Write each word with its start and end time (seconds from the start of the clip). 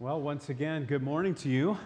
Well, 0.00 0.20
once 0.20 0.48
again, 0.48 0.86
good 0.86 1.04
morning 1.04 1.36
to 1.36 1.48
you. 1.48 1.78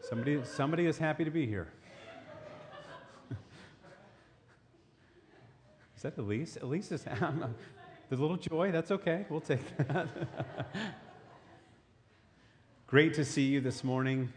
Somebody, 0.00 0.40
somebody 0.42 0.86
is 0.86 0.98
happy 0.98 1.22
to 1.22 1.30
be 1.30 1.46
here. 1.46 1.68
Is 5.96 6.02
that 6.02 6.18
Elise? 6.18 6.58
Elise 6.60 6.90
is 6.90 7.04
the 8.10 8.16
little 8.16 8.36
joy. 8.36 8.72
That's 8.72 8.90
okay. 8.90 9.26
We'll 9.30 9.40
take 9.40 9.60
that. 9.88 10.08
Great 12.88 13.14
to 13.14 13.24
see 13.24 13.44
you 13.44 13.60
this 13.60 13.84
morning. 13.84 14.32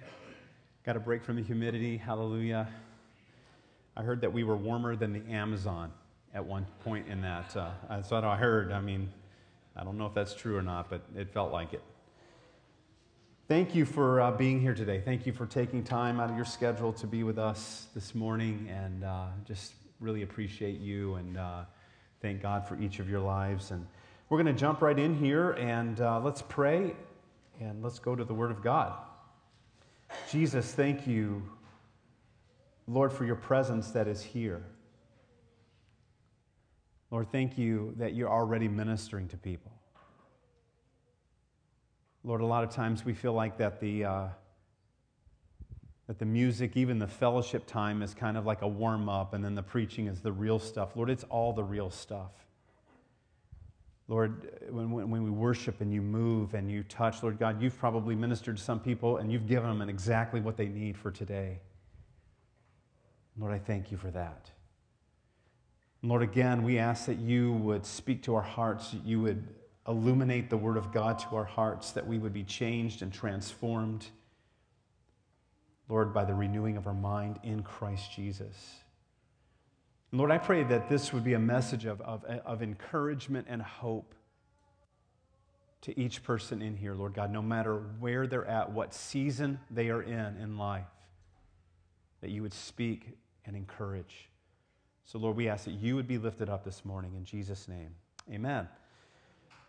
Got 0.86 0.98
a 0.98 1.00
break 1.00 1.24
from 1.24 1.38
the 1.38 1.44
humidity. 1.44 1.98
Hallelujah. 1.98 2.68
I 3.98 4.04
heard 4.04 4.22
that 4.22 4.32
we 4.32 4.44
were 4.44 4.56
warmer 4.56 4.96
than 4.96 5.14
the 5.14 5.34
Amazon 5.34 5.92
at 6.32 6.46
one 6.46 6.68
point 6.84 7.08
in 7.08 7.22
that. 7.22 7.58
Uh, 7.58 7.72
that's 7.90 8.12
what 8.12 8.24
I 8.24 8.38
heard. 8.38 8.72
I 8.72 8.82
mean, 8.82 9.12
I 9.80 9.86
don't 9.86 9.98
know 9.98 10.06
if 10.06 10.14
that's 10.14 10.34
true 10.34 10.58
or 10.58 10.62
not, 10.62 10.90
but 10.90 11.02
it 11.16 11.30
felt 11.30 11.54
like 11.54 11.74
it. 11.74 11.82
Thank 13.48 13.74
you 13.74 13.86
for 13.86 14.20
uh, 14.20 14.32
being 14.32 14.60
here 14.60 14.74
today. 14.76 15.02
Thank 15.04 15.26
you 15.26 15.32
for 15.32 15.46
taking 15.46 15.86
time 15.86 16.20
out 16.20 16.30
of 16.30 16.36
your 16.36 16.44
schedule 16.44 16.92
to 16.94 17.08
be 17.08 17.24
with 17.24 17.40
us 17.40 17.88
this 17.96 18.14
morning, 18.14 18.70
and 18.70 19.06
uh, 19.06 19.28
just 19.46 19.72
really 20.02 20.24
appreciate 20.24 20.82
you 20.82 21.16
and 21.16 21.38
uh, 21.38 21.62
thank 22.22 22.42
God 22.42 22.68
for 22.68 22.78
each 22.82 23.00
of 23.00 23.10
your 23.10 23.22
lives. 23.22 23.72
And 23.72 23.88
we're 24.28 24.42
going 24.42 24.54
to 24.54 24.60
jump 24.60 24.82
right 24.82 25.00
in 25.00 25.16
here 25.16 25.52
and 25.52 26.02
uh, 26.02 26.20
let's 26.20 26.42
pray 26.42 26.94
and 27.62 27.82
let's 27.82 28.00
go 28.00 28.18
to 28.18 28.26
the 28.26 28.34
Word 28.34 28.52
of 28.52 28.62
God. 28.62 28.98
Jesus, 30.30 30.74
thank 30.74 31.08
you, 31.08 31.42
Lord, 32.86 33.14
for 33.14 33.24
your 33.24 33.36
presence 33.36 33.92
that 33.92 34.10
is 34.10 34.22
here. 34.22 34.62
Lord, 37.12 37.32
thank 37.32 37.58
you 37.58 37.94
that 37.98 38.14
you're 38.14 38.30
already 38.30 38.68
ministering 38.68 39.28
to 39.30 39.38
people. 39.38 39.72
Lord, 42.24 42.42
a 42.42 42.46
lot 42.46 42.64
of 42.64 42.70
times 42.70 43.04
we 43.04 43.14
feel 43.14 43.34
like 43.34 43.58
that 43.58 43.80
the, 43.80 44.06
uh, 44.06 44.28
that 46.08 46.20
the 46.20 46.26
music, 46.26 46.76
even 46.76 47.00
the 47.00 47.08
fellowship 47.08 47.66
time, 47.66 48.02
is 48.02 48.14
kind 48.14 48.38
of 48.38 48.46
like 48.46 48.62
a 48.62 48.68
warm 48.68 49.10
up, 49.10 49.34
and 49.34 49.44
then 49.44 49.56
the 49.56 49.64
preaching 49.64 50.08
is 50.08 50.20
the 50.20 50.32
real 50.32 50.60
stuff. 50.60 50.96
Lord, 50.96 51.10
it's 51.10 51.24
all 51.26 51.54
the 51.54 51.64
real 51.64 51.90
stuff. 51.90 52.32
Lord, 54.08 54.50
when, 54.70 54.92
when, 54.92 55.10
when 55.10 55.24
we 55.24 55.30
worship 55.30 55.82
and 55.82 55.94
you 55.94 56.02
move 56.02 56.56
and 56.56 56.70
you 56.70 56.84
touch, 56.84 57.22
Lord 57.22 57.38
God, 57.38 57.62
you've 57.62 57.78
probably 57.78 58.16
ministered 58.16 58.58
to 58.58 58.64
some 58.64 58.80
people 58.80 59.18
and 59.18 59.32
you've 59.32 59.48
given 59.48 59.70
them 59.70 59.88
exactly 59.88 60.42
what 60.42 60.58
they 60.58 60.68
need 60.68 60.98
for 60.98 61.12
today. 61.12 61.60
Lord, 63.38 63.54
I 63.54 63.60
thank 63.60 63.92
you 63.92 63.98
for 63.98 64.10
that. 64.10 64.50
Lord, 66.02 66.22
again, 66.22 66.64
we 66.64 66.80
ask 66.80 67.06
that 67.08 67.20
you 67.20 67.54
would 67.54 67.86
speak 67.86 68.24
to 68.24 68.36
our 68.36 68.42
hearts, 68.42 68.92
that 68.92 69.06
you 69.06 69.22
would 69.22 69.46
illuminate 69.88 70.50
the 70.50 70.58
Word 70.58 70.78
of 70.78 70.94
God 70.94 71.20
to 71.20 71.36
our 71.36 71.44
hearts, 71.44 71.92
that 71.92 72.08
we 72.08 72.18
would 72.18 72.34
be 72.34 72.44
changed 72.44 73.02
and 73.02 73.12
transformed, 73.12 74.08
Lord, 75.90 76.14
by 76.14 76.24
the 76.24 76.34
renewing 76.34 76.78
of 76.78 76.88
our 76.88 76.94
mind 76.94 77.40
in 77.44 77.64
Christ 77.64 78.12
Jesus. 78.14 78.76
Lord, 80.12 80.32
I 80.32 80.38
pray 80.38 80.64
that 80.64 80.90
this 80.90 81.12
would 81.12 81.24
be 81.24 81.34
a 81.34 81.40
message 81.40 81.86
of, 81.86 82.00
of, 82.02 82.24
of 82.24 82.64
encouragement 82.64 83.48
and 83.50 83.62
hope 83.62 84.16
to 85.82 86.00
each 86.00 86.24
person 86.24 86.62
in 86.62 86.76
here, 86.76 86.94
Lord 86.94 87.14
God, 87.14 87.32
no 87.32 87.42
matter 87.42 87.76
where 88.00 88.26
they're 88.26 88.46
at, 88.46 88.72
what 88.72 88.94
season 88.94 89.60
they 89.70 89.90
are 89.90 90.02
in 90.02 90.38
in 90.38 90.58
life, 90.58 90.88
that 92.22 92.30
you 92.30 92.42
would 92.42 92.54
speak 92.54 93.18
and 93.46 93.56
encourage. 93.56 94.29
So, 95.12 95.18
Lord, 95.18 95.36
we 95.38 95.50
ask 95.50 95.66
that 95.66 95.72
you 95.72 95.96
would 95.96 96.08
be 96.08 96.20
lifted 96.20 96.50
up 96.50 96.64
this 96.64 96.86
morning 96.86 97.16
in 97.16 97.26
Jesus' 97.26 97.68
name. 97.68 97.96
Amen. 98.32 98.68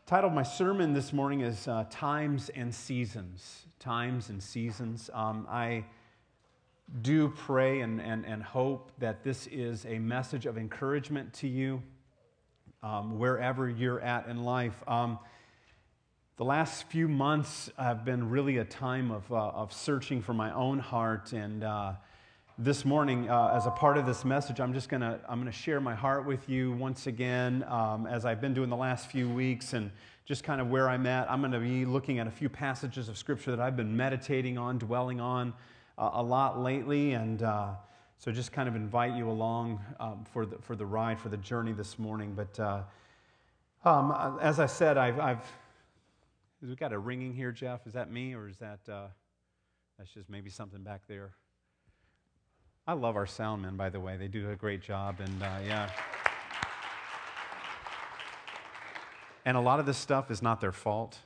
Title 0.04 0.28
of 0.28 0.36
my 0.36 0.42
sermon 0.42 0.92
this 0.92 1.14
morning 1.14 1.40
is 1.40 1.66
uh, 1.66 1.86
Times 1.88 2.50
and 2.50 2.74
Seasons. 2.74 3.62
Times 3.78 4.28
and 4.28 4.42
Seasons. 4.42 5.08
Um, 5.14 5.46
I 5.48 5.86
do 7.00 7.30
pray 7.30 7.80
and, 7.80 8.02
and, 8.02 8.26
and 8.26 8.42
hope 8.42 8.92
that 8.98 9.24
this 9.24 9.46
is 9.46 9.86
a 9.86 9.98
message 9.98 10.44
of 10.44 10.58
encouragement 10.58 11.32
to 11.32 11.48
you 11.48 11.82
um, 12.82 13.18
wherever 13.18 13.66
you're 13.66 14.00
at 14.00 14.26
in 14.26 14.44
life. 14.44 14.82
Um, 14.86 15.18
the 16.36 16.44
last 16.44 16.84
few 16.88 17.08
months 17.08 17.70
have 17.78 18.04
been 18.04 18.28
really 18.28 18.58
a 18.58 18.64
time 18.66 19.10
of, 19.10 19.32
uh, 19.32 19.36
of 19.36 19.72
searching 19.72 20.20
for 20.20 20.34
my 20.34 20.52
own 20.52 20.80
heart 20.80 21.32
and 21.32 21.64
uh, 21.64 21.92
this 22.62 22.84
morning, 22.84 23.26
uh, 23.30 23.52
as 23.54 23.64
a 23.64 23.70
part 23.70 23.96
of 23.96 24.04
this 24.04 24.22
message, 24.22 24.60
I'm 24.60 24.74
just 24.74 24.90
going 24.90 25.00
to 25.00 25.18
I'm 25.26 25.40
going 25.40 25.50
to 25.50 25.58
share 25.58 25.80
my 25.80 25.94
heart 25.94 26.26
with 26.26 26.46
you 26.46 26.72
once 26.72 27.06
again, 27.06 27.64
um, 27.66 28.06
as 28.06 28.26
I've 28.26 28.42
been 28.42 28.52
doing 28.52 28.68
the 28.68 28.76
last 28.76 29.10
few 29.10 29.30
weeks, 29.30 29.72
and 29.72 29.90
just 30.26 30.44
kind 30.44 30.60
of 30.60 30.68
where 30.68 30.86
I'm 30.86 31.06
at. 31.06 31.30
I'm 31.30 31.40
going 31.40 31.52
to 31.52 31.58
be 31.58 31.86
looking 31.86 32.18
at 32.18 32.26
a 32.26 32.30
few 32.30 32.50
passages 32.50 33.08
of 33.08 33.16
Scripture 33.16 33.50
that 33.50 33.60
I've 33.60 33.78
been 33.78 33.96
meditating 33.96 34.58
on, 34.58 34.76
dwelling 34.76 35.20
on 35.20 35.54
uh, 35.96 36.10
a 36.12 36.22
lot 36.22 36.60
lately, 36.60 37.14
and 37.14 37.42
uh, 37.42 37.70
so 38.18 38.30
just 38.30 38.52
kind 38.52 38.68
of 38.68 38.76
invite 38.76 39.16
you 39.16 39.30
along 39.30 39.82
um, 39.98 40.26
for 40.30 40.44
the 40.44 40.58
for 40.58 40.76
the 40.76 40.84
ride, 40.84 41.18
for 41.18 41.30
the 41.30 41.38
journey 41.38 41.72
this 41.72 41.98
morning. 41.98 42.34
But 42.36 42.60
uh, 42.60 42.82
um, 43.86 44.38
as 44.38 44.60
I 44.60 44.66
said, 44.66 44.98
I've, 44.98 45.18
I've 45.18 45.52
we 46.60 46.76
got 46.76 46.92
a 46.92 46.98
ringing 46.98 47.32
here, 47.32 47.52
Jeff. 47.52 47.86
Is 47.86 47.94
that 47.94 48.12
me, 48.12 48.34
or 48.34 48.48
is 48.48 48.58
that 48.58 48.80
uh, 48.86 49.06
that's 49.96 50.10
just 50.12 50.28
maybe 50.28 50.50
something 50.50 50.82
back 50.82 51.00
there? 51.08 51.32
I 52.86 52.94
love 52.94 53.16
our 53.16 53.26
soundmen, 53.26 53.76
by 53.76 53.90
the 53.90 54.00
way. 54.00 54.16
They 54.16 54.28
do 54.28 54.50
a 54.50 54.56
great 54.56 54.82
job, 54.82 55.16
and 55.20 55.42
uh, 55.42 55.58
yeah. 55.64 55.90
And 59.44 59.56
a 59.56 59.60
lot 59.60 59.80
of 59.80 59.86
this 59.86 59.98
stuff 59.98 60.30
is 60.30 60.42
not 60.42 60.60
their 60.60 60.72
fault. 60.72 61.18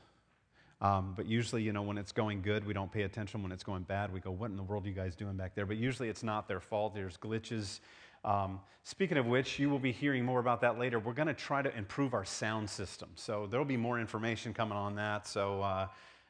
Um, 0.81 1.15
but 1.17 1.27
usually, 1.27 1.63
you 1.63 1.73
know, 1.73 1.83
when 1.83 1.97
it's 1.97 2.13
going 2.13 2.43
good, 2.43 2.67
we 2.67 2.75
don't 2.75 2.93
pay 2.93 3.03
attention. 3.03 3.43
When 3.43 3.53
it's 3.53 3.63
going 3.63 3.85
bad, 3.85 4.13
we 4.13 4.21
go, 4.21 4.31
What 4.31 4.51
in 4.51 4.57
the 4.57 4.63
world 4.63 4.85
are 4.85 4.89
you 4.89 4.95
guys 4.95 5.17
doing 5.17 5.37
back 5.37 5.55
there? 5.55 5.65
But 5.65 5.79
usually 5.79 6.09
it's 6.09 6.23
not 6.23 6.47
their 6.47 6.61
fault. 6.61 6.95
There's 6.95 7.17
glitches. 7.17 7.81
Um, 8.25 8.61
speaking 8.83 9.17
of 9.17 9.27
which, 9.27 9.59
you 9.59 9.71
will 9.71 9.79
be 9.79 9.93
hearing 9.93 10.25
more 10.25 10.41
about 10.41 10.61
that 10.63 10.79
later. 10.79 10.99
We're 10.99 11.15
going 11.15 11.29
to 11.29 11.35
try 11.35 11.63
to 11.63 11.75
improve 11.77 12.13
our 12.13 12.25
sound 12.25 12.69
system. 12.69 13.09
So 13.15 13.47
there'll 13.51 13.65
be 13.65 13.77
more 13.77 13.99
information 13.99 14.53
coming 14.53 14.77
on 14.77 14.95
that. 14.97 15.27
So 15.27 15.63
uh, 15.63 15.87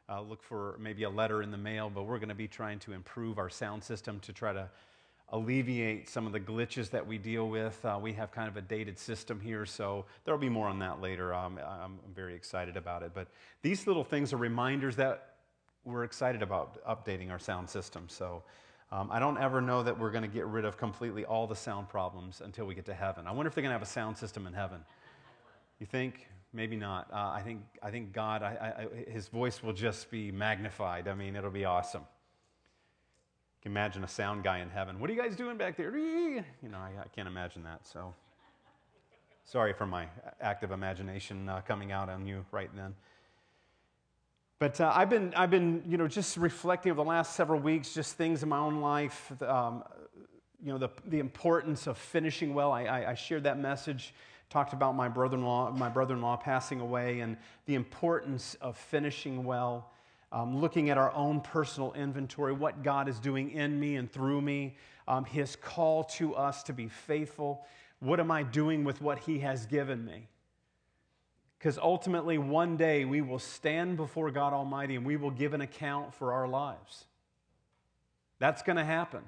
uh, 0.08 0.20
look 0.20 0.42
for 0.42 0.76
maybe 0.78 1.04
a 1.04 1.10
letter 1.10 1.42
in 1.42 1.50
the 1.50 1.56
mail, 1.56 1.90
but 1.92 2.04
we're 2.04 2.18
going 2.18 2.28
to 2.28 2.34
be 2.34 2.48
trying 2.48 2.78
to 2.80 2.92
improve 2.92 3.38
our 3.38 3.48
sound 3.48 3.82
system 3.82 4.20
to 4.20 4.32
try 4.32 4.52
to 4.52 4.68
alleviate 5.34 6.08
some 6.08 6.26
of 6.26 6.32
the 6.32 6.38
glitches 6.38 6.90
that 6.90 7.04
we 7.04 7.18
deal 7.18 7.48
with. 7.48 7.84
Uh, 7.84 7.98
we 8.00 8.12
have 8.12 8.30
kind 8.30 8.48
of 8.48 8.56
a 8.56 8.60
dated 8.60 8.96
system 8.96 9.40
here, 9.40 9.66
so 9.66 10.04
there'll 10.24 10.40
be 10.40 10.48
more 10.48 10.68
on 10.68 10.78
that 10.78 11.00
later. 11.00 11.34
Um, 11.34 11.58
I'm 11.58 11.98
very 12.14 12.34
excited 12.34 12.76
about 12.76 13.02
it. 13.02 13.10
But 13.12 13.26
these 13.60 13.88
little 13.88 14.04
things 14.04 14.32
are 14.32 14.36
reminders 14.36 14.94
that 14.96 15.34
we're 15.84 16.04
excited 16.04 16.40
about 16.40 16.82
updating 16.86 17.32
our 17.32 17.40
sound 17.40 17.68
system. 17.68 18.04
So 18.08 18.44
um, 18.92 19.10
I 19.10 19.18
don't 19.18 19.36
ever 19.36 19.60
know 19.60 19.82
that 19.82 19.98
we're 19.98 20.12
going 20.12 20.22
to 20.22 20.28
get 20.28 20.46
rid 20.46 20.64
of 20.64 20.78
completely 20.78 21.24
all 21.24 21.48
the 21.48 21.56
sound 21.56 21.88
problems 21.88 22.40
until 22.40 22.64
we 22.64 22.76
get 22.76 22.86
to 22.86 22.94
heaven. 22.94 23.26
I 23.26 23.32
wonder 23.32 23.48
if 23.48 23.56
they're 23.56 23.62
going 23.62 23.74
to 23.74 23.78
have 23.78 23.82
a 23.82 23.86
sound 23.86 24.16
system 24.16 24.46
in 24.46 24.52
heaven. 24.52 24.80
You 25.80 25.86
think? 25.86 26.28
Maybe 26.52 26.76
not. 26.76 27.08
Uh, 27.12 27.32
I, 27.34 27.42
think, 27.44 27.62
I 27.82 27.90
think 27.90 28.12
God, 28.12 28.44
I, 28.44 28.86
I, 28.86 29.10
his 29.10 29.26
voice 29.26 29.64
will 29.64 29.72
just 29.72 30.12
be 30.12 30.30
magnified. 30.30 31.08
I 31.08 31.14
mean, 31.14 31.34
it'll 31.34 31.50
be 31.50 31.64
awesome 31.64 32.02
can 33.64 33.72
imagine 33.72 34.04
a 34.04 34.08
sound 34.08 34.44
guy 34.44 34.58
in 34.58 34.68
heaven. 34.68 35.00
What 35.00 35.08
are 35.08 35.14
you 35.14 35.22
guys 35.22 35.34
doing 35.34 35.56
back 35.56 35.78
there? 35.78 35.96
You 35.96 36.44
know, 36.70 36.76
I, 36.76 36.90
I 37.00 37.08
can't 37.16 37.26
imagine 37.26 37.62
that. 37.62 37.86
So 37.86 38.12
sorry 39.44 39.72
for 39.72 39.86
my 39.86 40.06
active 40.38 40.70
imagination 40.70 41.48
uh, 41.48 41.62
coming 41.66 41.90
out 41.90 42.10
on 42.10 42.26
you 42.26 42.44
right 42.52 42.68
then. 42.76 42.94
But 44.58 44.82
uh, 44.82 44.92
I've 44.94 45.08
been, 45.08 45.32
I've 45.34 45.50
been, 45.50 45.82
you 45.88 45.96
know, 45.96 46.06
just 46.06 46.36
reflecting 46.36 46.92
over 46.92 47.02
the 47.02 47.08
last 47.08 47.36
several 47.36 47.58
weeks, 47.58 47.94
just 47.94 48.18
things 48.18 48.42
in 48.42 48.50
my 48.50 48.58
own 48.58 48.82
life, 48.82 49.32
um, 49.42 49.82
you 50.62 50.70
know, 50.70 50.76
the, 50.76 50.90
the 51.06 51.18
importance 51.18 51.86
of 51.86 51.96
finishing 51.96 52.52
well. 52.52 52.70
I, 52.70 52.84
I, 52.84 53.10
I 53.12 53.14
shared 53.14 53.44
that 53.44 53.58
message, 53.58 54.12
talked 54.50 54.74
about 54.74 54.94
my 54.94 55.08
brother-in-law, 55.08 55.70
my 55.70 55.88
brother-in-law 55.88 56.36
passing 56.36 56.80
away, 56.80 57.20
and 57.20 57.38
the 57.64 57.76
importance 57.76 58.58
of 58.60 58.76
finishing 58.76 59.42
well 59.44 59.90
um, 60.34 60.60
looking 60.60 60.90
at 60.90 60.98
our 60.98 61.12
own 61.12 61.40
personal 61.40 61.92
inventory, 61.92 62.52
what 62.52 62.82
God 62.82 63.08
is 63.08 63.20
doing 63.20 63.52
in 63.52 63.78
me 63.78 63.94
and 63.94 64.10
through 64.10 64.40
me, 64.40 64.74
um, 65.06 65.24
His 65.24 65.54
call 65.54 66.02
to 66.04 66.34
us 66.34 66.64
to 66.64 66.72
be 66.72 66.88
faithful. 66.88 67.64
What 68.00 68.18
am 68.18 68.32
I 68.32 68.42
doing 68.42 68.82
with 68.82 69.00
what 69.00 69.20
He 69.20 69.38
has 69.38 69.64
given 69.66 70.04
me? 70.04 70.26
Because 71.56 71.78
ultimately, 71.78 72.36
one 72.36 72.76
day 72.76 73.04
we 73.04 73.22
will 73.22 73.38
stand 73.38 73.96
before 73.96 74.32
God 74.32 74.52
Almighty 74.52 74.96
and 74.96 75.06
we 75.06 75.16
will 75.16 75.30
give 75.30 75.54
an 75.54 75.60
account 75.60 76.12
for 76.12 76.32
our 76.32 76.48
lives. 76.48 77.04
That's 78.40 78.60
going 78.62 78.76
to 78.76 78.84
happen. 78.84 79.22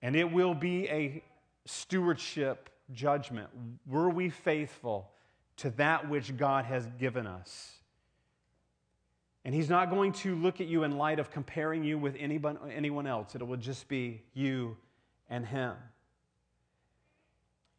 And 0.00 0.14
it 0.14 0.30
will 0.30 0.54
be 0.54 0.88
a 0.88 1.24
stewardship 1.66 2.70
judgment. 2.92 3.48
Were 3.88 4.10
we 4.10 4.30
faithful 4.30 5.10
to 5.56 5.70
that 5.70 6.08
which 6.08 6.36
God 6.36 6.66
has 6.66 6.86
given 7.00 7.26
us? 7.26 7.81
And 9.44 9.54
he's 9.54 9.68
not 9.68 9.90
going 9.90 10.12
to 10.12 10.36
look 10.36 10.60
at 10.60 10.68
you 10.68 10.84
in 10.84 10.96
light 10.96 11.18
of 11.18 11.30
comparing 11.30 11.82
you 11.82 11.98
with 11.98 12.14
anyone, 12.18 12.58
anyone 12.72 13.06
else. 13.06 13.34
It 13.34 13.46
will 13.46 13.56
just 13.56 13.88
be 13.88 14.22
you 14.34 14.76
and 15.28 15.44
him. 15.44 15.74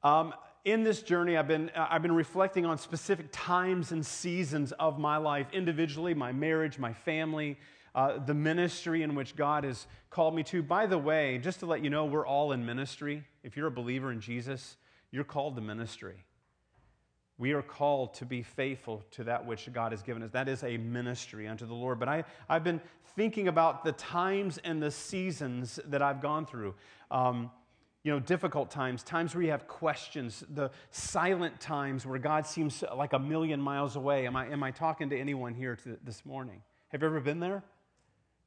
Um, 0.04 0.34
in 0.66 0.84
this 0.84 1.02
journey, 1.02 1.38
I've 1.38 1.48
been, 1.48 1.72
I've 1.76 2.02
been 2.02 2.16
reflecting 2.16 2.66
on 2.66 2.78
specific 2.78 3.28
times 3.32 3.92
and 3.92 4.06
seasons 4.06 4.72
of 4.74 5.00
my 5.00 5.18
life, 5.18 5.48
individually, 5.54 6.14
my 6.14 6.32
marriage, 6.32 6.80
my 6.80 6.94
family, 6.94 7.58
uh, 7.96 8.18
the 8.18 8.34
ministry 8.34 9.04
in 9.04 9.16
which 9.16 9.36
God 9.36 9.64
has 9.64 9.88
called 10.10 10.36
me 10.36 10.44
to. 10.44 10.64
By 10.64 10.86
the 10.86 10.98
way, 10.98 11.38
just 11.38 11.60
to 11.60 11.66
let 11.66 11.84
you 11.84 11.90
know, 11.90 12.06
we're 12.06 12.26
all 12.26 12.52
in 12.52 12.66
ministry. 12.66 13.24
If 13.44 13.56
you're 13.56 13.68
a 13.68 13.72
believer 13.72 14.12
in 14.12 14.20
Jesus, 14.20 14.78
you're 15.12 15.24
called 15.24 15.56
to 15.56 15.62
ministry. 15.62 16.16
We 17.38 17.54
are 17.54 17.62
called 17.62 18.14
to 18.16 18.26
be 18.26 18.44
faithful 18.44 19.04
to 19.12 19.24
that 19.24 19.46
which 19.46 19.72
God 19.74 19.92
has 19.92 20.04
given 20.04 20.22
us. 20.22 20.32
That 20.32 20.48
is 20.48 20.64
a 20.64 20.78
ministry 20.78 21.48
unto 21.48 21.66
the 21.66 21.74
Lord. 21.74 22.00
But 22.00 22.08
I, 22.08 22.24
I've 22.48 22.64
been 22.64 22.80
thinking 23.16 23.48
about 23.48 23.84
the 23.84 23.92
times 23.94 24.60
and 24.64 24.82
the 24.82 24.92
seasons 24.92 25.80
that 25.86 26.02
I've 26.02 26.22
gone 26.22 26.46
through. 26.46 26.76
Um, 27.10 27.52
you 28.04 28.12
know, 28.12 28.20
difficult 28.20 28.70
times, 28.70 29.02
times 29.02 29.34
where 29.34 29.44
you 29.44 29.52
have 29.52 29.68
questions, 29.68 30.44
the 30.54 30.70
silent 30.92 31.60
times 31.62 32.06
where 32.06 32.20
God 32.20 32.46
seems 32.46 32.84
like 32.96 33.14
a 33.14 33.20
million 33.20 33.62
miles 33.62 33.96
away. 33.96 34.28
Am 34.28 34.36
I, 34.36 34.48
am 34.48 34.62
I 34.62 34.72
talking 34.72 35.10
to 35.10 35.18
anyone 35.18 35.54
here 35.54 35.78
to, 35.78 35.98
this 36.04 36.26
morning? 36.26 36.62
Have 36.90 37.02
you 37.02 37.08
ever 37.08 37.22
been 37.22 37.40
there? 37.40 37.64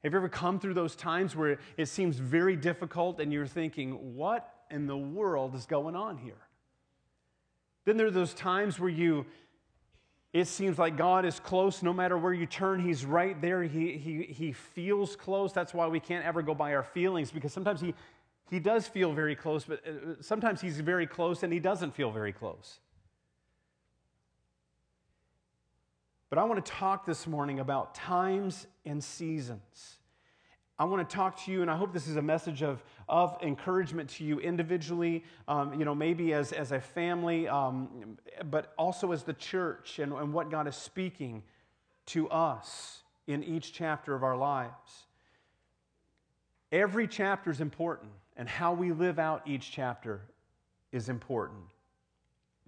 Have 0.03 0.13
you 0.13 0.17
ever 0.17 0.29
come 0.29 0.59
through 0.59 0.75
those 0.75 0.95
times 0.95 1.35
where 1.35 1.59
it 1.75 1.87
seems 1.87 2.17
very 2.17 2.55
difficult 2.55 3.19
and 3.19 3.33
you're 3.33 3.47
thinking, 3.47 4.15
what 4.15 4.53
in 4.69 4.85
the 4.85 4.97
world 4.97 5.55
is 5.55 5.65
going 5.65 5.95
on 5.95 6.17
here? 6.17 6.46
Then 7.87 7.95
there 7.95 8.07
are 8.07 8.11
those 8.11 8.33
times 8.33 8.81
where 8.81 8.89
you, 8.89 9.25
it 10.33 10.49
seems 10.49 10.77
like 10.77 10.97
God 10.97 11.23
is 11.23 11.39
close 11.39 11.81
no 11.81 11.93
matter 11.93 12.17
where 12.17 12.33
you 12.33 12.45
turn. 12.45 12.81
He's 12.81 13.05
right 13.05 13.41
there. 13.41 13.63
He, 13.63 13.93
he, 13.93 14.23
he 14.23 14.51
feels 14.51 15.15
close. 15.15 15.53
That's 15.53 15.73
why 15.73 15.87
we 15.87 16.01
can't 16.01 16.25
ever 16.25 16.41
go 16.41 16.53
by 16.53 16.75
our 16.75 16.83
feelings 16.83 17.31
because 17.31 17.53
sometimes 17.53 17.79
he, 17.79 17.93
he 18.49 18.59
does 18.59 18.89
feel 18.89 19.13
very 19.13 19.37
close, 19.37 19.63
but 19.63 19.87
uh, 19.87 20.21
sometimes 20.21 20.59
he's 20.59 20.81
very 20.81 21.07
close 21.07 21.43
and 21.43 21.53
he 21.53 21.61
doesn't 21.61 21.95
feel 21.95 22.11
very 22.11 22.33
close. 22.33 22.81
But 26.29 26.39
I 26.39 26.43
want 26.43 26.65
to 26.65 26.69
talk 26.69 27.05
this 27.05 27.25
morning 27.25 27.61
about 27.61 27.95
times 27.95 28.67
and 28.85 29.01
seasons. 29.01 29.96
I 30.79 30.85
want 30.85 31.07
to 31.07 31.15
talk 31.15 31.43
to 31.45 31.51
you, 31.51 31.63
and 31.63 31.71
I 31.71 31.75
hope 31.75 31.91
this 31.91 32.07
is 32.07 32.17
a 32.17 32.21
message 32.21 32.61
of, 32.61 32.83
of 33.09 33.37
encouragement 33.41 34.09
to 34.11 34.23
you 34.23 34.39
individually, 34.39 35.23
um, 35.47 35.73
you 35.73 35.85
know, 35.85 35.95
maybe 35.95 36.33
as, 36.33 36.51
as 36.51 36.71
a 36.71 36.79
family, 36.79 37.47
um, 37.47 38.17
but 38.51 38.73
also 38.77 39.11
as 39.11 39.23
the 39.23 39.33
church 39.33 39.97
and, 39.97 40.13
and 40.13 40.31
what 40.31 40.51
God 40.51 40.67
is 40.67 40.75
speaking 40.75 41.41
to 42.07 42.29
us 42.29 43.01
in 43.25 43.43
each 43.43 43.73
chapter 43.73 44.13
of 44.13 44.23
our 44.23 44.37
lives. 44.37 45.07
Every 46.71 47.07
chapter 47.07 47.49
is 47.49 47.59
important 47.59 48.11
and 48.35 48.47
how 48.47 48.73
we 48.73 48.91
live 48.91 49.17
out 49.17 49.47
each 49.47 49.71
chapter 49.71 50.21
is 50.91 51.09
important. 51.09 51.61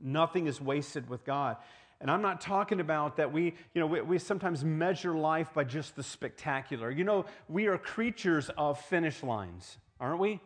Nothing 0.01 0.47
is 0.47 0.59
wasted 0.59 1.09
with 1.09 1.25
God. 1.25 1.57
And 2.01 2.09
I'm 2.09 2.21
not 2.21 2.39
talking 2.39 2.79
about 2.79 3.17
that 3.17 3.31
we, 3.31 3.55
you 3.73 3.81
know, 3.81 3.87
we, 3.87 4.01
we, 4.01 4.19
sometimes 4.19 4.63
measure 4.63 5.13
life 5.13 5.53
by 5.53 5.65
just 5.65 5.95
the 5.95 6.03
spectacular. 6.03 6.89
You 6.89 7.03
know, 7.03 7.25
we 7.49 7.67
are 7.67 7.77
creatures 7.77 8.49
of 8.57 8.79
finish 8.79 9.21
lines, 9.21 9.77
aren't 9.99 10.19
we? 10.19 10.39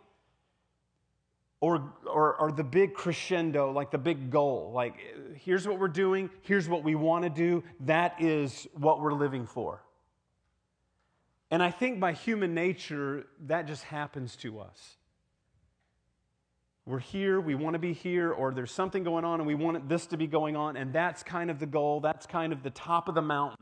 Or, 1.60 1.94
or, 2.08 2.36
or 2.36 2.52
the 2.52 2.64
big 2.64 2.94
crescendo, 2.94 3.72
like 3.72 3.92
the 3.92 4.00
big 4.00 4.32
goal. 4.32 4.72
Like, 4.74 4.96
here's 5.36 5.68
what 5.68 5.80
we're 5.80 5.88
doing, 5.88 6.30
here's 6.42 6.68
what 6.68 6.84
we 6.84 6.96
want 6.96 7.24
to 7.24 7.30
do, 7.30 7.64
that 7.82 8.16
is 8.20 8.68
what 8.74 9.00
we're 9.00 9.14
living 9.14 9.46
for. 9.46 9.84
And 11.52 11.62
I 11.62 11.70
think 11.70 12.00
by 12.00 12.14
human 12.14 12.56
nature, 12.56 13.28
that 13.46 13.68
just 13.68 13.84
happens 13.84 14.36
to 14.38 14.60
us. 14.60 14.98
We're 16.86 17.00
here, 17.00 17.40
we 17.40 17.56
want 17.56 17.76
to 17.76 17.80
be 17.80 17.94
here, 17.94 18.32
or 18.32 18.54
there's 18.54 18.72
something 18.72 19.04
going 19.04 19.24
on 19.24 19.40
and 19.40 19.48
we 19.48 19.56
want 19.56 19.88
this 19.88 20.06
to 20.08 20.18
be 20.18 20.28
going 20.28 20.58
on, 20.58 20.76
and 20.76 20.92
that's 20.92 21.24
kind 21.24 21.50
of 21.50 21.60
the 21.60 21.66
goal. 21.66 22.02
That's 22.02 22.26
kind 22.26 22.52
of 22.52 22.62
the 22.62 22.72
top 22.72 23.08
of 23.08 23.16
the 23.16 23.22
mountain. 23.22 23.58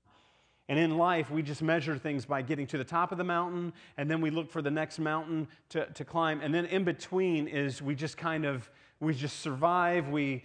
And 0.67 0.79
in 0.79 0.97
life, 0.97 1.29
we 1.29 1.43
just 1.43 1.61
measure 1.61 1.97
things 1.97 2.25
by 2.25 2.41
getting 2.41 2.65
to 2.67 2.77
the 2.77 2.83
top 2.83 3.11
of 3.11 3.19
the 3.19 3.23
mountain, 3.23 3.73
and 3.97 4.09
then 4.09 4.21
we 4.21 4.31
look 4.31 4.49
for 4.49 4.61
the 4.61 4.71
next 4.71 4.97
mountain 4.97 5.47
to, 5.69 5.85
to 5.85 6.03
climb. 6.03 6.41
And 6.41 6.53
then 6.53 6.65
in 6.65 6.83
between 6.83 7.47
is 7.47 7.81
we 7.81 7.93
just 7.93 8.17
kind 8.17 8.45
of, 8.45 8.71
we 8.99 9.13
just 9.13 9.41
survive, 9.41 10.09
we 10.09 10.43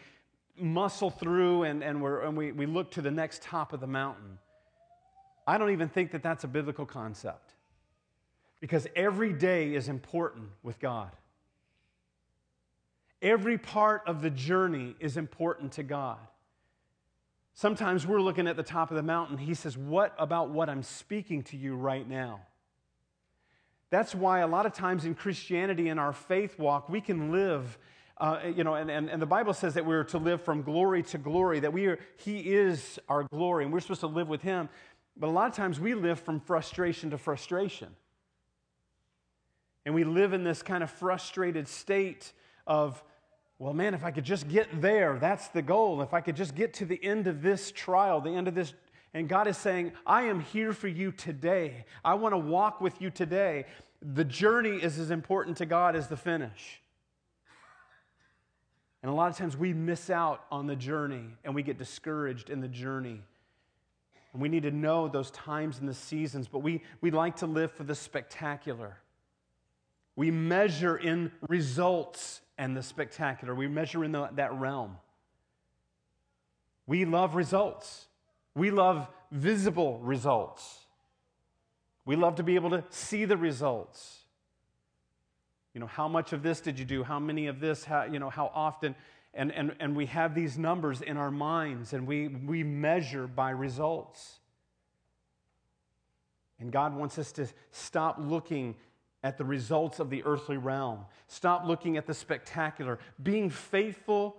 muscle 0.59 1.11
through, 1.11 1.63
and, 1.63 1.83
and, 1.83 2.03
we're, 2.03 2.21
and 2.23 2.37
we, 2.37 2.53
we 2.53 2.67
look 2.67 2.91
to 2.93 3.03
the 3.03 3.11
next 3.11 3.43
top 3.43 3.73
of 3.73 3.81
the 3.81 3.87
mountain. 3.87 4.39
I 5.47 5.57
don't 5.57 5.71
even 5.71 5.89
think 5.89 6.11
that 6.11 6.23
that's 6.23 6.45
a 6.45 6.49
biblical 6.49 6.85
concept. 6.85 7.55
Because 8.61 8.87
every 8.97 9.33
day 9.33 9.75
is 9.75 9.89
important 9.89 10.49
with 10.63 10.79
God. 10.79 11.11
Every 13.23 13.59
part 13.59 14.03
of 14.07 14.23
the 14.23 14.31
journey 14.31 14.95
is 15.01 15.17
important 15.17 15.73
to 15.73 15.83
God. 15.83 16.19
Sometimes 17.55 18.07
we're 18.07 18.21
looking 18.21 18.47
at 18.47 18.57
the 18.57 18.63
top 18.63 18.91
of 18.91 18.97
the 18.97 19.03
mountain. 19.03 19.39
He 19.39 19.55
says, 19.55 19.79
What 19.79 20.15
about 20.19 20.51
what 20.51 20.69
I'm 20.69 20.83
speaking 20.83 21.43
to 21.45 21.57
you 21.57 21.75
right 21.75 22.07
now? 22.07 22.41
That's 23.89 24.15
why 24.15 24.41
a 24.41 24.47
lot 24.47 24.67
of 24.67 24.75
times 24.75 25.07
in 25.07 25.15
Christianity, 25.15 25.89
in 25.89 25.99
our 25.99 26.13
faith 26.13 26.59
walk, 26.59 26.91
we 26.91 27.01
can 27.01 27.33
live, 27.33 27.79
uh, 28.19 28.41
you 28.55 28.63
know, 28.63 28.75
and, 28.75 28.91
and, 28.91 29.09
and 29.09 29.23
the 29.23 29.27
Bible 29.27 29.55
says 29.55 29.73
that 29.75 29.87
we're 29.87 30.05
to 30.05 30.19
live 30.19 30.43
from 30.43 30.63
glory 30.63 31.03
to 31.05 31.19
glory, 31.19 31.61
that 31.61 31.73
we 31.73 31.87
are, 31.87 31.99
He 32.19 32.41
is 32.41 32.99
our 33.09 33.25
glory, 33.25 33.65
and 33.65 33.73
we're 33.73 33.81
supposed 33.81 34.01
to 34.01 34.07
live 34.07 34.29
with 34.29 34.43
Him. 34.43 34.69
But 35.17 35.29
a 35.29 35.31
lot 35.31 35.49
of 35.49 35.55
times 35.55 35.81
we 35.81 35.95
live 35.95 36.21
from 36.21 36.41
frustration 36.41 37.09
to 37.11 37.19
frustration. 37.19 37.89
And 39.87 39.95
we 39.95 40.05
live 40.05 40.35
in 40.35 40.45
this 40.45 40.63
kind 40.63 40.83
of 40.83 40.91
frustrated 40.91 41.69
state 41.69 42.33
of, 42.67 43.03
well, 43.59 43.73
man, 43.73 43.95
if 43.95 44.05
I 44.05 44.11
could 44.11 44.25
just 44.25 44.49
get 44.49 44.81
there, 44.81 45.19
that's 45.19 45.49
the 45.49 45.63
goal. 45.63 46.03
If 46.03 46.13
I 46.13 46.21
could 46.21 46.37
just 46.37 46.55
get 46.55 46.75
to 46.75 46.85
the 46.85 47.03
end 47.03 47.27
of 47.27 47.43
this 47.43 47.71
trial, 47.73 48.21
the 48.21 48.31
end 48.31 48.49
of 48.49 48.55
this. 48.55 48.75
And 49.15 49.29
God 49.29 49.47
is 49.47 49.57
saying, 49.57 49.93
I 50.07 50.25
am 50.25 50.41
here 50.41 50.73
for 50.73 50.89
you 50.89 51.11
today. 51.11 51.87
I 52.05 52.15
want 52.15 52.35
to 52.35 52.39
walk 52.39 52.81
with 52.81 53.01
you 53.01 53.11
today. 53.11 53.65
The 54.03 54.25
journey 54.25 54.77
is 54.77 54.99
as 54.99 55.11
important 55.11 55.57
to 55.59 55.67
God 55.67 55.97
as 55.97 56.09
the 56.09 56.17
finish. 56.17 56.83
And 59.03 59.11
a 59.11 59.15
lot 59.15 59.31
of 59.31 59.37
times 59.37 59.57
we 59.57 59.73
miss 59.73 60.11
out 60.11 60.45
on 60.51 60.67
the 60.67 60.77
journey 60.77 61.27
and 61.45 61.55
we 61.55 61.63
get 61.63 61.79
discouraged 61.79 62.51
in 62.51 62.61
the 62.61 62.69
journey. 62.69 63.23
And 64.33 64.43
we 64.43 64.49
need 64.49 64.65
to 64.65 64.71
know 64.71 65.09
those 65.09 65.31
times 65.31 65.79
and 65.79 65.89
the 65.89 65.95
seasons, 65.95 66.49
but 66.49 66.59
we, 66.59 66.83
we 67.01 67.11
like 67.11 67.37
to 67.37 67.47
live 67.47 67.73
for 67.73 67.85
the 67.85 67.95
spectacular. 67.95 68.99
We 70.15 70.31
measure 70.31 70.97
in 70.97 71.33
results 71.49 72.41
and 72.59 72.77
the 72.77 72.83
spectacular. 72.83 73.55
We 73.55 73.69
measure 73.69 74.05
in 74.05 74.13
the, 74.13 74.29
that 74.35 74.55
realm. 74.55 74.97
We 76.87 77.05
love 77.05 77.35
results. 77.35 78.07
We 78.55 78.71
love 78.71 79.09
visible 79.31 79.99
results. 80.01 80.87
We 82.05 82.17
love 82.17 82.37
to 82.37 82.43
be 82.43 82.55
able 82.55 82.71
to 82.71 82.85
see 82.91 83.25
the 83.25 83.37
results. 83.37 84.21
You 85.75 85.81
know, 85.81 85.87
how 85.87 86.09
much 86.09 86.33
of 86.33 86.43
this 86.43 86.61
did 86.61 86.79
you 86.79 86.85
do? 86.85 87.03
How 87.03 87.19
many 87.19 87.49
of 87.49 87.61
this? 87.61 87.85
How, 87.85 88.05
you 88.05 88.19
know, 88.19 88.31
how 88.31 88.51
often? 88.55 88.95
And, 89.35 89.53
and, 89.53 89.75
and 89.81 89.95
we 89.95 90.07
have 90.07 90.35
these 90.35 90.57
numbers 90.57 91.03
in 91.03 91.19
our 91.19 91.31
minds 91.31 91.93
and 91.93 92.07
we, 92.07 92.29
we 92.29 92.63
measure 92.63 93.27
by 93.27 93.51
results. 93.51 94.39
And 96.59 96.73
God 96.73 96.97
wants 96.97 97.19
us 97.19 97.33
to 97.33 97.47
stop 97.71 98.17
looking 98.19 98.77
at 99.27 99.39
the 99.39 99.45
results 99.45 99.99
of 99.99 100.09
the 100.09 100.23
earthly 100.25 100.57
realm. 100.57 101.05
Stop 101.27 101.67
looking 101.67 101.97
at 101.97 102.07
the 102.07 102.15
spectacular. 102.15 103.01
Being 103.21 103.51
faithful 103.51 104.37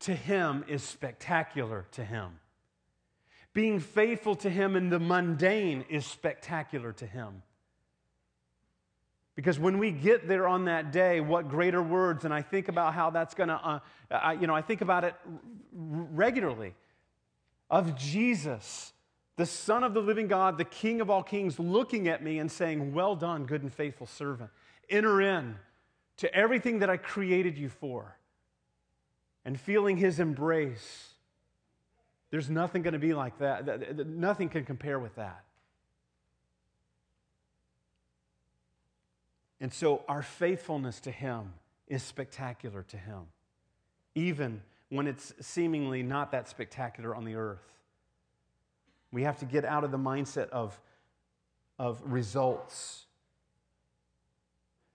to 0.00 0.14
Him 0.14 0.64
is 0.68 0.84
spectacular 0.84 1.86
to 1.92 2.04
Him. 2.04 2.38
Being 3.52 3.80
faithful 3.80 4.36
to 4.36 4.48
Him 4.48 4.76
in 4.76 4.88
the 4.88 5.00
mundane 5.00 5.84
is 5.90 6.06
spectacular 6.06 6.92
to 6.92 7.06
Him. 7.06 7.42
Because 9.34 9.58
when 9.58 9.78
we 9.78 9.90
get 9.90 10.28
there 10.28 10.46
on 10.46 10.66
that 10.66 10.92
day, 10.92 11.20
what 11.20 11.48
greater 11.48 11.82
words, 11.82 12.24
and 12.24 12.32
I 12.32 12.42
think 12.42 12.68
about 12.68 12.94
how 12.94 13.10
that's 13.10 13.34
going 13.34 13.48
to, 13.48 13.82
uh, 14.12 14.36
you 14.40 14.46
know, 14.46 14.54
I 14.54 14.62
think 14.62 14.80
about 14.80 15.02
it 15.02 15.14
regularly 15.72 16.74
of 17.68 17.96
Jesus 17.96 18.92
the 19.40 19.46
Son 19.46 19.82
of 19.82 19.94
the 19.94 20.02
living 20.02 20.28
God, 20.28 20.58
the 20.58 20.66
King 20.66 21.00
of 21.00 21.08
all 21.08 21.22
kings, 21.22 21.58
looking 21.58 22.08
at 22.08 22.22
me 22.22 22.38
and 22.38 22.52
saying, 22.52 22.92
Well 22.92 23.16
done, 23.16 23.46
good 23.46 23.62
and 23.62 23.72
faithful 23.72 24.06
servant. 24.06 24.50
Enter 24.90 25.22
in 25.22 25.56
to 26.18 26.34
everything 26.34 26.80
that 26.80 26.90
I 26.90 26.98
created 26.98 27.56
you 27.56 27.70
for. 27.70 28.18
And 29.46 29.58
feeling 29.58 29.96
his 29.96 30.20
embrace. 30.20 31.14
There's 32.30 32.50
nothing 32.50 32.82
going 32.82 32.92
to 32.92 32.98
be 32.98 33.14
like 33.14 33.38
that. 33.38 34.06
Nothing 34.06 34.50
can 34.50 34.66
compare 34.66 34.98
with 34.98 35.14
that. 35.14 35.42
And 39.58 39.72
so 39.72 40.04
our 40.06 40.22
faithfulness 40.22 41.00
to 41.00 41.10
him 41.10 41.54
is 41.88 42.02
spectacular 42.02 42.82
to 42.82 42.98
him, 42.98 43.22
even 44.14 44.60
when 44.90 45.06
it's 45.06 45.32
seemingly 45.40 46.02
not 46.02 46.30
that 46.32 46.46
spectacular 46.46 47.14
on 47.14 47.24
the 47.24 47.36
earth. 47.36 47.79
We 49.12 49.22
have 49.22 49.38
to 49.40 49.44
get 49.44 49.64
out 49.64 49.84
of 49.84 49.90
the 49.90 49.98
mindset 49.98 50.48
of, 50.50 50.78
of 51.78 52.00
results. 52.04 53.06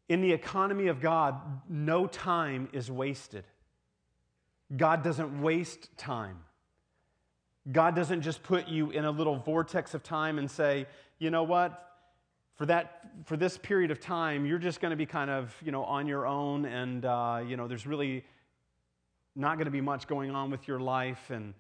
In 0.08 0.22
the 0.22 0.32
economy 0.32 0.88
of 0.88 1.02
God, 1.02 1.36
no 1.68 2.08
time 2.08 2.70
is 2.72 2.92
wasted. 2.92 3.44
God 4.76 5.04
doesn't 5.04 5.42
waste 5.42 5.96
time. 5.98 6.40
God 7.72 7.96
doesn't 7.96 8.22
just 8.22 8.44
put 8.44 8.68
you 8.68 8.92
in 8.92 9.06
a 9.06 9.12
little 9.12 9.38
vortex 9.38 9.94
of 9.94 10.04
time 10.04 10.38
and 10.38 10.50
say, 10.50 10.86
you 11.18 11.32
know 11.32 11.44
what? 11.44 11.82
For 12.56 12.66
that, 12.68 13.10
for 13.26 13.36
this 13.36 13.58
period 13.58 13.92
of 13.92 14.00
time, 14.00 14.46
you're 14.46 14.60
just 14.60 14.80
going 14.80 14.92
to 14.92 14.96
be 14.96 15.06
kind 15.06 15.30
of, 15.30 15.56
you 15.64 15.72
know, 15.72 15.84
on 15.84 16.08
your 16.08 16.26
own, 16.26 16.66
and 16.66 17.04
uh, 17.04 17.42
you 17.46 17.58
know, 17.58 17.68
there's 17.68 17.86
really 17.86 18.24
not 19.36 19.58
going 19.58 19.66
to 19.66 19.72
be 19.72 19.82
much 19.82 20.08
going 20.08 20.32
on 20.32 20.52
with 20.52 20.68
your 20.68 20.80
life, 20.80 21.32
and 21.32 21.54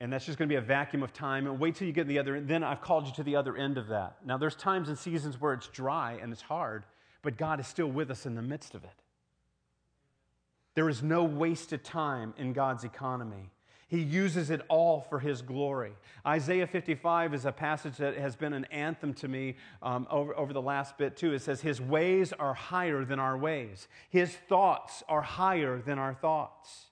and 0.00 0.12
that's 0.12 0.26
just 0.26 0.38
going 0.38 0.48
to 0.48 0.52
be 0.52 0.56
a 0.56 0.60
vacuum 0.60 1.02
of 1.02 1.12
time. 1.12 1.46
And 1.46 1.58
wait 1.58 1.74
till 1.74 1.86
you 1.86 1.92
get 1.92 2.02
to 2.02 2.08
the 2.08 2.18
other 2.18 2.36
end. 2.36 2.48
Then 2.48 2.62
I've 2.62 2.80
called 2.80 3.06
you 3.06 3.12
to 3.14 3.22
the 3.22 3.36
other 3.36 3.56
end 3.56 3.78
of 3.78 3.88
that. 3.88 4.16
Now, 4.24 4.36
there's 4.36 4.54
times 4.54 4.88
and 4.88 4.98
seasons 4.98 5.40
where 5.40 5.54
it's 5.54 5.68
dry 5.68 6.18
and 6.20 6.32
it's 6.32 6.42
hard, 6.42 6.84
but 7.22 7.36
God 7.36 7.60
is 7.60 7.66
still 7.66 7.88
with 7.88 8.10
us 8.10 8.26
in 8.26 8.34
the 8.34 8.42
midst 8.42 8.74
of 8.74 8.84
it. 8.84 8.90
There 10.74 10.90
is 10.90 11.02
no 11.02 11.24
wasted 11.24 11.82
time 11.82 12.34
in 12.36 12.52
God's 12.52 12.84
economy. 12.84 13.50
He 13.88 14.00
uses 14.00 14.50
it 14.50 14.60
all 14.68 15.00
for 15.08 15.18
His 15.18 15.40
glory. 15.40 15.92
Isaiah 16.26 16.66
55 16.66 17.32
is 17.32 17.46
a 17.46 17.52
passage 17.52 17.96
that 17.96 18.18
has 18.18 18.36
been 18.36 18.52
an 18.52 18.66
anthem 18.66 19.14
to 19.14 19.28
me 19.28 19.56
um, 19.82 20.06
over, 20.10 20.36
over 20.36 20.52
the 20.52 20.60
last 20.60 20.98
bit, 20.98 21.16
too. 21.16 21.32
It 21.32 21.40
says, 21.40 21.60
His 21.62 21.80
ways 21.80 22.34
are 22.34 22.52
higher 22.52 23.04
than 23.04 23.18
our 23.18 23.38
ways, 23.38 23.88
His 24.10 24.36
thoughts 24.48 25.02
are 25.08 25.22
higher 25.22 25.80
than 25.80 25.98
our 25.98 26.14
thoughts. 26.14 26.86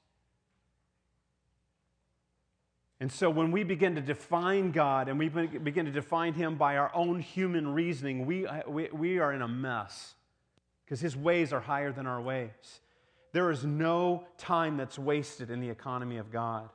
And 3.05 3.13
so 3.13 3.29
when 3.29 3.53
we 3.53 3.65
begin 3.65 3.97
to 3.97 4.01
define 4.01 4.71
God 4.71 5.11
and 5.11 5.19
we 5.19 5.29
begin 5.29 5.85
to 5.85 5.93
define 5.93 6.33
Him 6.33 6.57
by 6.57 6.79
our 6.79 6.91
own 6.95 7.21
human 7.21 7.75
reasoning, 7.75 8.25
we, 8.25 8.47
uh, 8.47 8.63
we, 8.67 8.89
we 8.95 9.19
are 9.19 9.31
in 9.31 9.43
a 9.43 9.47
mess 9.47 10.15
because 10.87 11.01
His 11.01 11.15
ways 11.15 11.53
are 11.53 11.61
higher 11.61 11.93
than 11.93 12.07
our 12.07 12.23
ways. 12.23 12.81
There 13.33 13.51
is 13.51 13.63
no 13.63 14.25
time 14.39 14.79
that's 14.79 14.99
wasted 14.99 15.51
in 15.51 15.61
the 15.61 15.69
economy 15.69 16.17
of 16.17 16.33
God. 16.33 16.71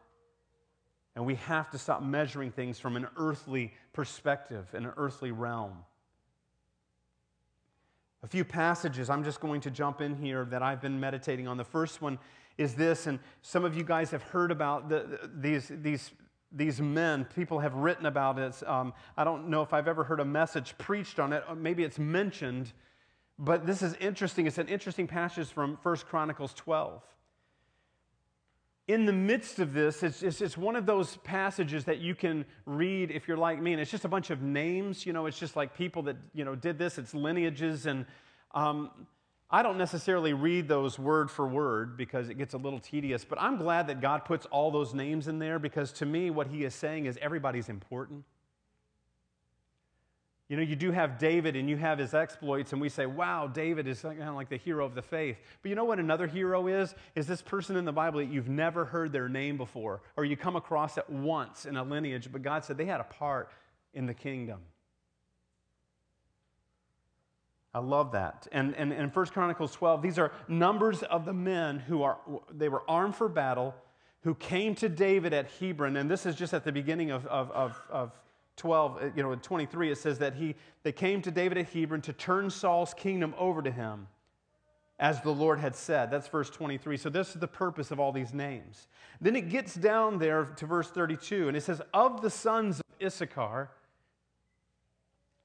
And 1.16 1.26
we 1.26 1.34
have 1.34 1.72
to 1.72 1.80
stop 1.80 2.04
measuring 2.04 2.52
things 2.52 2.80
from 2.80 2.96
an 2.96 3.08
earthly 3.18 3.74
perspective, 3.92 4.68
an 4.74 4.86
earthly 4.98 5.32
realm. 5.32 5.80
A 8.22 8.28
few 8.28 8.46
passages 8.46 9.10
I'm 9.10 9.24
just 9.24 9.40
going 9.40 9.62
to 9.62 9.72
jump 9.72 10.00
in 10.00 10.16
here 10.16 10.46
that 10.52 10.62
I've 10.62 10.80
been 10.80 11.00
meditating 11.00 11.48
on. 11.48 11.58
The 11.58 11.64
first 11.64 12.04
one 12.04 12.20
is 12.60 12.76
this, 12.76 13.08
and 13.08 13.20
some 13.42 13.64
of 13.64 13.76
you 13.76 13.84
guys 13.84 14.12
have 14.12 14.22
heard 14.22 14.52
about 14.52 14.90
the, 14.90 15.30
these, 15.34 15.72
these, 15.82 16.12
these 16.52 16.82
men. 16.82 17.26
People 17.36 17.60
have 17.60 17.74
written 17.74 18.06
about 18.06 18.38
it. 18.38 18.62
Um, 18.68 18.94
I 19.16 19.24
don't 19.24 19.48
know 19.48 19.62
if 19.62 19.74
I've 19.74 19.88
ever 19.88 20.04
heard 20.04 20.20
a 20.20 20.26
message 20.26 20.78
preached 20.78 21.20
on 21.20 21.32
it. 21.32 21.44
Maybe 21.56 21.84
it's 21.84 21.98
mentioned, 21.98 22.74
but 23.40 23.66
this 23.66 23.82
is 23.82 23.94
interesting. 23.96 24.46
It's 24.46 24.58
an 24.58 24.68
interesting 24.68 25.08
passage 25.08 25.48
from 25.48 25.80
1 25.82 25.96
Chronicles 26.10 26.54
12 26.54 27.02
in 28.90 29.06
the 29.06 29.14
midst 29.14 29.60
of 29.60 29.72
this, 29.72 30.02
it's, 30.02 30.24
it's, 30.24 30.42
it's, 30.42 30.58
one 30.58 30.76
of 30.76 30.88
those 30.88 31.18
passages 31.18 31.86
that 31.86 32.00
you 32.00 32.16
can 32.16 32.44
read 32.66 33.12
if 33.12 33.28
you're 33.28 33.38
like 33.38 33.62
me, 33.62 33.72
and 33.72 33.80
it's 33.80 33.92
just 33.92 34.04
a 34.04 34.08
bunch 34.08 34.32
of 34.32 34.42
names. 34.42 35.06
You 35.06 35.14
know, 35.14 35.28
it's 35.28 35.38
just 35.38 35.56
like 35.56 35.78
people 35.78 36.02
that, 36.04 36.18
you 36.34 36.44
know, 36.44 36.56
did 36.56 36.80
this, 36.80 36.98
it's 36.98 37.14
lineages. 37.14 37.86
And 37.86 38.08
um, 38.56 38.90
I 39.52 39.64
don't 39.64 39.80
necessarily 39.80 40.34
read 40.34 40.68
those 40.68 41.00
word 41.00 41.32
for 41.32 41.48
word 41.48 41.98
because 41.98 42.30
it 42.30 42.36
gets 42.36 42.54
a 42.54 42.58
little 42.58 42.80
tedious, 42.80 43.26
but 43.26 43.42
I'm 43.42 43.58
glad 43.58 43.88
that 43.88 44.00
God 44.00 44.24
puts 44.24 44.46
all 44.48 44.70
those 44.70 44.94
names 44.94 45.28
in 45.28 45.40
there 45.40 45.58
because 45.58 45.92
to 45.94 46.06
me, 46.06 46.30
what 46.30 46.48
he 46.48 46.64
is 46.64 46.76
saying 46.76 47.06
is 47.06 47.18
everybody's 47.20 47.68
important. 47.68 48.26
You 50.50 50.58
know, 50.58 50.64
you 50.64 50.76
do 50.76 50.92
have 50.92 51.20
David 51.20 51.56
and 51.56 51.70
you 51.70 51.78
have 51.78 52.00
his 52.00 52.16
exploits, 52.16 52.74
and 52.74 52.82
we 52.82 52.90
say, 52.90 53.06
wow, 53.06 53.46
David 53.46 53.88
is 53.88 54.02
kind 54.02 54.22
of 54.22 54.34
like 54.34 54.50
the 54.50 54.58
hero 54.58 54.84
of 54.84 54.96
the 54.96 55.02
faith. 55.02 55.38
But 55.62 55.70
you 55.70 55.76
know 55.76 55.84
what 55.84 56.00
another 56.00 56.26
hero 56.26 56.68
is? 56.68 56.96
Is 57.16 57.28
this 57.28 57.42
person 57.42 57.76
in 57.76 57.86
the 57.86 57.92
Bible 57.92 58.20
that 58.20 58.32
you've 58.32 58.50
never 58.50 58.86
heard 58.86 59.12
their 59.12 59.30
name 59.30 59.58
before, 59.58 60.02
or 60.18 60.26
you 60.26 60.36
come 60.36 60.56
across 60.56 60.98
it 60.98 61.08
once 61.08 61.66
in 61.66 61.78
a 61.78 61.84
lineage, 61.84 62.32
but 62.32 62.42
God 62.42 62.66
said 62.66 62.78
they 62.78 62.86
had 62.86 63.00
a 63.00 63.06
part 63.06 63.52
in 63.94 64.08
the 64.08 64.14
kingdom. 64.14 64.60
I 67.74 67.80
love 67.80 68.14
that. 68.14 68.48
And, 68.52 68.76
and, 68.76 68.92
in 68.92 69.10
1 69.10 69.26
Chronicles 69.28 69.74
12, 69.74 70.02
these 70.02 70.18
are 70.18 70.32
numbers 70.48 71.04
of 71.04 71.26
the 71.26 71.34
men 71.34 71.80
who 71.80 72.02
are, 72.02 72.18
they 72.52 72.68
were 72.68 72.84
armed 72.88 73.16
for 73.16 73.30
battle, 73.30 73.76
who 74.22 74.34
came 74.36 74.74
to 74.76 74.90
David 74.90 75.34
at 75.34 75.50
Hebron. 75.60 75.96
And 75.96 76.10
this 76.10 76.26
is 76.26 76.36
just 76.36 76.54
at 76.54 76.64
the 76.64 76.72
beginning 76.72 77.12
of, 77.12 77.28
of, 77.28 77.52
of, 77.52 77.82
of 77.92 78.12
12, 78.58 78.98
uh, 78.98 79.06
you 79.16 79.24
know, 79.24 79.32
in 79.32 79.40
23, 79.40 79.92
it 79.92 79.98
says 79.98 80.20
that 80.20 80.34
he, 80.36 80.56
they 80.84 80.92
came 80.92 81.22
to 81.22 81.32
David 81.32 81.58
at 81.60 81.70
Hebron 81.70 82.02
to 82.02 82.14
turn 82.14 82.50
Saul's 82.50 82.94
kingdom 82.94 83.36
over 83.38 83.62
to 83.62 83.72
him, 83.72 84.08
as 85.00 85.22
the 85.22 85.32
Lord 85.32 85.60
had 85.60 85.76
said. 85.76 86.10
That's 86.12 86.28
verse 86.28 86.50
23. 86.50 86.98
So, 86.98 87.10
this 87.10 87.30
is 87.30 87.36
the 87.36 87.48
purpose 87.48 87.92
of 87.92 88.00
all 88.00 88.12
these 88.12 88.34
names. 88.34 88.88
Then 89.22 89.36
it 89.36 89.50
gets 89.50 89.76
down 89.76 90.18
there 90.18 90.44
to 90.44 90.66
verse 90.66 90.90
32, 90.90 91.48
and 91.48 91.56
it 91.56 91.62
says, 91.62 91.82
Of 91.94 92.22
the 92.22 92.30
sons 92.30 92.80
of 92.80 92.86
Issachar, 93.06 93.72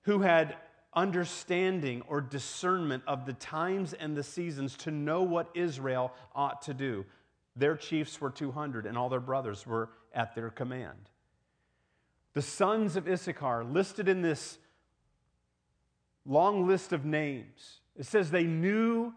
who 0.02 0.20
had 0.20 0.56
understanding 0.96 2.02
or 2.08 2.20
discernment 2.20 3.02
of 3.06 3.26
the 3.26 3.32
times 3.34 3.92
and 3.92 4.16
the 4.16 4.22
seasons 4.22 4.76
to 4.78 4.90
know 4.90 5.22
what 5.22 5.50
Israel 5.54 6.12
ought 6.34 6.62
to 6.62 6.74
do. 6.74 7.04
Their 7.56 7.76
chiefs 7.76 8.20
were 8.20 8.30
200, 8.30 8.86
and 8.86 8.98
all 8.98 9.08
their 9.08 9.20
brothers 9.20 9.66
were 9.66 9.90
at 10.12 10.34
their 10.34 10.50
command. 10.50 11.10
The 12.32 12.42
sons 12.42 12.96
of 12.96 13.08
Issachar, 13.08 13.64
listed 13.64 14.08
in 14.08 14.22
this 14.22 14.58
long 16.26 16.66
list 16.66 16.92
of 16.92 17.04
names, 17.04 17.80
it 17.96 18.06
says 18.06 18.30
they 18.30 18.44
knew 18.44 19.12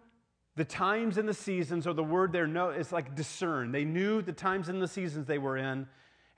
the 0.55 0.65
times 0.65 1.17
and 1.17 1.27
the 1.27 1.33
seasons, 1.33 1.85
or 1.85 1.93
the 1.93 2.03
word 2.03 2.31
there, 2.31 2.47
no, 2.47 2.69
it's 2.69 2.91
like 2.91 3.15
discern. 3.15 3.71
They 3.71 3.85
knew 3.85 4.21
the 4.21 4.33
times 4.33 4.69
and 4.69 4.81
the 4.81 4.87
seasons 4.87 5.27
they 5.27 5.37
were 5.37 5.57
in, 5.57 5.87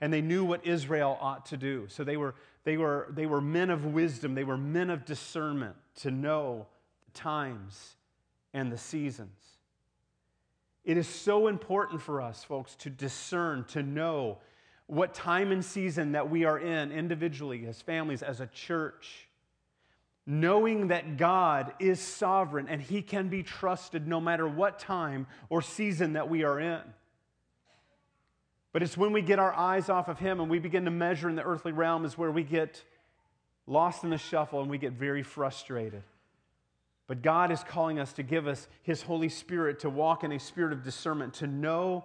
and 0.00 0.12
they 0.12 0.20
knew 0.20 0.44
what 0.44 0.66
Israel 0.66 1.18
ought 1.20 1.46
to 1.46 1.56
do. 1.56 1.86
So 1.88 2.04
they 2.04 2.16
were, 2.16 2.34
they 2.64 2.76
were, 2.76 3.08
they 3.10 3.26
were 3.26 3.40
men 3.40 3.70
of 3.70 3.84
wisdom, 3.84 4.34
they 4.34 4.44
were 4.44 4.56
men 4.56 4.90
of 4.90 5.04
discernment 5.04 5.76
to 5.96 6.10
know 6.10 6.66
the 7.04 7.12
times 7.12 7.96
and 8.54 8.72
the 8.72 8.78
seasons. 8.78 9.30
It 10.84 10.96
is 10.96 11.06
so 11.06 11.46
important 11.46 12.00
for 12.00 12.22
us, 12.22 12.42
folks, 12.42 12.74
to 12.76 12.90
discern, 12.90 13.64
to 13.68 13.82
know 13.82 14.38
what 14.86 15.14
time 15.14 15.52
and 15.52 15.64
season 15.64 16.12
that 16.12 16.30
we 16.30 16.44
are 16.44 16.58
in 16.58 16.90
individually, 16.90 17.66
as 17.66 17.80
families, 17.80 18.22
as 18.22 18.40
a 18.40 18.46
church, 18.46 19.28
knowing 20.26 20.88
that 20.88 21.16
God 21.16 21.74
is 21.78 22.00
sovereign 22.00 22.66
and 22.68 22.80
He 22.80 23.02
can 23.02 23.28
be 23.28 23.42
trusted 23.42 24.08
no 24.08 24.20
matter 24.20 24.48
what 24.48 24.78
time 24.78 25.26
or 25.48 25.62
season 25.62 26.14
that 26.14 26.28
we 26.28 26.42
are 26.42 26.58
in. 26.58 26.80
But 28.72 28.82
it's 28.82 28.96
when 28.96 29.12
we 29.12 29.22
get 29.22 29.38
our 29.38 29.52
eyes 29.52 29.88
off 29.88 30.08
of 30.08 30.18
Him 30.18 30.40
and 30.40 30.48
we 30.48 30.58
begin 30.58 30.84
to 30.84 30.90
measure 30.90 31.28
in 31.28 31.36
the 31.36 31.42
earthly 31.42 31.72
realm, 31.72 32.04
is 32.04 32.16
where 32.16 32.30
we 32.30 32.44
get 32.44 32.82
lost 33.66 34.04
in 34.04 34.10
the 34.10 34.18
shuffle 34.18 34.60
and 34.60 34.70
we 34.70 34.78
get 34.78 34.92
very 34.92 35.22
frustrated. 35.22 36.02
But 37.06 37.22
God 37.22 37.50
is 37.50 37.64
calling 37.64 37.98
us 37.98 38.12
to 38.14 38.22
give 38.22 38.46
us 38.46 38.68
His 38.82 39.02
Holy 39.02 39.28
Spirit 39.28 39.80
to 39.80 39.90
walk 39.90 40.22
in 40.22 40.30
a 40.30 40.38
spirit 40.38 40.72
of 40.72 40.84
discernment, 40.84 41.34
to 41.34 41.46
know 41.46 42.04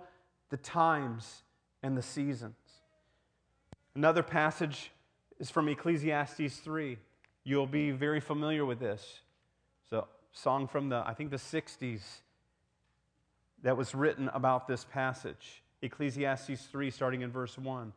the 0.50 0.57
times 0.57 1.43
and 1.84 1.95
the 1.95 2.01
seasons. 2.01 2.55
Another 3.93 4.24
passage 4.24 4.91
is 5.39 5.51
from 5.51 5.69
Ecclesiastes 5.69 6.57
3. 6.57 6.98
You'll 7.43 7.67
be 7.67 7.91
very 7.91 8.19
familiar 8.19 8.65
with 8.65 8.79
this. 8.79 9.19
It's 9.84 9.93
a 9.93 10.05
song 10.31 10.67
from 10.67 10.89
the, 10.89 11.03
I 11.05 11.13
think, 11.13 11.29
the 11.29 11.38
60s 11.38 12.01
that 13.62 13.77
was 13.77 13.93
written 13.93 14.29
about 14.29 14.67
this 14.67 14.84
passage. 14.86 15.62
Ecclesiastes 15.86 16.68
3, 16.72 16.92
starting 16.92 17.22
in 17.22 17.32
verse 17.32 17.58
1. 17.58 17.94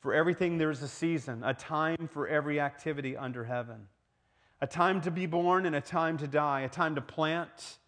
For 0.00 0.14
everything 0.14 0.58
there's 0.58 0.82
a 0.82 0.88
season, 0.88 1.42
a 1.44 1.54
time 1.54 2.08
for 2.12 2.26
every 2.28 2.60
activity 2.60 3.16
under 3.16 3.44
heaven, 3.44 3.88
a 4.60 4.66
time 4.66 5.00
to 5.02 5.10
be 5.10 5.26
born 5.26 5.66
and 5.66 5.76
a 5.76 5.80
time 5.80 6.18
to 6.18 6.26
die, 6.26 6.60
a 6.62 6.68
time 6.68 6.94
to 6.94 7.00
plant 7.00 7.78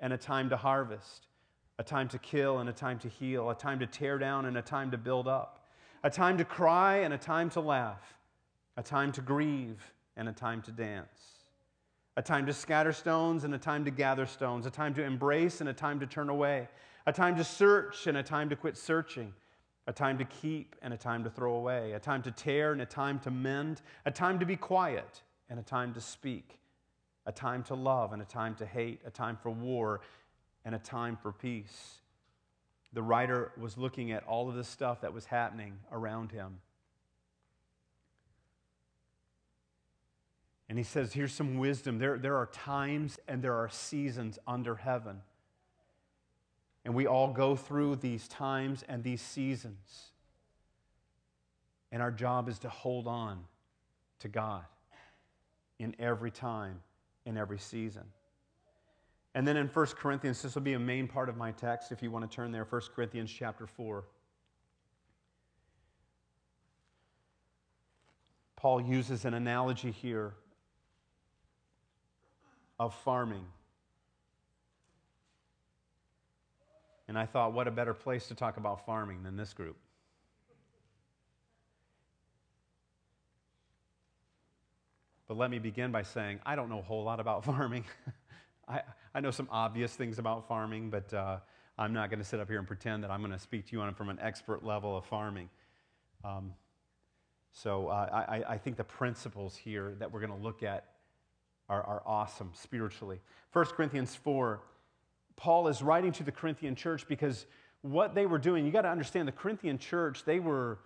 and 0.00 0.12
a 0.12 0.18
time 0.18 0.48
to 0.50 0.56
harvest, 0.56 1.26
a 1.78 1.82
time 1.82 2.08
to 2.08 2.18
kill 2.18 2.58
and 2.58 2.68
a 2.68 2.72
time 2.72 2.98
to 3.00 3.08
heal, 3.08 3.50
a 3.50 3.54
time 3.54 3.78
to 3.78 3.86
tear 3.86 4.18
down 4.18 4.46
and 4.46 4.56
a 4.56 4.62
time 4.62 4.90
to 4.90 4.98
build 4.98 5.26
up 5.28 5.60
a 6.02 6.10
time 6.10 6.38
to 6.38 6.44
cry 6.44 6.98
and 6.98 7.12
a 7.12 7.18
time 7.18 7.50
to 7.50 7.60
laugh, 7.60 8.18
a 8.76 8.82
time 8.82 9.12
to 9.12 9.20
grieve 9.20 9.92
and 10.16 10.28
a 10.28 10.32
time 10.32 10.62
to 10.62 10.72
dance, 10.72 11.44
a 12.16 12.22
time 12.22 12.46
to 12.46 12.52
scatter 12.52 12.92
stones 12.92 13.44
and 13.44 13.54
a 13.54 13.58
time 13.58 13.84
to 13.84 13.90
gather 13.90 14.26
stones, 14.26 14.66
a 14.66 14.70
time 14.70 14.94
to 14.94 15.02
embrace 15.02 15.60
and 15.60 15.68
a 15.68 15.72
time 15.72 16.00
to 16.00 16.06
turn 16.06 16.28
away, 16.28 16.68
a 17.10 17.12
time 17.12 17.36
to 17.36 17.44
search 17.44 18.06
and 18.06 18.16
a 18.16 18.22
time 18.22 18.48
to 18.48 18.56
quit 18.56 18.76
searching, 18.76 19.32
a 19.86 19.92
time 19.92 20.18
to 20.18 20.24
keep 20.24 20.76
and 20.82 20.94
a 20.94 20.96
time 20.96 21.24
to 21.24 21.30
throw 21.30 21.54
away, 21.54 21.92
a 21.92 21.98
time 21.98 22.22
to 22.22 22.30
tear 22.30 22.72
and 22.72 22.80
a 22.80 22.86
time 22.86 23.18
to 23.20 23.30
mend, 23.30 23.82
a 24.06 24.10
time 24.10 24.38
to 24.38 24.46
be 24.46 24.56
quiet 24.56 25.22
and 25.48 25.58
a 25.58 25.62
time 25.62 25.92
to 25.94 26.00
speak, 26.00 26.58
a 27.26 27.32
time 27.32 27.62
to 27.64 27.74
love 27.74 28.12
and 28.12 28.22
a 28.22 28.26
time 28.26 28.54
to 28.54 28.64
hate, 28.64 29.00
a 29.04 29.10
time 29.10 29.36
for 29.42 29.50
war 29.50 30.00
and 30.64 30.74
a 30.74 30.78
time 30.78 31.16
for 31.20 31.32
peace 31.32 32.00
the 32.92 33.02
writer 33.02 33.52
was 33.56 33.76
looking 33.78 34.10
at 34.12 34.24
all 34.24 34.48
of 34.48 34.54
the 34.54 34.64
stuff 34.64 35.00
that 35.02 35.12
was 35.12 35.26
happening 35.26 35.78
around 35.92 36.32
him. 36.32 36.58
And 40.68 40.78
he 40.78 40.84
says, 40.84 41.12
Here's 41.12 41.32
some 41.32 41.58
wisdom. 41.58 41.98
There, 41.98 42.18
there 42.18 42.36
are 42.36 42.46
times 42.46 43.18
and 43.28 43.42
there 43.42 43.54
are 43.54 43.68
seasons 43.68 44.38
under 44.46 44.76
heaven. 44.76 45.22
And 46.84 46.94
we 46.94 47.06
all 47.06 47.32
go 47.32 47.56
through 47.56 47.96
these 47.96 48.26
times 48.28 48.84
and 48.88 49.04
these 49.04 49.20
seasons. 49.20 50.12
And 51.92 52.02
our 52.02 52.10
job 52.10 52.48
is 52.48 52.58
to 52.60 52.68
hold 52.68 53.06
on 53.06 53.44
to 54.20 54.28
God 54.28 54.64
in 55.78 55.94
every 55.98 56.30
time, 56.30 56.80
in 57.26 57.36
every 57.36 57.58
season. 57.58 58.04
And 59.34 59.46
then 59.46 59.56
in 59.56 59.68
1 59.68 59.86
Corinthians, 59.96 60.42
this 60.42 60.54
will 60.54 60.62
be 60.62 60.72
a 60.72 60.78
main 60.78 61.06
part 61.06 61.28
of 61.28 61.36
my 61.36 61.52
text 61.52 61.92
if 61.92 62.02
you 62.02 62.10
want 62.10 62.28
to 62.28 62.34
turn 62.34 62.50
there, 62.50 62.64
1 62.64 62.80
Corinthians 62.94 63.30
chapter 63.30 63.66
4. 63.66 64.04
Paul 68.56 68.82
uses 68.82 69.24
an 69.24 69.34
analogy 69.34 69.90
here 69.90 70.34
of 72.78 72.94
farming. 72.94 73.44
And 77.10 77.18
I 77.18 77.26
thought, 77.26 77.52
what 77.52 77.66
a 77.66 77.72
better 77.72 77.92
place 77.92 78.28
to 78.28 78.36
talk 78.36 78.56
about 78.56 78.86
farming 78.86 79.24
than 79.24 79.36
this 79.36 79.52
group. 79.52 79.76
But 85.26 85.36
let 85.36 85.50
me 85.50 85.58
begin 85.58 85.90
by 85.90 86.04
saying, 86.04 86.38
I 86.46 86.54
don't 86.54 86.68
know 86.68 86.78
a 86.78 86.82
whole 86.82 87.02
lot 87.02 87.18
about 87.18 87.44
farming. 87.56 87.84
I, 88.68 88.82
I 89.12 89.18
know 89.18 89.32
some 89.32 89.48
obvious 89.50 89.92
things 89.92 90.20
about 90.20 90.46
farming, 90.46 90.90
but 90.90 91.12
uh, 91.12 91.38
I'm 91.76 91.92
not 91.92 92.10
going 92.10 92.20
to 92.20 92.24
sit 92.24 92.38
up 92.38 92.46
here 92.46 92.60
and 92.60 92.66
pretend 92.68 93.02
that 93.02 93.10
I'm 93.10 93.22
going 93.22 93.32
to 93.32 93.40
speak 93.40 93.66
to 93.66 93.72
you 93.72 93.82
on 93.82 93.92
from 93.92 94.08
an 94.08 94.20
expert 94.22 94.64
level 94.64 94.96
of 94.96 95.04
farming. 95.04 95.48
Um, 96.24 96.52
so 97.50 97.88
uh, 97.88 98.24
I, 98.28 98.52
I 98.52 98.56
think 98.56 98.76
the 98.76 98.84
principles 98.84 99.56
here 99.56 99.96
that 99.98 100.12
we're 100.12 100.20
going 100.20 100.38
to 100.38 100.44
look 100.44 100.62
at 100.62 100.84
are, 101.68 101.82
are 101.82 102.02
awesome 102.06 102.52
spiritually. 102.54 103.18
1 103.52 103.64
Corinthians 103.66 104.14
4, 104.14 104.60
Paul 105.40 105.68
is 105.68 105.80
writing 105.80 106.12
to 106.12 106.22
the 106.22 106.30
Corinthian 106.30 106.74
church 106.74 107.08
because 107.08 107.46
what 107.80 108.14
they 108.14 108.26
were 108.26 108.38
doing, 108.38 108.66
you 108.66 108.70
got 108.70 108.82
to 108.82 108.90
understand 108.90 109.26
the 109.26 109.32
Corinthian 109.32 109.78
church, 109.78 110.24
they 110.24 110.38
were 110.38 110.78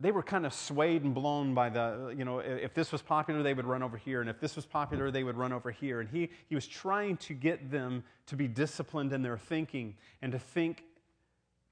they 0.00 0.10
were 0.10 0.24
kind 0.24 0.44
of 0.44 0.52
swayed 0.52 1.04
and 1.04 1.14
blown 1.14 1.54
by 1.54 1.68
the, 1.68 2.12
you 2.18 2.24
know, 2.24 2.40
if 2.40 2.74
this 2.74 2.90
was 2.90 3.00
popular, 3.00 3.40
they 3.44 3.54
would 3.54 3.66
run 3.66 3.84
over 3.84 3.96
here. 3.96 4.20
And 4.20 4.28
if 4.28 4.40
this 4.40 4.56
was 4.56 4.66
popular, 4.66 5.12
they 5.12 5.22
would 5.22 5.36
run 5.36 5.52
over 5.52 5.70
here. 5.70 6.00
And 6.00 6.10
he, 6.10 6.28
he 6.48 6.56
was 6.56 6.66
trying 6.66 7.18
to 7.18 7.34
get 7.34 7.70
them 7.70 8.02
to 8.26 8.34
be 8.34 8.48
disciplined 8.48 9.12
in 9.12 9.22
their 9.22 9.38
thinking 9.38 9.94
and 10.20 10.32
to 10.32 10.40
think, 10.40 10.82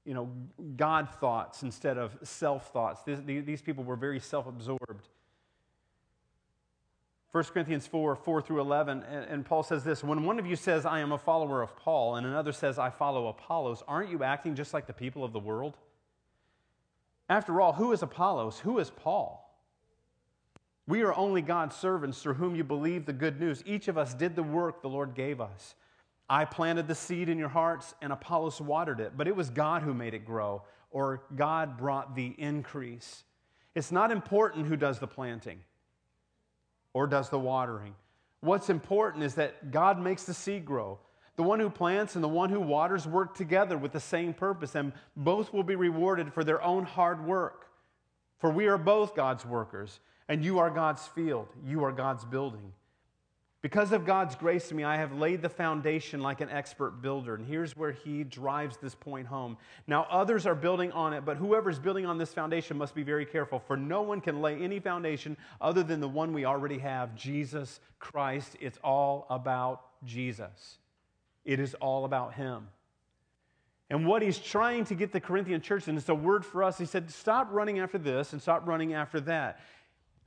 you 0.05 0.13
know, 0.13 0.29
God 0.77 1.09
thoughts 1.19 1.63
instead 1.63 1.97
of 1.97 2.17
self 2.23 2.71
thoughts. 2.71 3.01
These 3.03 3.61
people 3.61 3.83
were 3.83 3.97
very 3.97 4.21
self 4.21 4.47
absorbed. 4.47 5.09
1 7.31 7.43
Corinthians 7.45 7.87
4 7.87 8.17
4 8.17 8.41
through 8.41 8.59
11, 8.59 9.03
and 9.03 9.45
Paul 9.45 9.63
says 9.63 9.83
this 9.83 10.03
When 10.03 10.25
one 10.25 10.37
of 10.37 10.45
you 10.45 10.57
says, 10.57 10.85
I 10.85 10.99
am 10.99 11.13
a 11.13 11.17
follower 11.17 11.61
of 11.61 11.75
Paul, 11.77 12.15
and 12.15 12.27
another 12.27 12.51
says, 12.51 12.77
I 12.77 12.89
follow 12.89 13.27
Apollos, 13.27 13.83
aren't 13.87 14.09
you 14.09 14.23
acting 14.23 14.55
just 14.55 14.73
like 14.73 14.85
the 14.85 14.93
people 14.93 15.23
of 15.23 15.31
the 15.31 15.39
world? 15.39 15.77
After 17.29 17.61
all, 17.61 17.71
who 17.71 17.93
is 17.93 18.01
Apollos? 18.01 18.59
Who 18.59 18.79
is 18.79 18.89
Paul? 18.89 19.47
We 20.87 21.03
are 21.03 21.15
only 21.15 21.41
God's 21.41 21.77
servants 21.77 22.21
through 22.21 22.33
whom 22.33 22.53
you 22.53 22.65
believe 22.65 23.05
the 23.05 23.13
good 23.13 23.39
news. 23.39 23.63
Each 23.65 23.87
of 23.87 23.97
us 23.97 24.13
did 24.13 24.35
the 24.35 24.43
work 24.43 24.81
the 24.81 24.89
Lord 24.89 25.15
gave 25.15 25.39
us. 25.39 25.75
I 26.29 26.43
planted 26.43 26.89
the 26.89 26.95
seed 26.95 27.29
in 27.29 27.37
your 27.37 27.49
hearts, 27.49 27.95
and 28.01 28.11
Apollos 28.11 28.59
watered 28.59 28.99
it, 28.99 29.13
but 29.15 29.29
it 29.29 29.35
was 29.35 29.49
God 29.49 29.83
who 29.83 29.93
made 29.93 30.13
it 30.13 30.25
grow, 30.25 30.63
or 30.89 31.23
God 31.33 31.77
brought 31.77 32.13
the 32.13 32.35
increase. 32.37 33.23
It's 33.73 33.91
not 33.91 34.11
important 34.11 34.67
who 34.67 34.75
does 34.75 34.99
the 34.99 35.07
planting 35.07 35.61
or 36.93 37.07
does 37.07 37.29
the 37.29 37.39
watering. 37.39 37.95
What's 38.41 38.69
important 38.69 39.23
is 39.23 39.35
that 39.35 39.71
God 39.71 39.99
makes 39.99 40.23
the 40.23 40.33
seed 40.33 40.65
grow. 40.65 40.99
The 41.35 41.43
one 41.43 41.59
who 41.59 41.69
plants 41.69 42.15
and 42.15 42.23
the 42.23 42.27
one 42.27 42.49
who 42.49 42.59
waters 42.59 43.07
work 43.07 43.35
together 43.35 43.77
with 43.77 43.93
the 43.93 43.99
same 43.99 44.33
purpose, 44.33 44.75
and 44.75 44.91
both 45.15 45.53
will 45.53 45.63
be 45.63 45.75
rewarded 45.75 46.33
for 46.33 46.43
their 46.43 46.61
own 46.61 46.83
hard 46.83 47.25
work. 47.25 47.67
For 48.39 48.51
we 48.51 48.67
are 48.67 48.77
both 48.77 49.15
God's 49.15 49.45
workers, 49.45 49.99
and 50.27 50.43
you 50.43 50.59
are 50.59 50.69
God's 50.69 51.07
field, 51.07 51.47
you 51.65 51.83
are 51.83 51.91
God's 51.91 52.25
building. 52.25 52.73
Because 53.61 53.91
of 53.91 54.05
God's 54.07 54.33
grace 54.35 54.69
to 54.69 54.75
me, 54.75 54.83
I 54.83 54.95
have 54.95 55.13
laid 55.13 55.43
the 55.43 55.49
foundation 55.49 56.19
like 56.19 56.41
an 56.41 56.49
expert 56.49 56.99
builder. 57.01 57.35
And 57.35 57.45
here's 57.45 57.77
where 57.77 57.91
he 57.91 58.23
drives 58.23 58.77
this 58.77 58.95
point 58.95 59.27
home. 59.27 59.55
Now, 59.85 60.07
others 60.09 60.47
are 60.47 60.55
building 60.55 60.91
on 60.93 61.13
it, 61.13 61.25
but 61.25 61.37
whoever's 61.37 61.77
building 61.77 62.07
on 62.07 62.17
this 62.17 62.33
foundation 62.33 62.75
must 62.75 62.95
be 62.95 63.03
very 63.03 63.25
careful, 63.25 63.59
for 63.59 63.77
no 63.77 64.01
one 64.01 64.19
can 64.19 64.41
lay 64.41 64.59
any 64.59 64.79
foundation 64.79 65.37
other 65.59 65.83
than 65.83 65.99
the 65.99 66.07
one 66.07 66.33
we 66.33 66.43
already 66.43 66.79
have 66.79 67.15
Jesus 67.15 67.79
Christ. 67.99 68.57
It's 68.59 68.79
all 68.83 69.27
about 69.29 69.83
Jesus. 70.05 70.79
It 71.45 71.59
is 71.59 71.75
all 71.75 72.05
about 72.05 72.33
Him. 72.33 72.67
And 73.91 74.07
what 74.07 74.21
he's 74.21 74.39
trying 74.39 74.85
to 74.85 74.95
get 74.95 75.11
the 75.11 75.19
Corinthian 75.19 75.59
church, 75.59 75.89
and 75.89 75.97
it's 75.97 76.07
a 76.07 76.15
word 76.15 76.45
for 76.45 76.63
us, 76.63 76.77
he 76.77 76.85
said, 76.85 77.11
stop 77.11 77.49
running 77.51 77.79
after 77.79 77.97
this 77.97 78.31
and 78.31 78.41
stop 78.41 78.65
running 78.65 78.93
after 78.93 79.19
that. 79.19 79.59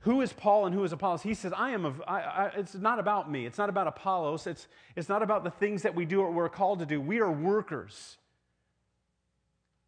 Who 0.05 0.21
is 0.21 0.31
Paul 0.31 0.67
and 0.67 0.75
who 0.75 0.83
is 0.83 0.93
Apollos? 0.93 1.23
He 1.23 1.33
says, 1.33 1.51
I 1.51 1.71
am 1.71 1.83
a, 1.83 1.93
I, 2.07 2.19
I, 2.19 2.51
it's 2.57 2.75
not 2.75 2.99
about 2.99 3.29
me. 3.29 3.47
It's 3.47 3.57
not 3.57 3.69
about 3.69 3.87
Apollos. 3.87 4.45
It's, 4.45 4.67
it's 4.95 5.09
not 5.09 5.23
about 5.23 5.43
the 5.43 5.49
things 5.49 5.81
that 5.81 5.95
we 5.95 6.05
do 6.05 6.21
or 6.21 6.29
we're 6.29 6.47
called 6.47 6.77
to 6.77 6.85
do. 6.85 7.01
We 7.01 7.21
are 7.21 7.31
workers. 7.31 8.17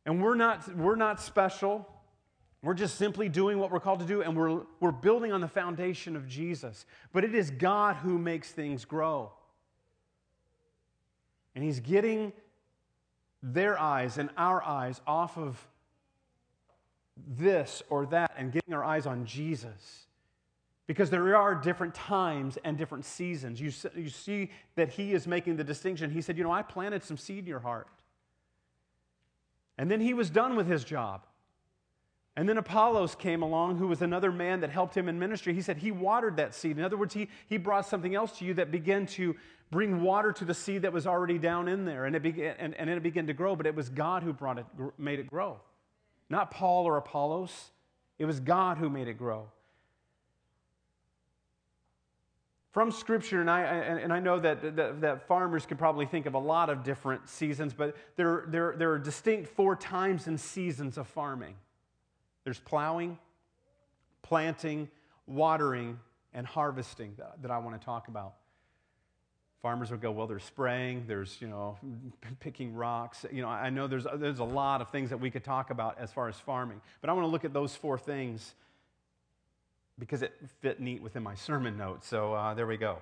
And 0.08 0.20
we're 0.20 0.34
not, 0.34 0.76
we're 0.76 0.96
not 0.96 1.22
special. 1.22 1.88
We're 2.64 2.74
just 2.74 2.96
simply 2.96 3.30
doing 3.30 3.60
what 3.60 3.70
we're 3.70 3.80
called 3.80 4.00
to 4.00 4.08
do, 4.08 4.24
and 4.24 4.36
we're, 4.36 4.64
we're 4.80 4.92
building 4.92 5.32
on 5.32 5.40
the 5.40 5.48
foundation 5.48 6.16
of 6.16 6.28
Jesus. 6.28 6.88
But 7.14 7.24
it 7.24 7.36
is 7.36 7.52
God 7.52 7.98
who 7.98 8.18
makes 8.18 8.52
things 8.52 8.86
grow. 8.86 9.32
And 11.54 11.64
he's 11.64 11.80
getting 11.80 12.34
their 13.44 13.80
eyes 13.80 14.18
and 14.18 14.32
our 14.36 14.64
eyes 14.64 15.00
off 15.06 15.38
of 15.38 15.64
this 17.16 17.84
or 17.92 18.08
that 18.08 18.32
and 18.36 18.52
getting 18.52 18.74
our 18.74 18.84
eyes 18.84 19.06
on 19.06 19.26
Jesus. 19.26 20.07
Because 20.88 21.10
there 21.10 21.36
are 21.36 21.54
different 21.54 21.94
times 21.94 22.58
and 22.64 22.78
different 22.78 23.04
seasons. 23.04 23.60
You, 23.60 23.72
you 23.96 24.10
see 24.10 24.50
that 24.76 24.90
he 24.90 25.14
is 25.14 25.28
making 25.28 25.58
the 25.58 25.64
distinction. 25.64 26.10
He 26.10 26.22
said, 26.22 26.38
You 26.38 26.46
know, 26.46 26.52
I 26.52 26.62
planted 26.62 27.04
some 27.04 27.18
seed 27.18 27.40
in 27.40 27.46
your 27.46 27.60
heart. 27.60 27.88
And 29.78 29.92
then 29.92 30.00
he 30.00 30.14
was 30.14 30.30
done 30.30 30.56
with 30.56 30.68
his 30.68 30.84
job. 30.84 31.26
And 32.38 32.48
then 32.48 32.58
Apollos 32.58 33.16
came 33.16 33.42
along, 33.42 33.78
who 33.78 33.88
was 33.88 34.02
another 34.02 34.32
man 34.32 34.62
that 34.62 34.70
helped 34.70 34.96
him 34.96 35.10
in 35.10 35.18
ministry. 35.18 35.54
He 35.54 35.62
said 35.62 35.78
he 35.78 35.92
watered 35.92 36.38
that 36.38 36.54
seed. 36.54 36.78
In 36.78 36.84
other 36.84 36.96
words, 36.96 37.14
he, 37.14 37.30
he 37.48 37.58
brought 37.58 37.88
something 37.88 38.14
else 38.14 38.38
to 38.38 38.46
you 38.46 38.54
that 38.56 38.72
began 38.72 39.08
to 39.08 39.36
bring 39.72 40.02
water 40.02 40.32
to 40.32 40.46
the 40.46 40.54
seed 40.54 40.84
that 40.84 40.94
was 40.94 41.08
already 41.08 41.40
down 41.40 41.68
in 41.68 41.84
there. 41.84 42.06
And 42.06 42.16
it, 42.16 42.22
began, 42.22 42.56
and, 42.60 42.76
and 42.76 42.90
it 42.90 43.02
began 43.02 43.28
to 43.28 43.34
grow, 43.34 43.56
but 43.56 43.66
it 43.66 43.76
was 43.76 43.90
God 43.90 44.24
who 44.24 44.34
brought 44.34 44.60
it, 44.60 44.66
made 44.98 45.20
it 45.20 45.28
grow. 45.28 45.60
Not 46.30 46.52
Paul 46.52 46.86
or 46.86 46.98
Apollos. 46.98 47.72
It 48.20 48.26
was 48.26 48.40
God 48.40 48.78
who 48.78 48.90
made 48.90 49.08
it 49.08 49.18
grow. 49.18 49.48
From 52.72 52.92
Scripture, 52.92 53.42
and 53.42 53.50
I, 53.50 53.62
and 53.62 54.14
I 54.14 54.20
know 54.20 54.40
that, 54.40 54.76
that, 54.76 55.02
that, 55.02 55.28
farmers 55.28 55.66
could 55.66 55.80
probably 55.80 56.06
think 56.06 56.26
of 56.26 56.34
a 56.34 56.40
lot 56.40 56.70
of 56.70 56.84
different 56.84 57.28
seasons, 57.28 57.74
but 57.74 57.96
there, 58.18 58.44
there, 58.50 58.76
there 58.78 58.92
are 58.92 59.00
distinct 59.00 59.50
four 59.50 59.76
times 59.76 60.28
and 60.28 60.40
seasons 60.40 60.98
of 60.98 61.08
farming. 61.08 61.56
There's 62.44 62.60
plowing, 62.60 63.18
planting, 64.22 64.90
watering, 65.26 66.00
and 66.34 66.46
harvesting 66.46 67.14
that, 67.18 67.42
that 67.42 67.52
I 67.52 67.58
want 67.58 67.80
to 67.80 67.84
talk 67.84 68.10
about. 68.10 68.36
Farmers 69.62 69.90
would 69.90 70.02
go, 70.02 70.12
well, 70.12 70.28
there's 70.28 70.44
spraying, 70.44 71.06
there's, 71.08 71.42
you 71.42 71.48
know, 71.48 71.78
picking 72.40 72.76
rocks. 72.76 73.26
You 73.32 73.42
know, 73.42 73.50
I 73.50 73.70
know 73.70 73.88
there's, 73.88 74.06
there's 74.16 74.40
a 74.40 74.44
lot 74.44 74.82
of 74.82 74.90
things 74.92 75.10
that 75.10 75.18
we 75.18 75.32
could 75.32 75.44
talk 75.44 75.72
about 75.72 75.98
as 75.98 76.12
far 76.12 76.30
as 76.30 76.36
farming, 76.36 76.82
but 77.02 77.10
I 77.10 77.14
want 77.14 77.26
to 77.26 77.32
look 77.32 77.44
at 77.44 77.54
those 77.54 77.76
four 77.76 77.98
things 77.98 78.54
because 80.00 80.22
it 80.22 80.34
fit 80.62 80.80
neat 80.80 81.02
within 81.02 81.24
my 81.24 81.36
sermon 81.36 81.78
notes. 81.78 82.08
So 82.08 82.34
uh, 82.34 82.54
there 82.54 82.68
we 82.68 82.78
go. 82.78 83.02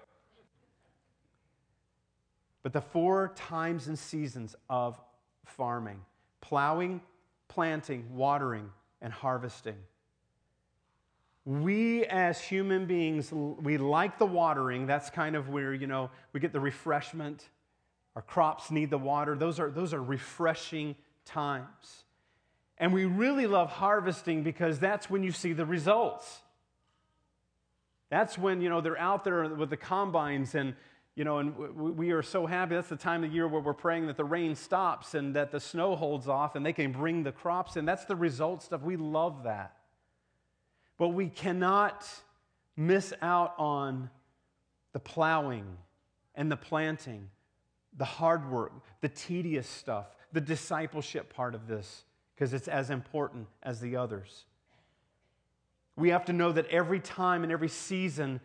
But 2.63 2.73
the 2.73 2.81
four 2.81 3.31
times 3.35 3.87
and 3.87 3.97
seasons 3.97 4.55
of 4.69 4.99
farming 5.45 6.01
plowing, 6.41 7.01
planting, 7.47 8.05
watering, 8.15 8.69
and 9.01 9.11
harvesting. 9.11 9.77
We 11.43 12.05
as 12.05 12.39
human 12.39 12.85
beings, 12.85 13.31
we 13.31 13.77
like 13.77 14.19
the 14.19 14.25
watering. 14.25 14.85
That's 14.85 15.09
kind 15.09 15.35
of 15.35 15.49
where, 15.49 15.73
you 15.73 15.87
know, 15.87 16.11
we 16.33 16.39
get 16.39 16.53
the 16.53 16.59
refreshment. 16.59 17.47
Our 18.15 18.21
crops 18.21 18.71
need 18.71 18.89
the 18.89 18.97
water. 18.97 19.35
Those 19.35 19.59
are, 19.59 19.69
those 19.69 19.93
are 19.93 20.01
refreshing 20.01 20.95
times. 21.25 22.03
And 22.77 22.93
we 22.93 23.05
really 23.05 23.47
love 23.47 23.69
harvesting 23.69 24.43
because 24.43 24.79
that's 24.79 25.09
when 25.09 25.23
you 25.23 25.31
see 25.31 25.53
the 25.53 25.65
results. 25.65 26.41
That's 28.15 28.37
when, 28.37 28.61
you 28.61 28.69
know, 28.69 28.79
they're 28.79 28.97
out 28.97 29.25
there 29.25 29.43
with 29.43 29.69
the 29.69 29.75
combines 29.75 30.55
and, 30.55 30.73
you 31.15 31.25
know, 31.25 31.39
and 31.39 31.97
we 31.97 32.11
are 32.11 32.23
so 32.23 32.45
happy. 32.45 32.73
That's 32.73 32.87
the 32.87 32.95
time 32.95 33.25
of 33.25 33.33
year 33.33 33.45
where 33.45 33.59
we're 33.59 33.73
praying 33.73 34.07
that 34.07 34.15
the 34.15 34.23
rain 34.23 34.55
stops 34.55 35.15
and 35.15 35.35
that 35.35 35.51
the 35.51 35.59
snow 35.59 35.97
holds 35.97 36.29
off 36.29 36.55
and 36.55 36.65
they 36.65 36.71
can 36.71 36.93
bring 36.93 37.23
the 37.23 37.33
crops 37.33 37.75
in. 37.75 37.83
That's 37.83 38.05
the 38.05 38.15
result 38.15 38.63
stuff. 38.63 38.83
We 38.83 38.95
love 38.95 39.43
that. 39.43 39.75
But 40.97 41.09
we 41.09 41.27
cannot 41.27 42.07
miss 42.77 43.13
out 43.21 43.53
on 43.57 44.09
the 44.93 44.99
plowing 45.01 45.65
and 46.35 46.49
the 46.49 46.55
planting, 46.55 47.29
the 47.97 48.05
hard 48.05 48.49
work, 48.49 48.71
the 49.01 49.09
tedious 49.09 49.67
stuff, 49.67 50.05
the 50.31 50.39
discipleship 50.39 51.33
part 51.33 51.53
of 51.53 51.67
this, 51.67 52.05
because 52.33 52.53
it's 52.53 52.69
as 52.69 52.91
important 52.91 53.47
as 53.61 53.81
the 53.81 53.97
others. 53.97 54.45
We 55.95 56.09
have 56.09 56.25
to 56.25 56.33
know 56.33 56.51
that 56.51 56.67
every 56.67 56.99
time 56.99 57.43
and 57.43 57.51
every 57.51 57.69
season 57.69 58.41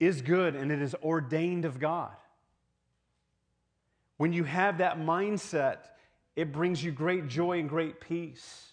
is 0.00 0.20
good 0.20 0.56
and 0.56 0.72
it 0.72 0.82
is 0.82 0.94
ordained 1.02 1.64
of 1.64 1.78
God. 1.78 2.10
When 4.16 4.32
you 4.32 4.44
have 4.44 4.78
that 4.78 4.98
mindset, 4.98 5.78
it 6.34 6.52
brings 6.52 6.82
you 6.82 6.90
great 6.92 7.28
joy 7.28 7.60
and 7.60 7.68
great 7.68 8.00
peace. 8.00 8.72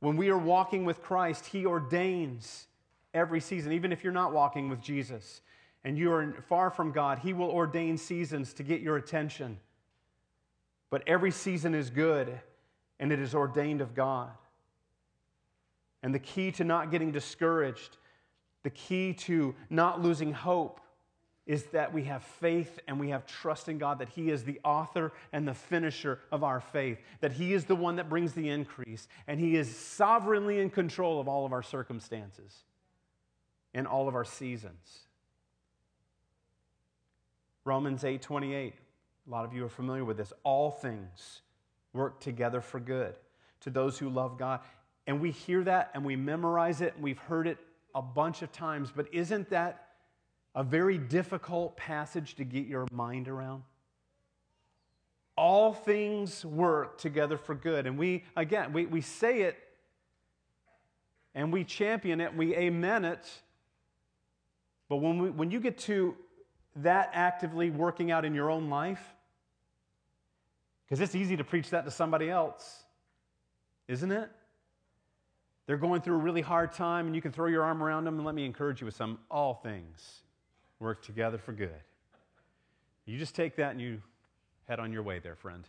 When 0.00 0.16
we 0.16 0.30
are 0.30 0.38
walking 0.38 0.84
with 0.84 1.02
Christ, 1.02 1.46
He 1.46 1.66
ordains 1.66 2.66
every 3.14 3.40
season, 3.40 3.72
even 3.72 3.92
if 3.92 4.04
you're 4.04 4.12
not 4.12 4.32
walking 4.32 4.68
with 4.68 4.80
Jesus 4.80 5.40
and 5.84 5.96
you 5.96 6.12
are 6.12 6.34
far 6.48 6.70
from 6.70 6.92
God, 6.92 7.20
He 7.20 7.32
will 7.32 7.50
ordain 7.50 7.96
seasons 7.96 8.52
to 8.54 8.62
get 8.62 8.80
your 8.80 8.96
attention. 8.96 9.58
But 10.90 11.02
every 11.06 11.30
season 11.30 11.74
is 11.74 11.90
good 11.90 12.40
and 12.98 13.12
it 13.12 13.20
is 13.20 13.34
ordained 13.34 13.80
of 13.80 13.94
God. 13.94 14.30
And 16.06 16.14
the 16.14 16.20
key 16.20 16.52
to 16.52 16.62
not 16.62 16.92
getting 16.92 17.10
discouraged, 17.10 17.96
the 18.62 18.70
key 18.70 19.12
to 19.12 19.56
not 19.68 20.00
losing 20.00 20.32
hope, 20.32 20.80
is 21.46 21.64
that 21.72 21.92
we 21.92 22.04
have 22.04 22.22
faith 22.22 22.78
and 22.86 23.00
we 23.00 23.08
have 23.08 23.26
trust 23.26 23.68
in 23.68 23.76
God 23.78 23.98
that 23.98 24.10
He 24.10 24.30
is 24.30 24.44
the 24.44 24.60
author 24.62 25.12
and 25.32 25.48
the 25.48 25.52
finisher 25.52 26.20
of 26.30 26.44
our 26.44 26.60
faith, 26.60 27.00
that 27.22 27.32
He 27.32 27.52
is 27.54 27.64
the 27.64 27.74
one 27.74 27.96
that 27.96 28.08
brings 28.08 28.34
the 28.34 28.48
increase, 28.48 29.08
and 29.26 29.40
He 29.40 29.56
is 29.56 29.76
sovereignly 29.76 30.60
in 30.60 30.70
control 30.70 31.20
of 31.20 31.26
all 31.26 31.44
of 31.44 31.52
our 31.52 31.64
circumstances 31.64 32.62
and 33.74 33.84
all 33.84 34.06
of 34.06 34.14
our 34.14 34.24
seasons. 34.24 35.00
Romans 37.64 38.04
8 38.04 38.22
28. 38.22 38.74
A 39.26 39.30
lot 39.30 39.44
of 39.44 39.52
you 39.52 39.64
are 39.64 39.68
familiar 39.68 40.04
with 40.04 40.18
this. 40.18 40.32
All 40.44 40.70
things 40.70 41.42
work 41.92 42.20
together 42.20 42.60
for 42.60 42.78
good 42.78 43.16
to 43.62 43.70
those 43.70 43.98
who 43.98 44.08
love 44.08 44.38
God. 44.38 44.60
And 45.06 45.20
we 45.20 45.30
hear 45.30 45.62
that 45.64 45.90
and 45.94 46.04
we 46.04 46.16
memorize 46.16 46.80
it 46.80 46.94
and 46.94 47.02
we've 47.02 47.18
heard 47.18 47.46
it 47.46 47.58
a 47.94 48.02
bunch 48.02 48.42
of 48.42 48.52
times, 48.52 48.92
but 48.94 49.12
isn't 49.12 49.50
that 49.50 49.88
a 50.54 50.62
very 50.62 50.98
difficult 50.98 51.76
passage 51.76 52.34
to 52.36 52.44
get 52.44 52.66
your 52.66 52.86
mind 52.92 53.28
around? 53.28 53.62
All 55.36 55.72
things 55.72 56.44
work 56.44 56.98
together 56.98 57.36
for 57.36 57.54
good. 57.54 57.86
And 57.86 57.98
we, 57.98 58.24
again, 58.36 58.72
we, 58.72 58.86
we 58.86 59.00
say 59.00 59.42
it 59.42 59.56
and 61.34 61.52
we 61.52 61.62
champion 61.62 62.20
it, 62.20 62.34
we 62.34 62.56
amen 62.56 63.04
it. 63.04 63.26
But 64.88 64.96
when, 64.96 65.18
we, 65.18 65.30
when 65.30 65.50
you 65.50 65.60
get 65.60 65.78
to 65.80 66.16
that 66.76 67.10
actively 67.12 67.70
working 67.70 68.10
out 68.10 68.24
in 68.24 68.34
your 68.34 68.50
own 68.50 68.70
life, 68.70 69.02
because 70.84 71.00
it's 71.00 71.14
easy 71.14 71.36
to 71.36 71.44
preach 71.44 71.70
that 71.70 71.84
to 71.84 71.90
somebody 71.90 72.30
else, 72.30 72.84
isn't 73.88 74.12
it? 74.12 74.30
They're 75.66 75.76
going 75.76 76.00
through 76.00 76.14
a 76.14 76.18
really 76.18 76.42
hard 76.42 76.72
time, 76.72 77.06
and 77.06 77.14
you 77.14 77.20
can 77.20 77.32
throw 77.32 77.46
your 77.46 77.64
arm 77.64 77.82
around 77.82 78.04
them 78.04 78.16
and 78.16 78.24
let 78.24 78.34
me 78.34 78.44
encourage 78.44 78.80
you 78.80 78.84
with 78.84 78.94
some 78.94 79.18
all 79.30 79.54
things 79.54 80.20
work 80.78 81.02
together 81.04 81.38
for 81.38 81.52
good. 81.52 81.70
You 83.04 83.18
just 83.18 83.34
take 83.34 83.56
that 83.56 83.72
and 83.72 83.80
you 83.80 84.00
head 84.68 84.78
on 84.78 84.92
your 84.92 85.02
way 85.02 85.18
there, 85.18 85.34
friend. 85.34 85.64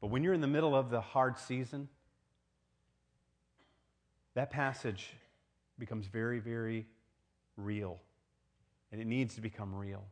But 0.00 0.08
when 0.08 0.24
you're 0.24 0.34
in 0.34 0.40
the 0.40 0.46
middle 0.46 0.74
of 0.74 0.90
the 0.90 1.00
hard 1.00 1.38
season, 1.38 1.88
that 4.34 4.50
passage 4.50 5.14
becomes 5.78 6.06
very, 6.06 6.40
very 6.40 6.86
real. 7.56 8.00
And 8.92 9.00
it 9.00 9.06
needs 9.06 9.34
to 9.36 9.40
become 9.40 9.74
real. 9.74 10.04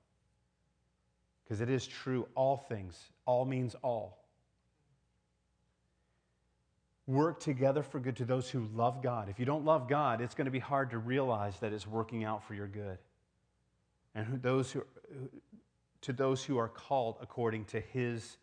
Because 1.45 1.61
it 1.61 1.71
is 1.71 1.87
true, 1.87 2.27
all 2.35 2.57
things, 2.57 2.99
all 3.27 3.45
means 3.45 3.75
all 3.83 4.22
work 7.07 7.41
together 7.41 7.83
for 7.83 7.99
good 7.99 8.17
to 8.17 8.25
those 8.25 8.49
who 8.49 8.69
love 8.75 9.03
God. 9.03 9.29
If 9.29 9.39
you 9.39 9.45
don't 9.45 9.65
love 9.65 9.89
God, 9.89 10.21
it's 10.21 10.35
going 10.35 10.45
to 10.45 10.53
be 10.53 10.59
hard 10.59 10.91
to 10.91 10.99
realize 10.99 11.59
that 11.61 11.73
it's 11.73 11.87
working 11.87 12.25
out 12.25 12.45
for 12.45 12.55
your 12.55 12.69
good. 12.69 12.99
And 14.15 14.43
those 14.43 14.71
who, 14.73 14.85
to 16.03 16.13
those 16.13 16.45
who 16.45 16.59
are 16.59 16.69
called 16.69 17.17
according 17.21 17.65
to 17.67 17.81
his 17.81 18.37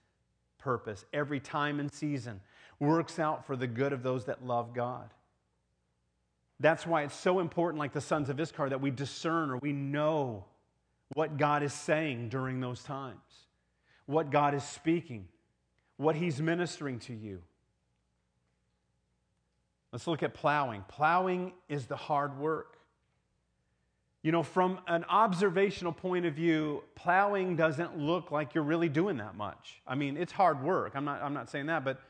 purpose, 0.58 1.06
every 1.14 1.40
time 1.40 1.80
and 1.80 1.92
season 1.92 2.42
works 2.80 3.20
out 3.20 3.46
for 3.46 3.56
the 3.56 3.68
good 3.68 3.94
of 3.94 4.04
those 4.04 4.26
that 4.26 4.46
love 4.46 4.74
God. 4.74 5.10
That's 6.60 6.86
why 6.86 7.04
it's 7.04 7.16
so 7.16 7.40
important, 7.40 7.80
like 7.80 7.94
the 7.94 8.02
sons 8.02 8.30
of 8.30 8.40
Issachar, 8.40 8.70
that 8.70 8.82
we 8.82 8.92
discern 8.92 9.50
or 9.50 9.58
we 9.58 9.72
know 9.72 10.46
what 11.14 11.38
God 11.38 11.64
is 11.64 11.74
saying 11.74 12.30
during 12.30 12.60
those 12.60 12.84
times, 12.84 13.18
what 14.06 14.30
God 14.30 14.54
is 14.54 14.64
speaking, 14.64 15.28
what 15.98 16.16
He's 16.16 16.42
ministering 16.42 17.00
to 17.00 17.14
you. 17.14 17.42
Let's 19.92 20.06
look 20.08 20.22
at 20.24 20.34
plowing. 20.34 20.84
Plowing 20.88 21.54
is 21.68 21.88
the 21.88 21.96
hard 21.96 22.38
work. 22.38 22.78
You 24.22 24.32
know, 24.32 24.44
from 24.44 24.80
an 24.88 25.06
observational 25.06 25.94
point 25.94 26.26
of 26.26 26.34
view, 26.34 26.84
plowing 26.96 27.56
doesn't 27.56 27.98
look 27.98 28.32
like 28.32 28.54
you're 28.54 28.66
really 28.66 28.90
doing 28.90 29.18
that 29.18 29.36
much. 29.36 29.82
I 29.88 29.96
mean, 29.96 30.18
it's 30.18 30.34
hard 30.34 30.62
work. 30.62 30.92
I'm 30.96 31.06
not, 31.06 31.22
I'm 31.22 31.34
not 31.34 31.50
saying 31.50 31.68
that, 31.68 31.86
but, 31.86 32.02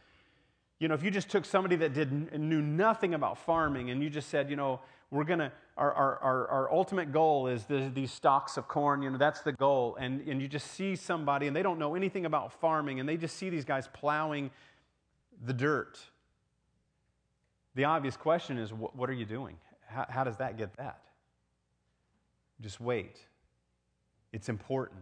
you 0.80 0.88
know, 0.88 0.96
if 0.96 1.04
you 1.04 1.12
just 1.12 1.30
took 1.30 1.46
somebody 1.46 1.76
that 1.78 1.94
did, 1.94 2.34
knew 2.38 2.62
nothing 2.62 3.14
about 3.14 3.38
farming 3.38 3.92
and 3.92 4.02
you 4.02 4.10
just 4.10 4.30
said, 4.30 4.50
you 4.50 4.56
know, 4.56 4.80
we're 5.12 5.24
to, 5.24 5.52
our, 5.78 5.94
our, 5.94 6.18
our, 6.18 6.48
our 6.48 6.72
ultimate 6.72 7.12
goal 7.12 7.48
is 7.48 7.66
this, 7.66 7.92
these 7.94 8.12
stalks 8.12 8.58
of 8.58 8.68
corn, 8.68 9.04
you 9.04 9.10
know, 9.12 9.18
that's 9.18 9.42
the 9.42 9.54
goal. 9.54 9.96
And, 10.00 10.28
and 10.28 10.42
you 10.42 10.48
just 10.48 10.72
see 10.72 10.96
somebody 10.96 11.46
and 11.46 11.56
they 11.56 11.64
don't 11.64 11.80
know 11.80 11.96
anything 11.96 12.26
about 12.26 12.54
farming 12.54 13.00
and 13.00 13.08
they 13.08 13.18
just 13.18 13.38
see 13.38 13.50
these 13.50 13.66
guys 13.66 13.88
plowing 13.94 14.50
the 15.46 15.54
dirt 15.54 16.00
the 17.76 17.86
obvious 17.86 18.18
question 18.18 18.58
is 18.58 18.72
what 18.72 19.10
are 19.10 19.14
you 19.14 19.26
doing? 19.26 19.56
How, 19.88 20.06
how 20.10 20.24
does 20.24 20.38
that 20.38 20.58
get 20.58 20.76
that? 20.78 21.02
Just 22.62 22.80
wait. 22.80 23.18
It's 24.32 24.50
important. 24.50 25.02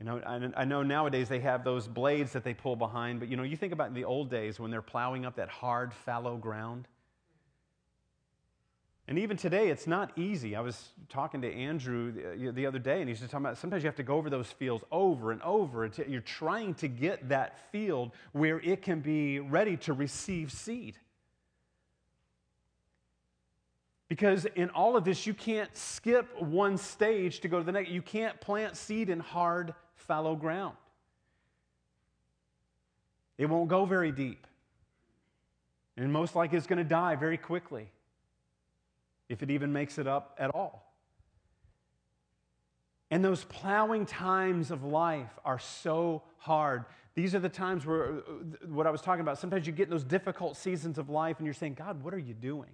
You 0.00 0.06
know, 0.06 0.52
I 0.56 0.64
know 0.64 0.82
nowadays 0.82 1.28
they 1.28 1.40
have 1.40 1.64
those 1.64 1.86
blades 1.86 2.32
that 2.32 2.44
they 2.44 2.52
pull 2.52 2.76
behind, 2.76 3.20
but 3.20 3.28
you 3.28 3.36
know, 3.36 3.42
you 3.42 3.56
think 3.56 3.72
about 3.72 3.88
in 3.88 3.94
the 3.94 4.04
old 4.04 4.30
days 4.30 4.58
when 4.58 4.70
they're 4.70 4.82
plowing 4.82 5.24
up 5.24 5.36
that 5.36 5.48
hard, 5.48 5.94
fallow 5.94 6.36
ground. 6.36 6.88
And 9.06 9.18
even 9.18 9.36
today, 9.36 9.68
it's 9.68 9.86
not 9.86 10.16
easy. 10.16 10.56
I 10.56 10.62
was 10.62 10.92
talking 11.10 11.42
to 11.42 11.52
Andrew 11.52 12.14
uh, 12.16 12.52
the 12.52 12.64
other 12.64 12.78
day, 12.78 13.00
and 13.00 13.08
he's 13.08 13.20
just 13.20 13.30
talking 13.30 13.44
about 13.44 13.58
sometimes 13.58 13.82
you 13.82 13.88
have 13.88 13.96
to 13.96 14.02
go 14.02 14.14
over 14.14 14.30
those 14.30 14.50
fields 14.50 14.82
over 14.90 15.30
and 15.30 15.42
over. 15.42 15.90
You're 16.08 16.22
trying 16.22 16.74
to 16.76 16.88
get 16.88 17.28
that 17.28 17.70
field 17.70 18.12
where 18.32 18.60
it 18.60 18.80
can 18.80 19.00
be 19.00 19.40
ready 19.40 19.76
to 19.78 19.92
receive 19.92 20.50
seed. 20.50 20.96
Because 24.08 24.46
in 24.54 24.70
all 24.70 24.96
of 24.96 25.04
this, 25.04 25.26
you 25.26 25.34
can't 25.34 25.74
skip 25.76 26.40
one 26.40 26.78
stage 26.78 27.40
to 27.40 27.48
go 27.48 27.58
to 27.58 27.64
the 27.64 27.72
next. 27.72 27.90
You 27.90 28.02
can't 28.02 28.40
plant 28.40 28.74
seed 28.74 29.10
in 29.10 29.20
hard, 29.20 29.74
fallow 29.96 30.34
ground, 30.34 30.76
it 33.36 33.46
won't 33.46 33.68
go 33.68 33.84
very 33.84 34.12
deep. 34.12 34.46
And 35.96 36.12
most 36.12 36.34
likely, 36.34 36.56
it's 36.56 36.66
going 36.66 36.78
to 36.78 36.84
die 36.84 37.16
very 37.16 37.36
quickly 37.36 37.88
if 39.28 39.42
it 39.42 39.50
even 39.50 39.72
makes 39.72 39.98
it 39.98 40.06
up 40.06 40.36
at 40.38 40.54
all. 40.54 40.94
And 43.10 43.24
those 43.24 43.44
plowing 43.44 44.06
times 44.06 44.70
of 44.70 44.82
life 44.82 45.30
are 45.44 45.58
so 45.58 46.22
hard. 46.38 46.84
These 47.14 47.34
are 47.34 47.38
the 47.38 47.48
times 47.48 47.86
where, 47.86 48.14
uh, 48.14 48.20
what 48.66 48.86
I 48.86 48.90
was 48.90 49.00
talking 49.00 49.20
about, 49.20 49.38
sometimes 49.38 49.66
you 49.66 49.72
get 49.72 49.84
in 49.84 49.90
those 49.90 50.04
difficult 50.04 50.56
seasons 50.56 50.98
of 50.98 51.08
life 51.08 51.38
and 51.38 51.46
you're 51.46 51.54
saying, 51.54 51.74
God, 51.74 52.02
what 52.02 52.12
are 52.12 52.18
you 52.18 52.34
doing? 52.34 52.70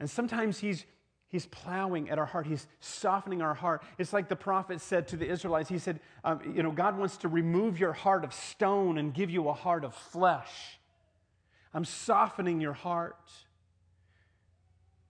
And 0.00 0.10
sometimes 0.10 0.58
He's, 0.58 0.84
he's 1.28 1.46
plowing 1.46 2.10
at 2.10 2.18
our 2.18 2.26
heart. 2.26 2.46
He's 2.46 2.66
softening 2.80 3.42
our 3.42 3.54
heart. 3.54 3.82
It's 3.96 4.12
like 4.12 4.28
the 4.28 4.36
prophet 4.36 4.80
said 4.80 5.06
to 5.08 5.16
the 5.16 5.28
Israelites. 5.28 5.68
He 5.68 5.78
said, 5.78 6.00
um, 6.24 6.40
You 6.54 6.62
know, 6.62 6.72
God 6.72 6.98
wants 6.98 7.18
to 7.18 7.28
remove 7.28 7.78
your 7.78 7.92
heart 7.92 8.24
of 8.24 8.34
stone 8.34 8.98
and 8.98 9.14
give 9.14 9.30
you 9.30 9.48
a 9.48 9.52
heart 9.52 9.84
of 9.84 9.94
flesh. 9.94 10.80
I'm 11.72 11.84
softening 11.84 12.60
your 12.60 12.72
heart. 12.72 13.30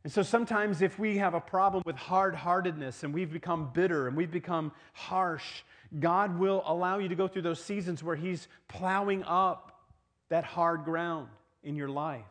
And 0.04 0.12
so 0.12 0.22
sometimes, 0.22 0.82
if 0.82 0.98
we 0.98 1.16
have 1.16 1.32
a 1.32 1.40
problem 1.40 1.82
with 1.86 1.96
hard 1.96 2.34
heartedness 2.34 3.02
and 3.02 3.14
we've 3.14 3.32
become 3.32 3.70
bitter 3.72 4.06
and 4.06 4.14
we've 4.14 4.30
become 4.30 4.70
harsh, 4.92 5.62
God 5.98 6.38
will 6.38 6.62
allow 6.66 6.98
you 6.98 7.08
to 7.08 7.14
go 7.14 7.26
through 7.26 7.42
those 7.42 7.64
seasons 7.64 8.02
where 8.02 8.14
He's 8.14 8.46
plowing 8.68 9.24
up 9.24 9.80
that 10.28 10.44
hard 10.44 10.84
ground 10.84 11.28
in 11.62 11.74
your 11.74 11.88
life. 11.88 12.24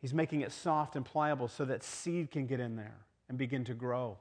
He's 0.00 0.14
making 0.14 0.40
it 0.40 0.52
soft 0.52 0.96
and 0.96 1.04
pliable 1.04 1.48
so 1.48 1.66
that 1.66 1.82
seed 1.82 2.30
can 2.30 2.46
get 2.46 2.58
in 2.58 2.76
there 2.76 2.96
and 3.28 3.36
begin 3.36 3.64
to 3.64 3.74
grow. 3.74 4.16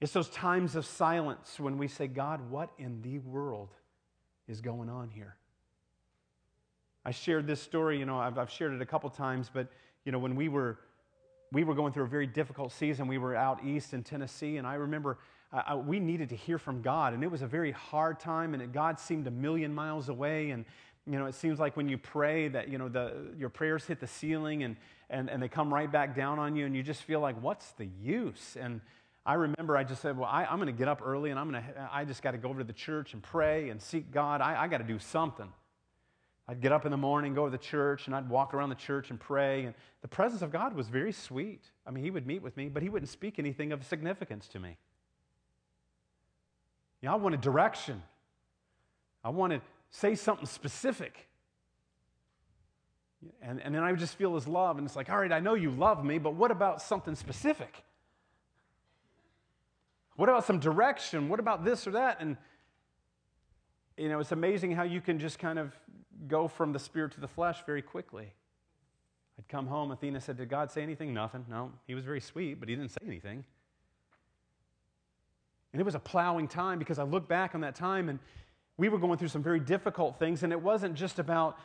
It's 0.00 0.12
those 0.12 0.28
times 0.30 0.74
of 0.74 0.84
silence 0.84 1.60
when 1.60 1.78
we 1.78 1.86
say, 1.86 2.08
God, 2.08 2.50
what 2.50 2.70
in 2.78 3.00
the 3.02 3.18
world 3.18 3.68
is 4.48 4.60
going 4.60 4.88
on 4.88 5.10
here? 5.10 5.36
I 7.04 7.10
shared 7.10 7.46
this 7.46 7.60
story, 7.60 7.98
you 7.98 8.06
know, 8.06 8.18
I've, 8.18 8.38
I've 8.38 8.50
shared 8.50 8.72
it 8.72 8.80
a 8.80 8.86
couple 8.86 9.10
times, 9.10 9.50
but, 9.52 9.68
you 10.04 10.12
know, 10.12 10.18
when 10.18 10.36
we 10.36 10.48
were 10.48 10.78
we 11.54 11.64
were 11.64 11.74
going 11.74 11.92
through 11.92 12.04
a 12.04 12.08
very 12.08 12.26
difficult 12.26 12.72
season. 12.72 13.06
We 13.06 13.16
were 13.16 13.36
out 13.36 13.64
east 13.64 13.94
in 13.94 14.02
Tennessee, 14.02 14.56
and 14.56 14.66
I 14.66 14.74
remember 14.74 15.18
we 15.84 16.00
needed 16.00 16.28
to 16.30 16.36
hear 16.36 16.58
from 16.58 16.82
God, 16.82 17.14
and 17.14 17.22
it 17.22 17.30
was 17.30 17.42
a 17.42 17.46
very 17.46 17.70
hard 17.70 18.18
time, 18.18 18.54
and 18.54 18.62
it, 18.62 18.72
God 18.72 18.98
seemed 18.98 19.26
a 19.28 19.30
million 19.30 19.72
miles 19.72 20.08
away. 20.08 20.50
And 20.50 20.64
you 21.06 21.18
know, 21.18 21.26
it 21.26 21.34
seems 21.34 21.60
like 21.60 21.76
when 21.76 21.88
you 21.88 21.96
pray 21.96 22.48
that 22.48 22.68
you 22.68 22.76
know 22.76 22.88
the, 22.88 23.12
your 23.38 23.48
prayers 23.48 23.84
hit 23.84 24.00
the 24.00 24.06
ceiling, 24.06 24.64
and, 24.64 24.76
and 25.08 25.30
and 25.30 25.40
they 25.40 25.48
come 25.48 25.72
right 25.72 25.90
back 25.90 26.16
down 26.16 26.38
on 26.38 26.56
you, 26.56 26.66
and 26.66 26.74
you 26.74 26.82
just 26.82 27.02
feel 27.02 27.20
like, 27.20 27.40
what's 27.40 27.70
the 27.72 27.86
use? 28.02 28.56
And 28.60 28.80
I 29.24 29.34
remember 29.34 29.76
I 29.76 29.84
just 29.84 30.02
said, 30.02 30.18
well, 30.18 30.28
I, 30.30 30.44
am 30.44 30.56
going 30.56 30.66
to 30.66 30.72
get 30.72 30.88
up 30.88 31.00
early, 31.04 31.30
and 31.30 31.38
I'm 31.38 31.50
going 31.50 31.62
to. 31.62 31.88
I 31.92 32.04
just 32.04 32.20
got 32.20 32.32
to 32.32 32.38
go 32.38 32.48
over 32.48 32.58
to 32.58 32.64
the 32.64 32.72
church 32.72 33.14
and 33.14 33.22
pray 33.22 33.68
and 33.70 33.80
seek 33.80 34.10
God. 34.10 34.40
I, 34.40 34.64
I 34.64 34.68
got 34.68 34.78
to 34.78 34.84
do 34.84 34.98
something. 34.98 35.48
I'd 36.46 36.60
get 36.60 36.72
up 36.72 36.84
in 36.84 36.90
the 36.90 36.98
morning, 36.98 37.32
go 37.32 37.46
to 37.46 37.50
the 37.50 37.56
church, 37.56 38.06
and 38.06 38.14
I'd 38.14 38.28
walk 38.28 38.52
around 38.52 38.68
the 38.68 38.74
church 38.74 39.10
and 39.10 39.18
pray. 39.18 39.64
And 39.64 39.74
the 40.02 40.08
presence 40.08 40.42
of 40.42 40.52
God 40.52 40.74
was 40.74 40.88
very 40.88 41.12
sweet. 41.12 41.62
I 41.86 41.90
mean, 41.90 42.04
He 42.04 42.10
would 42.10 42.26
meet 42.26 42.42
with 42.42 42.56
me, 42.56 42.68
but 42.68 42.82
He 42.82 42.90
wouldn't 42.90 43.08
speak 43.08 43.38
anything 43.38 43.72
of 43.72 43.84
significance 43.84 44.46
to 44.48 44.58
me. 44.58 44.76
You 47.00 47.08
know, 47.08 47.14
I 47.14 47.16
wanted 47.16 47.40
direction. 47.40 48.02
I 49.22 49.30
wanted 49.30 49.60
to 49.60 49.64
say 49.90 50.14
something 50.14 50.46
specific. 50.46 51.28
And, 53.40 53.60
and 53.62 53.74
then 53.74 53.82
I 53.82 53.90
would 53.90 54.00
just 54.00 54.16
feel 54.16 54.34
His 54.34 54.46
love, 54.46 54.76
and 54.76 54.86
it's 54.86 54.96
like, 54.96 55.08
all 55.08 55.18
right, 55.18 55.32
I 55.32 55.40
know 55.40 55.54
you 55.54 55.70
love 55.70 56.04
me, 56.04 56.18
but 56.18 56.34
what 56.34 56.50
about 56.50 56.82
something 56.82 57.14
specific? 57.14 57.82
What 60.16 60.28
about 60.28 60.44
some 60.44 60.60
direction? 60.60 61.30
What 61.30 61.40
about 61.40 61.64
this 61.64 61.86
or 61.86 61.92
that? 61.92 62.18
And 62.20 62.36
you 63.96 64.08
know, 64.08 64.18
it's 64.20 64.32
amazing 64.32 64.72
how 64.72 64.82
you 64.82 65.00
can 65.00 65.18
just 65.18 65.38
kind 65.38 65.58
of 65.58 65.72
go 66.28 66.48
from 66.48 66.72
the 66.72 66.78
spirit 66.78 67.12
to 67.12 67.20
the 67.20 67.28
flesh 67.28 67.58
very 67.66 67.82
quickly. 67.82 68.32
I'd 69.38 69.48
come 69.48 69.66
home. 69.66 69.90
Athena 69.90 70.20
said, 70.20 70.36
Did 70.36 70.48
God 70.48 70.70
say 70.70 70.82
anything? 70.82 71.12
Nothing. 71.12 71.44
No. 71.48 71.72
He 71.86 71.94
was 71.94 72.04
very 72.04 72.20
sweet, 72.20 72.60
but 72.60 72.68
he 72.68 72.76
didn't 72.76 72.92
say 72.92 73.00
anything. 73.06 73.44
And 75.72 75.80
it 75.80 75.84
was 75.84 75.96
a 75.96 76.00
plowing 76.00 76.46
time 76.46 76.78
because 76.78 76.98
I 76.98 77.02
look 77.02 77.26
back 77.26 77.54
on 77.54 77.62
that 77.62 77.74
time 77.74 78.08
and 78.08 78.20
we 78.76 78.88
were 78.88 78.98
going 78.98 79.18
through 79.18 79.28
some 79.28 79.42
very 79.42 79.60
difficult 79.60 80.18
things, 80.18 80.42
and 80.42 80.52
it 80.52 80.60
wasn't 80.60 80.94
just 80.94 81.18
about 81.18 81.58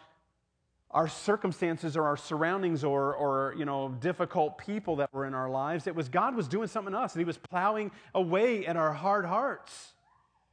our 0.91 1.07
circumstances 1.07 1.95
or 1.95 2.05
our 2.05 2.17
surroundings 2.17 2.83
or, 2.83 3.13
or 3.13 3.53
you 3.57 3.65
know 3.65 3.89
difficult 3.99 4.57
people 4.57 4.95
that 4.97 5.13
were 5.13 5.25
in 5.25 5.35
our 5.35 5.49
lives 5.49 5.85
it 5.85 5.95
was 5.95 6.09
god 6.09 6.35
was 6.35 6.47
doing 6.47 6.67
something 6.67 6.93
in 6.93 6.99
us 6.99 7.13
and 7.13 7.21
he 7.21 7.25
was 7.25 7.37
plowing 7.37 7.91
away 8.15 8.65
at 8.65 8.75
our 8.75 8.91
hard 8.91 9.25
hearts 9.25 9.93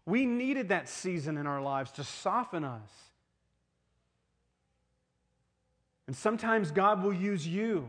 we 0.04 0.26
needed 0.26 0.68
that 0.68 0.88
season 0.88 1.38
in 1.38 1.46
our 1.46 1.62
lives 1.62 1.90
to 1.90 2.04
soften 2.04 2.64
us 2.64 2.90
and 6.07 6.14
sometimes 6.14 6.71
God 6.71 7.03
will 7.03 7.12
use 7.12 7.47
you 7.47 7.88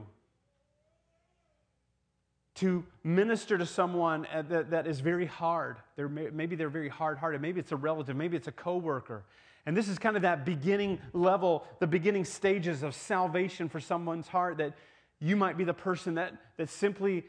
to 2.56 2.84
minister 3.04 3.56
to 3.58 3.66
someone 3.68 4.26
that, 4.50 4.72
that 4.72 4.88
is 4.88 5.00
very 5.00 5.28
hard. 5.28 5.78
They're, 5.96 6.10
maybe 6.10 6.56
they're 6.56 6.70
very 6.70 6.90
hard 6.90 7.20
hearted. 7.20 7.40
Maybe 7.40 7.60
it's 7.60 7.72
a 7.72 7.76
relative. 7.76 8.16
Maybe 8.16 8.36
it's 8.36 8.48
a 8.48 8.52
coworker. 8.52 9.24
And 9.68 9.78
this 9.78 9.88
is 9.88 10.00
kind 10.00 10.16
of 10.16 10.24
that 10.24 10.44
beginning 10.44 11.00
level, 11.14 11.68
the 11.80 11.86
beginning 11.86 12.26
stages 12.26 12.82
of 12.82 12.96
salvation 12.96 13.70
for 13.70 13.80
someone's 13.80 14.28
heart 14.28 14.58
that 14.58 14.74
you 15.20 15.36
might 15.36 15.56
be 15.56 15.66
the 15.66 15.74
person 15.74 16.16
that, 16.16 16.34
that 16.58 16.70
simply 16.70 17.26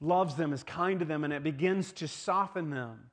loves 0.00 0.34
them, 0.36 0.52
is 0.54 0.62
kind 0.62 1.00
to 1.00 1.04
them, 1.04 1.24
and 1.24 1.32
it 1.32 1.42
begins 1.42 1.92
to 1.92 2.08
soften 2.08 2.70
them. 2.70 3.10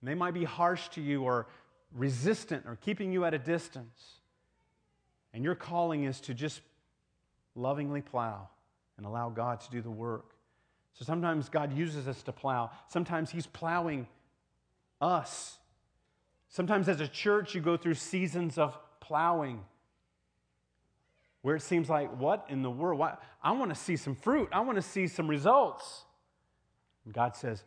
And 0.00 0.08
they 0.08 0.14
might 0.14 0.34
be 0.34 0.44
harsh 0.44 0.88
to 0.90 1.00
you 1.00 1.22
or 1.24 1.48
resistant 1.92 2.66
or 2.66 2.76
keeping 2.76 3.10
you 3.10 3.24
at 3.24 3.34
a 3.34 3.38
distance. 3.38 4.20
And 5.34 5.44
your 5.44 5.54
calling 5.54 6.04
is 6.04 6.20
to 6.22 6.34
just 6.34 6.60
lovingly 7.54 8.02
plow 8.02 8.48
and 8.96 9.06
allow 9.06 9.30
God 9.30 9.60
to 9.60 9.70
do 9.70 9.80
the 9.80 9.90
work. 9.90 10.34
So 10.94 11.04
sometimes 11.04 11.48
God 11.48 11.76
uses 11.76 12.06
us 12.06 12.22
to 12.24 12.32
plow, 12.32 12.70
sometimes 12.88 13.30
He's 13.30 13.46
plowing 13.46 14.06
us. 15.00 15.58
Sometimes 16.48 16.88
as 16.88 17.00
a 17.00 17.08
church, 17.08 17.54
you 17.54 17.62
go 17.62 17.78
through 17.78 17.94
seasons 17.94 18.58
of 18.58 18.78
plowing 19.00 19.64
where 21.40 21.56
it 21.56 21.62
seems 21.62 21.88
like, 21.88 22.16
what 22.18 22.46
in 22.48 22.62
the 22.62 22.70
world? 22.70 23.00
Why? 23.00 23.16
I 23.42 23.52
want 23.52 23.70
to 23.70 23.74
see 23.74 23.96
some 23.96 24.14
fruit, 24.14 24.48
I 24.52 24.60
want 24.60 24.76
to 24.76 24.82
see 24.82 25.08
some 25.08 25.28
results. 25.28 26.04
And 27.04 27.12
God 27.12 27.34
says, 27.34 27.64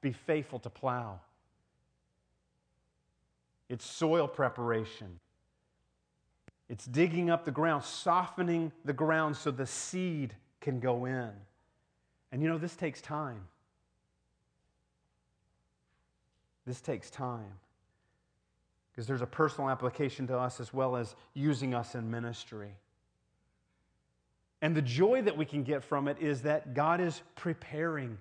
be 0.00 0.12
faithful 0.12 0.60
to 0.60 0.70
plow. 0.70 1.20
It's 3.68 3.84
soil 3.84 4.28
preparation. 4.28 5.18
It's 6.68 6.84
digging 6.84 7.30
up 7.30 7.44
the 7.44 7.52
ground, 7.52 7.84
softening 7.84 8.72
the 8.84 8.92
ground 8.92 9.36
so 9.36 9.50
the 9.50 9.66
seed 9.66 10.34
can 10.60 10.80
go 10.80 11.04
in. 11.04 11.30
And 12.32 12.42
you 12.42 12.48
know, 12.48 12.58
this 12.58 12.74
takes 12.74 13.00
time. 13.00 13.42
This 16.66 16.80
takes 16.80 17.08
time. 17.08 17.52
Because 18.90 19.06
there's 19.06 19.22
a 19.22 19.26
personal 19.26 19.70
application 19.70 20.26
to 20.26 20.38
us 20.38 20.58
as 20.58 20.74
well 20.74 20.96
as 20.96 21.14
using 21.34 21.74
us 21.74 21.94
in 21.94 22.10
ministry. 22.10 22.74
And 24.62 24.74
the 24.74 24.82
joy 24.82 25.22
that 25.22 25.36
we 25.36 25.44
can 25.44 25.62
get 25.62 25.84
from 25.84 26.08
it 26.08 26.16
is 26.18 26.42
that 26.42 26.74
God 26.74 27.00
is 27.00 27.22
preparing 27.36 28.18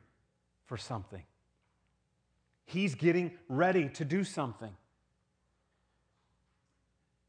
for 0.65 0.77
something. 0.77 1.23
He's 2.65 2.93
getting 2.93 3.31
ready 3.47 3.89
to 3.89 4.05
do 4.05 4.23
something. 4.23 4.75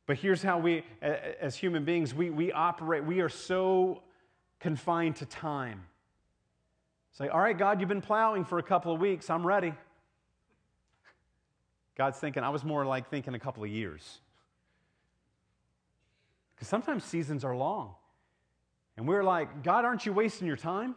But 0.07 0.19
here's 0.19 0.43
how 0.43 0.59
we, 0.59 0.85
as 1.03 1.57
human 1.57 1.85
beings, 1.85 2.15
we, 2.15 2.31
we 2.31 2.53
operate. 2.53 3.05
We 3.05 3.21
are 3.21 3.29
so 3.29 4.03
confined 4.61 5.17
to 5.17 5.27
time. 5.27 5.83
Say, 7.13 7.29
all 7.29 7.41
right, 7.41 7.57
God, 7.57 7.81
you've 7.81 7.89
been 7.89 8.03
plowing 8.03 8.45
for 8.45 8.59
a 8.59 8.63
couple 8.63 8.95
of 8.95 9.01
weeks. 9.01 9.31
I'm 9.31 9.45
ready. 9.47 9.75
God's 11.97 12.19
thinking, 12.19 12.45
I 12.45 12.51
was 12.51 12.63
more 12.63 12.85
like 12.85 13.11
thinking 13.11 13.35
a 13.35 13.39
couple 13.39 13.65
of 13.65 13.71
years. 13.71 14.21
Because 16.55 16.69
sometimes 16.69 17.05
seasons 17.05 17.45
are 17.45 17.57
long. 17.57 17.95
And 18.97 19.09
we're 19.09 19.25
like, 19.25 19.63
God, 19.63 19.85
aren't 19.85 20.07
you 20.07 20.13
wasting 20.13 20.47
your 20.47 20.57
time? 20.57 20.95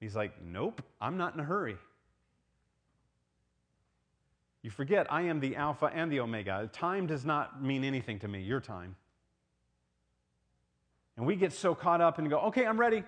He's 0.00 0.16
like, 0.16 0.42
Nope, 0.42 0.82
I'm 1.00 1.16
not 1.16 1.34
in 1.34 1.40
a 1.40 1.44
hurry. 1.44 1.76
You 4.62 4.70
forget, 4.70 5.10
I 5.12 5.22
am 5.22 5.40
the 5.40 5.56
Alpha 5.56 5.86
and 5.86 6.10
the 6.10 6.20
Omega. 6.20 6.68
Time 6.72 7.06
does 7.06 7.24
not 7.24 7.62
mean 7.62 7.84
anything 7.84 8.18
to 8.20 8.28
me, 8.28 8.42
your 8.42 8.60
time. 8.60 8.96
And 11.16 11.26
we 11.26 11.36
get 11.36 11.52
so 11.52 11.74
caught 11.74 12.00
up 12.00 12.18
and 12.18 12.28
go, 12.28 12.38
okay, 12.40 12.66
I'm 12.66 12.78
ready. 12.78 13.04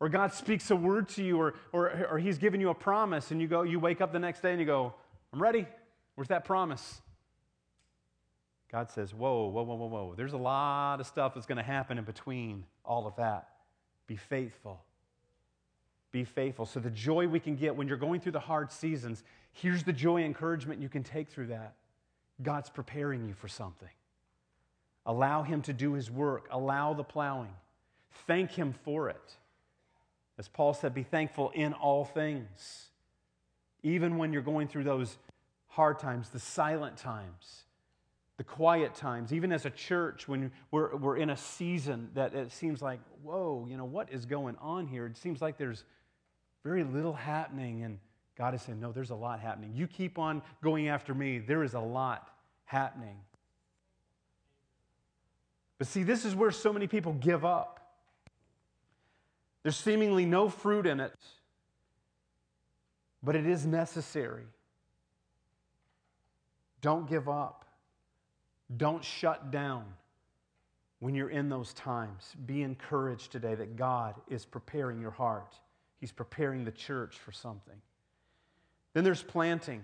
Or 0.00 0.08
God 0.08 0.32
speaks 0.32 0.70
a 0.70 0.76
word 0.76 1.08
to 1.10 1.24
you, 1.24 1.38
or, 1.38 1.54
or, 1.72 2.06
or 2.10 2.18
He's 2.18 2.38
given 2.38 2.60
you 2.60 2.68
a 2.68 2.74
promise, 2.74 3.30
and 3.30 3.40
you 3.40 3.48
go, 3.48 3.62
you 3.62 3.80
wake 3.80 4.00
up 4.00 4.12
the 4.12 4.18
next 4.18 4.40
day 4.40 4.50
and 4.50 4.60
you 4.60 4.66
go, 4.66 4.94
I'm 5.32 5.40
ready. 5.40 5.66
Where's 6.14 6.28
that 6.28 6.44
promise? 6.44 7.00
God 8.70 8.90
says, 8.90 9.14
whoa, 9.14 9.46
whoa, 9.48 9.62
whoa, 9.62 9.74
whoa, 9.74 9.86
whoa. 9.86 10.14
There's 10.16 10.32
a 10.32 10.38
lot 10.38 11.00
of 11.00 11.06
stuff 11.06 11.34
that's 11.34 11.46
going 11.46 11.56
to 11.56 11.62
happen 11.62 11.98
in 11.98 12.04
between 12.04 12.64
all 12.84 13.06
of 13.06 13.16
that. 13.16 13.48
Be 14.06 14.16
faithful. 14.16 14.82
Be 16.12 16.24
faithful. 16.24 16.66
So, 16.66 16.80
the 16.80 16.90
joy 16.90 17.28
we 17.28 17.40
can 17.40 17.56
get 17.56 17.76
when 17.76 17.88
you're 17.88 17.96
going 17.96 18.20
through 18.20 18.32
the 18.32 18.40
hard 18.40 18.72
seasons 18.72 19.22
Here's 19.62 19.84
the 19.84 19.92
joy 19.92 20.16
and 20.16 20.26
encouragement 20.26 20.82
you 20.82 20.90
can 20.90 21.02
take 21.02 21.28
through 21.30 21.46
that 21.46 21.74
God's 22.42 22.68
preparing 22.68 23.26
you 23.26 23.32
for 23.32 23.48
something. 23.48 23.88
Allow 25.06 25.44
Him 25.44 25.62
to 25.62 25.72
do 25.72 25.94
His 25.94 26.10
work, 26.10 26.46
allow 26.50 26.92
the 26.92 27.04
plowing. 27.04 27.54
Thank 28.26 28.50
Him 28.50 28.74
for 28.84 29.08
it. 29.08 29.36
As 30.38 30.46
Paul 30.46 30.74
said, 30.74 30.92
be 30.92 31.04
thankful 31.04 31.50
in 31.54 31.72
all 31.72 32.04
things. 32.04 32.88
Even 33.82 34.18
when 34.18 34.30
you're 34.30 34.42
going 34.42 34.68
through 34.68 34.84
those 34.84 35.16
hard 35.68 35.98
times, 35.98 36.28
the 36.28 36.38
silent 36.38 36.98
times, 36.98 37.62
the 38.36 38.44
quiet 38.44 38.94
times, 38.94 39.32
even 39.32 39.52
as 39.52 39.64
a 39.64 39.70
church, 39.70 40.28
when 40.28 40.52
we're, 40.70 40.94
we're 40.96 41.16
in 41.16 41.30
a 41.30 41.36
season 41.36 42.10
that 42.12 42.34
it 42.34 42.52
seems 42.52 42.82
like, 42.82 43.00
whoa, 43.22 43.66
you 43.70 43.78
know, 43.78 43.86
what 43.86 44.12
is 44.12 44.26
going 44.26 44.56
on 44.60 44.86
here? 44.86 45.06
It 45.06 45.16
seems 45.16 45.40
like 45.40 45.56
there's 45.56 45.84
very 46.62 46.84
little 46.84 47.14
happening. 47.14 47.84
And 47.84 47.98
God 48.36 48.54
is 48.54 48.62
saying, 48.62 48.80
No, 48.80 48.92
there's 48.92 49.10
a 49.10 49.14
lot 49.16 49.40
happening. 49.40 49.72
You 49.74 49.86
keep 49.86 50.18
on 50.18 50.42
going 50.62 50.88
after 50.88 51.14
me, 51.14 51.38
there 51.38 51.62
is 51.62 51.74
a 51.74 51.80
lot 51.80 52.30
happening. 52.64 53.16
But 55.78 55.86
see, 55.86 56.02
this 56.02 56.24
is 56.24 56.34
where 56.34 56.50
so 56.50 56.72
many 56.72 56.86
people 56.86 57.12
give 57.14 57.44
up. 57.44 57.80
There's 59.62 59.76
seemingly 59.76 60.24
no 60.24 60.48
fruit 60.48 60.86
in 60.86 61.00
it, 61.00 61.12
but 63.22 63.34
it 63.34 63.46
is 63.46 63.66
necessary. 63.66 64.44
Don't 66.80 67.08
give 67.08 67.28
up. 67.28 67.64
Don't 68.76 69.04
shut 69.04 69.50
down 69.50 69.84
when 71.00 71.14
you're 71.14 71.30
in 71.30 71.48
those 71.48 71.72
times. 71.74 72.34
Be 72.46 72.62
encouraged 72.62 73.32
today 73.32 73.54
that 73.54 73.76
God 73.76 74.14
is 74.28 74.44
preparing 74.44 75.00
your 75.00 75.10
heart, 75.10 75.54
He's 75.98 76.12
preparing 76.12 76.64
the 76.64 76.72
church 76.72 77.18
for 77.18 77.32
something. 77.32 77.80
Then 78.96 79.04
there's 79.04 79.22
planting. 79.22 79.82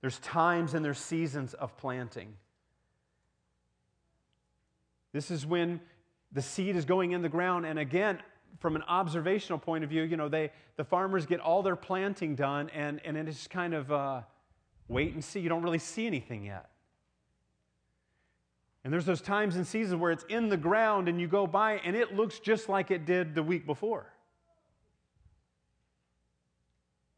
There's 0.00 0.20
times 0.20 0.74
and 0.74 0.84
there's 0.84 1.00
seasons 1.00 1.54
of 1.54 1.76
planting. 1.76 2.32
This 5.12 5.28
is 5.28 5.44
when 5.44 5.80
the 6.30 6.40
seed 6.40 6.76
is 6.76 6.84
going 6.84 7.10
in 7.10 7.20
the 7.20 7.28
ground. 7.28 7.66
And 7.66 7.80
again, 7.80 8.20
from 8.60 8.76
an 8.76 8.84
observational 8.86 9.58
point 9.58 9.82
of 9.82 9.90
view, 9.90 10.04
you 10.04 10.16
know, 10.16 10.28
they, 10.28 10.52
the 10.76 10.84
farmers 10.84 11.26
get 11.26 11.40
all 11.40 11.64
their 11.64 11.74
planting 11.74 12.36
done, 12.36 12.70
and, 12.72 13.00
and 13.04 13.16
it's 13.16 13.48
kind 13.48 13.74
of 13.74 13.90
uh, 13.90 14.20
wait 14.86 15.12
and 15.12 15.24
see. 15.24 15.40
You 15.40 15.48
don't 15.48 15.64
really 15.64 15.80
see 15.80 16.06
anything 16.06 16.44
yet. 16.44 16.70
And 18.84 18.92
there's 18.92 19.04
those 19.04 19.20
times 19.20 19.56
and 19.56 19.66
seasons 19.66 20.00
where 20.00 20.12
it's 20.12 20.24
in 20.28 20.48
the 20.48 20.56
ground 20.56 21.08
and 21.08 21.20
you 21.20 21.26
go 21.26 21.44
by 21.44 21.78
and 21.78 21.96
it 21.96 22.14
looks 22.14 22.38
just 22.38 22.68
like 22.68 22.92
it 22.92 23.04
did 23.04 23.34
the 23.34 23.42
week 23.42 23.66
before. 23.66 24.13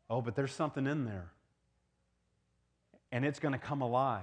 Oh, 0.09 0.21
but 0.21 0.35
there's 0.35 0.53
something 0.53 0.87
in 0.87 1.05
there. 1.05 1.31
And 3.12 3.25
it's 3.25 3.38
going 3.38 3.53
to 3.53 3.59
come 3.59 3.83
alive. 3.83 4.23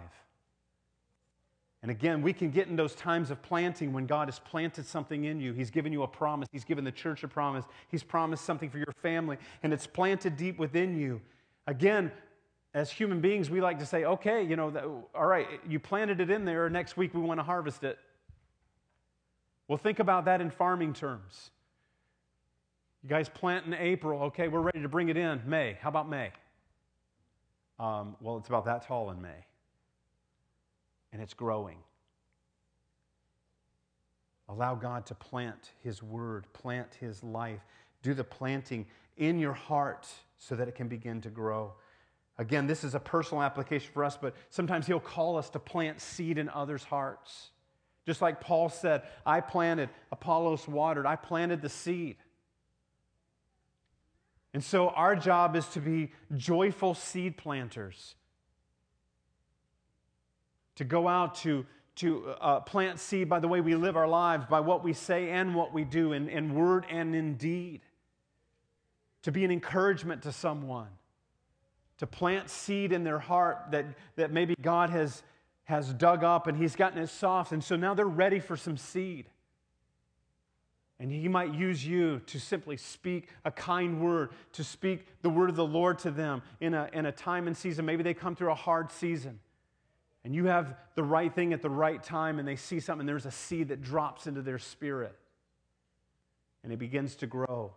And 1.82 1.92
again, 1.92 2.22
we 2.22 2.32
can 2.32 2.50
get 2.50 2.70
in 2.70 2.78
those 2.78 2.96
times 2.96 3.30
of 3.30 3.42
planting 3.42 3.92
when 3.92 4.06
God 4.06 4.30
has 4.30 4.40
planted 4.40 4.86
something 4.86 5.26
in 5.26 5.42
you. 5.42 5.52
He's 5.52 5.70
given 5.70 5.92
you 5.92 6.04
a 6.04 6.08
promise. 6.08 6.48
He's 6.54 6.64
given 6.64 6.86
the 6.86 6.92
church 6.94 7.24
a 7.24 7.28
promise. 7.28 7.66
He's 7.90 8.04
promised 8.04 8.46
something 8.46 8.70
for 8.70 8.78
your 8.78 8.94
family, 9.02 9.38
and 9.64 9.74
it's 9.74 9.86
planted 9.86 10.38
deep 10.38 10.58
within 10.58 10.98
you. 10.98 11.20
Again, 11.68 12.12
as 12.74 12.90
human 12.90 13.20
beings, 13.20 13.50
we 13.50 13.60
like 13.60 13.80
to 13.80 13.86
say, 13.86 14.06
okay, 14.06 14.44
you 14.44 14.56
know, 14.56 15.06
all 15.14 15.26
right, 15.26 15.48
you 15.68 15.78
planted 15.78 16.22
it 16.22 16.30
in 16.30 16.46
there, 16.46 16.70
next 16.70 16.96
week 16.96 17.14
we 17.14 17.20
want 17.20 17.40
to 17.40 17.44
harvest 17.44 17.84
it. 17.84 18.00
Well, 19.68 19.78
think 19.78 20.00
about 20.00 20.26
that 20.26 20.40
in 20.40 20.50
farming 20.52 20.94
terms. 20.94 21.52
You 23.04 23.10
guys 23.10 23.28
plant 23.28 23.66
in 23.66 23.74
April, 23.74 24.24
okay, 24.24 24.48
we're 24.48 24.62
ready 24.62 24.82
to 24.82 24.90
bring 24.90 25.10
it 25.10 25.18
in. 25.18 25.42
May. 25.46 25.78
How 25.82 25.90
about 25.90 26.10
May? 26.10 26.32
Um, 27.80 28.16
well, 28.22 28.38
it's 28.38 28.48
about 28.48 28.66
that 28.66 28.88
tall 28.88 29.12
in 29.12 29.22
May 29.22 29.46
and 31.14 31.22
it's 31.22 31.36
growing. 31.36 31.78
Allow 34.50 34.76
God 34.76 35.06
to 35.06 35.16
plant 35.16 35.72
His 35.84 36.04
word, 36.04 36.52
plant 36.52 36.90
His 37.00 37.24
life. 37.24 37.62
Do 38.02 38.14
the 38.14 38.24
planting 38.24 38.88
in 39.16 39.40
your 39.40 39.54
heart 39.54 40.08
so 40.38 40.56
that 40.56 40.68
it 40.68 40.76
can 40.76 40.90
begin 40.90 41.22
to 41.22 41.30
grow. 41.30 41.74
Again, 42.38 42.68
this 42.68 42.84
is 42.84 42.96
a 42.96 43.00
personal 43.00 43.44
application 43.44 43.92
for 43.94 44.04
us, 44.04 44.18
but 44.20 44.36
sometimes 44.50 44.88
He'll 44.88 45.00
call 45.00 45.38
us 45.38 45.50
to 45.52 45.60
plant 45.60 46.02
seed 46.02 46.38
in 46.38 46.50
others' 46.50 46.84
hearts. 46.84 47.52
Just 48.06 48.22
like 48.22 48.42
Paul 48.42 48.68
said, 48.68 49.04
I 49.26 49.40
planted, 49.40 49.90
Apollos 50.12 50.68
watered, 50.68 51.06
I 51.06 51.16
planted 51.16 51.62
the 51.62 51.70
seed. 51.70 52.18
And 54.54 54.64
so 54.64 54.90
our 54.90 55.16
job 55.16 55.56
is 55.56 55.68
to 55.70 55.80
be 55.80 56.12
joyful 56.36 56.94
seed 56.94 57.38
planters. 57.38 58.16
To 60.76 60.84
go 60.84 61.08
out 61.08 61.36
to, 61.38 61.66
to 61.96 62.30
uh, 62.40 62.60
plant 62.62 63.00
seed 63.00 63.30
by 63.30 63.40
the 63.40 63.48
way 63.48 63.62
we 63.62 63.76
live 63.76 63.98
our 63.98 64.08
lives, 64.08 64.46
by 64.50 64.60
what 64.60 64.84
we 64.84 64.94
say 64.94 65.30
and 65.32 65.56
what 65.56 65.74
we 65.74 65.84
do, 65.84 66.14
in, 66.14 66.30
in 66.30 66.54
word 66.54 66.86
and 66.90 67.16
in 67.16 67.36
deed, 67.36 67.82
to 69.24 69.32
be 69.32 69.44
an 69.44 69.52
encouragement 69.52 70.22
to 70.24 70.32
someone, 70.32 70.90
to 71.98 72.06
plant 72.06 72.50
seed 72.50 72.92
in 72.92 73.04
their 73.04 73.20
heart 73.20 73.58
that, 73.72 73.86
that 74.18 74.32
maybe 74.32 74.56
God 74.62 74.90
has, 74.90 75.24
has 75.64 75.94
dug 75.94 76.24
up 76.24 76.46
and 76.46 76.58
He's 76.58 76.76
gotten 76.76 77.02
it 77.02 77.08
soft, 77.08 77.52
and 77.52 77.64
so 77.64 77.76
now 77.76 77.94
they're 77.94 78.06
ready 78.06 78.40
for 78.40 78.58
some 78.58 78.78
seed. 78.78 79.30
And 81.04 81.12
he 81.12 81.28
might 81.28 81.54
use 81.54 81.86
you 81.86 82.22
to 82.28 82.40
simply 82.40 82.78
speak 82.78 83.28
a 83.44 83.52
kind 83.52 84.00
word, 84.00 84.30
to 84.54 84.64
speak 84.64 85.06
the 85.22 85.30
word 85.30 85.50
of 85.50 85.58
the 85.58 85.66
Lord 85.66 86.00
to 86.00 86.12
them 86.12 86.42
in 86.62 86.74
a, 86.74 86.90
in 86.94 87.06
a 87.06 87.12
time 87.12 87.46
and 87.46 87.58
season. 87.58 87.86
Maybe 87.86 88.04
they 88.04 88.14
come 88.14 88.38
through 88.38 88.52
a 88.52 88.56
hard 88.56 88.90
season 88.90 89.42
and 90.24 90.34
you 90.34 90.46
have 90.46 90.78
the 90.96 91.04
right 91.04 91.36
thing 91.36 91.52
at 91.52 91.62
the 91.62 91.70
right 91.70 92.02
time 92.02 92.40
and 92.40 92.48
they 92.48 92.56
see 92.56 92.80
something, 92.80 93.06
there's 93.06 93.26
a 93.26 93.32
seed 93.32 93.68
that 93.68 93.82
drops 93.82 94.28
into 94.28 94.42
their 94.42 94.58
spirit 94.58 95.14
and 96.64 96.72
it 96.72 96.80
begins 96.80 97.18
to 97.18 97.28
grow. 97.28 97.74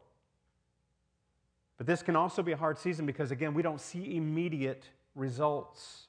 But 1.79 1.89
this 1.89 2.05
can 2.05 2.15
also 2.15 2.45
be 2.45 2.53
a 2.53 2.57
hard 2.57 2.79
season 2.79 3.07
because, 3.07 3.33
again, 3.33 3.55
we 3.55 3.63
don't 3.63 3.81
see 3.81 4.17
immediate 4.17 4.85
results. 5.17 6.07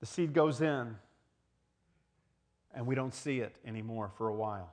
The 0.00 0.06
seed 0.06 0.32
goes 0.32 0.60
in, 0.60 0.96
and 2.74 2.86
we 2.86 2.94
don't 2.94 3.14
see 3.14 3.40
it 3.40 3.56
anymore 3.66 4.10
for 4.16 4.28
a 4.28 4.34
while. 4.34 4.72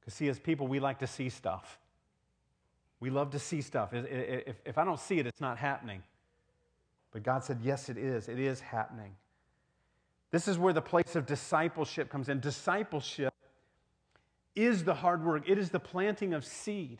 Because, 0.00 0.14
see, 0.14 0.28
as 0.28 0.38
people, 0.38 0.66
we 0.66 0.80
like 0.80 0.98
to 1.00 1.06
see 1.06 1.28
stuff. 1.28 1.78
We 3.00 3.10
love 3.10 3.30
to 3.30 3.38
see 3.38 3.60
stuff. 3.60 3.92
If, 3.92 4.56
if 4.64 4.78
I 4.78 4.84
don't 4.84 4.98
see 4.98 5.18
it, 5.18 5.26
it's 5.26 5.40
not 5.40 5.58
happening. 5.58 6.02
But 7.12 7.22
God 7.22 7.44
said, 7.44 7.60
yes, 7.62 7.88
it 7.88 7.96
is. 7.96 8.28
It 8.28 8.38
is 8.38 8.60
happening. 8.60 9.14
This 10.30 10.48
is 10.48 10.58
where 10.58 10.72
the 10.72 10.82
place 10.82 11.16
of 11.16 11.26
discipleship 11.26 12.10
comes 12.10 12.28
in. 12.28 12.40
Discipleship 12.40 13.32
is 14.54 14.84
the 14.84 14.94
hard 14.94 15.24
work, 15.24 15.44
it 15.46 15.56
is 15.56 15.70
the 15.70 15.78
planting 15.78 16.34
of 16.34 16.44
seed 16.44 16.98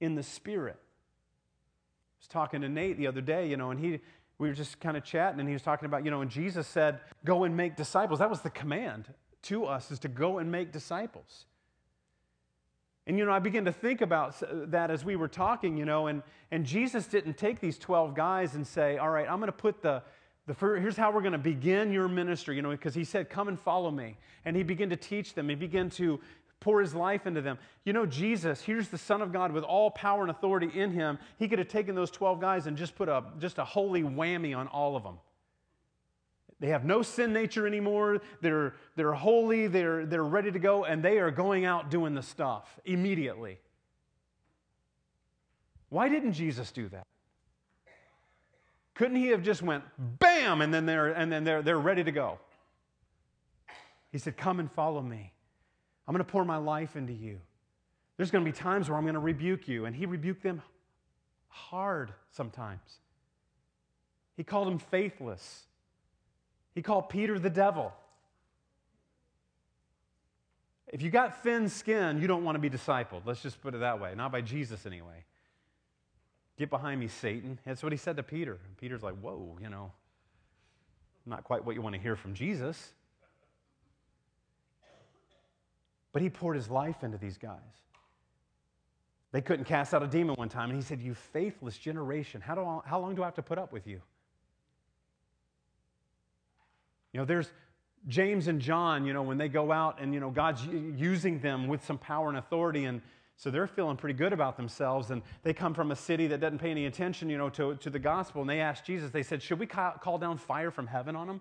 in 0.00 0.14
the 0.14 0.22
Spirit. 0.22 0.76
I 0.78 2.18
was 2.18 2.28
talking 2.28 2.62
to 2.62 2.68
Nate 2.68 2.96
the 2.96 3.06
other 3.06 3.20
day, 3.20 3.46
you 3.46 3.58
know, 3.58 3.70
and 3.70 3.78
he, 3.78 4.00
we 4.38 4.48
were 4.48 4.54
just 4.54 4.80
kind 4.80 4.96
of 4.96 5.04
chatting, 5.04 5.38
and 5.38 5.48
he 5.48 5.52
was 5.52 5.60
talking 5.62 5.84
about, 5.84 6.04
you 6.04 6.10
know, 6.10 6.20
when 6.20 6.30
Jesus 6.30 6.66
said, 6.66 7.00
go 7.24 7.44
and 7.44 7.54
make 7.54 7.76
disciples, 7.76 8.20
that 8.20 8.30
was 8.30 8.40
the 8.40 8.50
command 8.50 9.12
to 9.44 9.66
us, 9.66 9.90
is 9.90 9.98
to 10.00 10.08
go 10.08 10.38
and 10.38 10.50
make 10.50 10.72
disciples. 10.72 11.46
And, 13.06 13.18
you 13.18 13.26
know, 13.26 13.32
I 13.32 13.38
began 13.38 13.66
to 13.66 13.72
think 13.72 14.00
about 14.00 14.42
that 14.70 14.90
as 14.90 15.04
we 15.04 15.16
were 15.16 15.28
talking, 15.28 15.76
you 15.76 15.84
know, 15.84 16.06
and, 16.06 16.22
and 16.50 16.64
Jesus 16.64 17.06
didn't 17.06 17.36
take 17.36 17.60
these 17.60 17.78
12 17.78 18.14
guys 18.14 18.54
and 18.54 18.66
say, 18.66 18.96
all 18.96 19.10
right, 19.10 19.28
I'm 19.28 19.38
going 19.38 19.48
to 19.48 19.52
put 19.52 19.82
the, 19.82 20.02
the 20.46 20.54
first, 20.54 20.80
here's 20.80 20.96
how 20.96 21.12
we're 21.12 21.20
going 21.20 21.32
to 21.32 21.38
begin 21.38 21.92
your 21.92 22.08
ministry, 22.08 22.56
you 22.56 22.62
know, 22.62 22.70
because 22.70 22.94
he 22.94 23.04
said, 23.04 23.28
come 23.28 23.48
and 23.48 23.60
follow 23.60 23.90
me. 23.90 24.16
And 24.46 24.56
he 24.56 24.62
began 24.62 24.88
to 24.88 24.96
teach 24.96 25.34
them. 25.34 25.50
He 25.50 25.54
began 25.54 25.90
to 25.90 26.18
pour 26.60 26.80
his 26.80 26.94
life 26.94 27.26
into 27.26 27.42
them. 27.42 27.58
You 27.84 27.92
know, 27.92 28.06
Jesus, 28.06 28.62
here's 28.62 28.88
the 28.88 28.96
Son 28.96 29.20
of 29.20 29.34
God 29.34 29.52
with 29.52 29.64
all 29.64 29.90
power 29.90 30.22
and 30.22 30.30
authority 30.30 30.70
in 30.74 30.90
him. 30.90 31.18
He 31.38 31.46
could 31.46 31.58
have 31.58 31.68
taken 31.68 31.94
those 31.94 32.10
12 32.10 32.40
guys 32.40 32.66
and 32.66 32.74
just 32.74 32.96
put 32.96 33.10
a, 33.10 33.22
just 33.38 33.58
a 33.58 33.64
holy 33.64 34.02
whammy 34.02 34.56
on 34.56 34.66
all 34.68 34.96
of 34.96 35.02
them. 35.02 35.18
They 36.60 36.68
have 36.68 36.84
no 36.84 37.02
sin 37.02 37.32
nature 37.32 37.66
anymore. 37.66 38.20
They're, 38.40 38.74
they're 38.96 39.12
holy. 39.12 39.66
They're, 39.66 40.06
they're 40.06 40.24
ready 40.24 40.50
to 40.52 40.58
go, 40.58 40.84
and 40.84 41.02
they 41.02 41.18
are 41.18 41.30
going 41.30 41.64
out 41.64 41.90
doing 41.90 42.14
the 42.14 42.22
stuff 42.22 42.78
immediately. 42.84 43.58
Why 45.88 46.08
didn't 46.08 46.32
Jesus 46.32 46.72
do 46.72 46.88
that? 46.88 47.06
Couldn't 48.94 49.16
he 49.16 49.28
have 49.28 49.42
just 49.42 49.62
went 49.62 49.84
bam 49.98 50.62
and 50.62 50.72
then 50.72 50.86
they're 50.86 51.08
and 51.08 51.30
then 51.30 51.42
they're 51.42 51.62
they're 51.62 51.78
ready 51.78 52.04
to 52.04 52.12
go? 52.12 52.38
He 54.12 54.18
said, 54.18 54.36
Come 54.36 54.60
and 54.60 54.70
follow 54.70 55.02
me. 55.02 55.32
I'm 56.06 56.12
going 56.12 56.24
to 56.24 56.30
pour 56.30 56.44
my 56.44 56.58
life 56.58 56.94
into 56.94 57.12
you. 57.12 57.40
There's 58.16 58.30
going 58.30 58.44
to 58.44 58.50
be 58.50 58.56
times 58.56 58.88
where 58.88 58.96
I'm 58.96 59.04
going 59.04 59.14
to 59.14 59.20
rebuke 59.20 59.66
you. 59.66 59.86
And 59.86 59.96
he 59.96 60.06
rebuked 60.06 60.44
them 60.44 60.62
hard 61.48 62.12
sometimes. 62.30 62.98
He 64.36 64.44
called 64.44 64.68
them 64.68 64.78
faithless. 64.78 65.64
He 66.74 66.82
called 66.82 67.08
Peter 67.08 67.38
the 67.38 67.50
devil. 67.50 67.92
If 70.88 71.02
you 71.02 71.10
got 71.10 71.42
thin 71.42 71.68
skin, 71.68 72.20
you 72.20 72.26
don't 72.26 72.44
want 72.44 72.56
to 72.56 72.60
be 72.60 72.70
discipled. 72.70 73.22
Let's 73.24 73.42
just 73.42 73.60
put 73.60 73.74
it 73.74 73.78
that 73.78 74.00
way. 74.00 74.14
Not 74.16 74.30
by 74.30 74.40
Jesus, 74.40 74.86
anyway. 74.86 75.24
Get 76.56 76.70
behind 76.70 77.00
me, 77.00 77.08
Satan. 77.08 77.58
That's 77.64 77.82
what 77.82 77.92
he 77.92 77.98
said 77.98 78.16
to 78.16 78.22
Peter. 78.22 78.58
And 78.64 78.76
Peter's 78.76 79.02
like, 79.02 79.14
whoa, 79.16 79.58
you 79.60 79.68
know, 79.68 79.92
not 81.26 81.42
quite 81.42 81.64
what 81.64 81.74
you 81.74 81.82
want 81.82 81.96
to 81.96 82.00
hear 82.00 82.16
from 82.16 82.34
Jesus. 82.34 82.92
But 86.12 86.22
he 86.22 86.30
poured 86.30 86.54
his 86.54 86.70
life 86.70 87.02
into 87.02 87.18
these 87.18 87.38
guys. 87.38 87.58
They 89.32 89.40
couldn't 89.40 89.64
cast 89.64 89.94
out 89.94 90.02
a 90.04 90.06
demon 90.06 90.36
one 90.36 90.48
time, 90.48 90.70
and 90.70 90.78
he 90.78 90.84
said, 90.84 91.02
You 91.02 91.14
faithless 91.14 91.76
generation, 91.76 92.40
how, 92.40 92.54
do 92.54 92.60
I, 92.60 92.80
how 92.84 93.00
long 93.00 93.16
do 93.16 93.22
I 93.22 93.24
have 93.24 93.34
to 93.34 93.42
put 93.42 93.58
up 93.58 93.72
with 93.72 93.84
you? 93.84 94.00
You 97.14 97.20
know, 97.20 97.24
there's 97.24 97.50
James 98.08 98.48
and 98.48 98.60
John, 98.60 99.06
you 99.06 99.12
know, 99.12 99.22
when 99.22 99.38
they 99.38 99.48
go 99.48 99.72
out 99.72 100.00
and, 100.00 100.12
you 100.12 100.20
know, 100.20 100.30
God's 100.30 100.66
using 100.66 101.38
them 101.38 101.68
with 101.68 101.84
some 101.86 101.96
power 101.96 102.28
and 102.28 102.36
authority, 102.36 102.84
and 102.84 103.00
so 103.36 103.50
they're 103.50 103.68
feeling 103.68 103.96
pretty 103.96 104.18
good 104.18 104.32
about 104.32 104.56
themselves. 104.56 105.10
And 105.10 105.22
they 105.44 105.54
come 105.54 105.74
from 105.74 105.92
a 105.92 105.96
city 105.96 106.26
that 106.26 106.40
doesn't 106.40 106.58
pay 106.58 106.72
any 106.72 106.86
attention, 106.86 107.30
you 107.30 107.38
know, 107.38 107.48
to, 107.50 107.76
to 107.76 107.88
the 107.88 108.00
gospel, 108.00 108.40
and 108.40 108.50
they 108.50 108.60
ask 108.60 108.84
Jesus, 108.84 109.12
they 109.12 109.22
said, 109.22 109.42
Should 109.42 109.60
we 109.60 109.66
call 109.66 110.18
down 110.18 110.38
fire 110.38 110.72
from 110.72 110.88
heaven 110.88 111.14
on 111.14 111.28
them? 111.28 111.40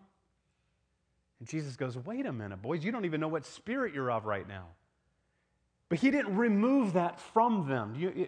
And 1.40 1.50
Jesus 1.50 1.76
goes, 1.76 1.98
Wait 1.98 2.28
a 2.28 2.32
minute, 2.32 2.62
boys, 2.62 2.86
you 2.86 2.92
don't 2.92 3.06
even 3.06 3.20
know 3.20 3.28
what 3.28 3.44
spirit 3.44 3.96
you're 3.96 4.12
of 4.12 4.26
right 4.26 4.48
now. 4.48 4.68
But 5.90 6.00
he 6.00 6.12
didn't 6.12 6.38
remove 6.38 6.94
that 6.94 7.20
from 7.20 7.68
them. 7.68 7.96
You, 7.96 8.28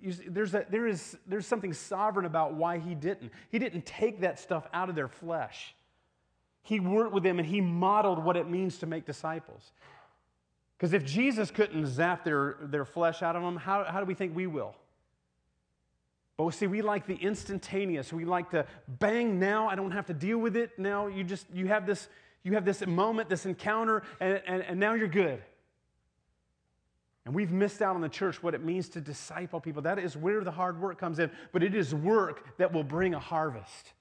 you, 0.00 0.12
there's, 0.28 0.54
a, 0.54 0.64
there 0.70 0.86
is, 0.86 1.16
there's 1.26 1.46
something 1.46 1.74
sovereign 1.74 2.26
about 2.26 2.54
why 2.54 2.78
he 2.78 2.94
didn't. 2.94 3.32
He 3.50 3.58
didn't 3.58 3.84
take 3.84 4.22
that 4.22 4.40
stuff 4.40 4.66
out 4.72 4.88
of 4.88 4.94
their 4.94 5.08
flesh. 5.08 5.74
He 6.66 6.80
worked 6.80 7.12
with 7.12 7.22
them 7.22 7.38
and 7.38 7.46
he 7.46 7.60
modeled 7.60 8.18
what 8.18 8.36
it 8.36 8.50
means 8.50 8.78
to 8.78 8.86
make 8.86 9.06
disciples. 9.06 9.70
Because 10.76 10.92
if 10.92 11.04
Jesus 11.04 11.52
couldn't 11.52 11.86
zap 11.86 12.24
their, 12.24 12.56
their 12.60 12.84
flesh 12.84 13.22
out 13.22 13.36
of 13.36 13.42
them, 13.42 13.56
how, 13.56 13.84
how 13.84 14.00
do 14.00 14.04
we 14.04 14.14
think 14.14 14.34
we 14.34 14.48
will? 14.48 14.74
But 16.36 16.44
we 16.46 16.52
see, 16.52 16.66
we 16.66 16.82
like 16.82 17.06
the 17.06 17.14
instantaneous. 17.14 18.12
We 18.12 18.24
like 18.24 18.50
to 18.50 18.66
bang 18.88 19.38
now. 19.38 19.68
I 19.68 19.76
don't 19.76 19.92
have 19.92 20.06
to 20.06 20.12
deal 20.12 20.38
with 20.38 20.56
it. 20.56 20.76
Now 20.76 21.06
you 21.06 21.22
just 21.22 21.46
you 21.54 21.68
have 21.68 21.86
this 21.86 22.08
you 22.42 22.54
have 22.54 22.64
this 22.64 22.84
moment, 22.84 23.28
this 23.28 23.46
encounter, 23.46 24.02
and, 24.18 24.42
and, 24.44 24.62
and 24.62 24.80
now 24.80 24.94
you're 24.94 25.06
good. 25.06 25.40
And 27.24 27.34
we've 27.34 27.52
missed 27.52 27.80
out 27.80 27.94
on 27.94 28.00
the 28.00 28.08
church 28.08 28.42
what 28.42 28.54
it 28.54 28.64
means 28.64 28.88
to 28.90 29.00
disciple 29.00 29.60
people. 29.60 29.82
That 29.82 30.00
is 30.00 30.16
where 30.16 30.42
the 30.42 30.50
hard 30.50 30.80
work 30.80 30.98
comes 30.98 31.20
in. 31.20 31.30
But 31.52 31.62
it 31.62 31.76
is 31.76 31.94
work 31.94 32.58
that 32.58 32.72
will 32.72 32.84
bring 32.84 33.14
a 33.14 33.20
harvest. 33.20 33.92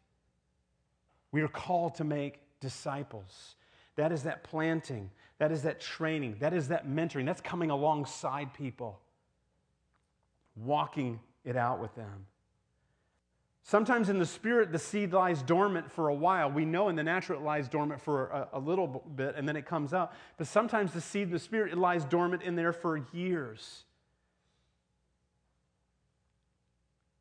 We 1.31 1.41
are 1.41 1.47
called 1.47 1.95
to 1.95 2.03
make 2.03 2.39
disciples. 2.59 3.55
That 3.95 4.11
is 4.11 4.23
that 4.23 4.43
planting. 4.43 5.09
That 5.37 5.51
is 5.51 5.63
that 5.63 5.79
training. 5.79 6.37
That 6.39 6.53
is 6.53 6.69
that 6.69 6.87
mentoring. 6.87 7.25
That's 7.25 7.41
coming 7.41 7.69
alongside 7.69 8.53
people, 8.53 8.99
walking 10.55 11.19
it 11.43 11.55
out 11.55 11.79
with 11.79 11.93
them. 11.95 12.25
Sometimes 13.67 14.09
in 14.09 14.19
the 14.19 14.27
spirit, 14.27 14.71
the 14.71 14.77
seed 14.77 15.11
lies 15.11 15.41
dormant 15.41 15.91
for 15.91 16.09
a 16.09 16.13
while. 16.13 16.51
We 16.51 16.65
know 16.65 16.87
in 16.89 16.95
the 16.95 17.03
natural 17.03 17.39
it 17.39 17.43
lies 17.43 17.67
dormant 17.67 17.99
for 17.99 18.27
a, 18.27 18.49
a, 18.53 18.59
little 18.59 19.03
bit 19.15 19.33
and 19.35 19.49
then 19.49 19.55
it 19.55 19.65
comes 19.65 19.91
out. 19.91 20.13
But 20.37 20.45
sometimes 20.45 20.93
the 20.93 21.01
seed 21.01 21.23
in 21.23 21.31
the 21.31 21.39
spirit, 21.39 21.71
it 21.71 21.77
lies 21.79 22.05
dormant 22.05 22.43
in 22.43 22.55
there 22.55 22.73
for 22.73 23.03
years. 23.11 23.85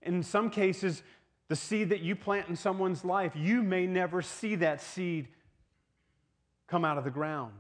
In 0.02 0.22
some 0.22 0.50
cases, 0.50 1.02
the 1.48 1.56
seed 1.56 1.90
that 1.90 2.00
you 2.00 2.16
plant 2.16 2.48
in 2.48 2.56
someone's 2.56 3.04
life, 3.04 3.32
you 3.36 3.62
may 3.62 3.86
never 3.86 4.22
see 4.22 4.54
that 4.56 4.80
seed 4.80 5.28
come 6.66 6.84
out 6.84 6.98
of 6.98 7.04
the 7.04 7.10
ground. 7.10 7.52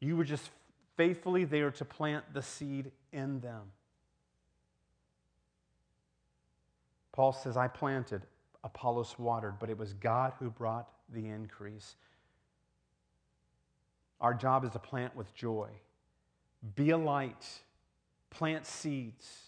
You 0.00 0.16
were 0.16 0.24
just 0.24 0.50
faithfully 0.96 1.44
there 1.44 1.70
to 1.72 1.84
plant 1.84 2.24
the 2.32 2.42
seed 2.42 2.90
in 3.12 3.40
them. 3.40 3.62
Paul 7.12 7.32
says, 7.32 7.56
I 7.56 7.68
planted, 7.68 8.22
Apollos 8.62 9.18
watered, 9.18 9.58
but 9.58 9.70
it 9.70 9.78
was 9.78 9.94
God 9.94 10.32
who 10.38 10.50
brought 10.50 10.88
the 11.12 11.28
increase. 11.28 11.96
Our 14.20 14.34
job 14.34 14.64
is 14.64 14.70
to 14.70 14.78
plant 14.78 15.14
with 15.14 15.34
joy, 15.34 15.68
be 16.74 16.90
a 16.90 16.98
light, 16.98 17.46
plant 18.30 18.66
seeds. 18.66 19.45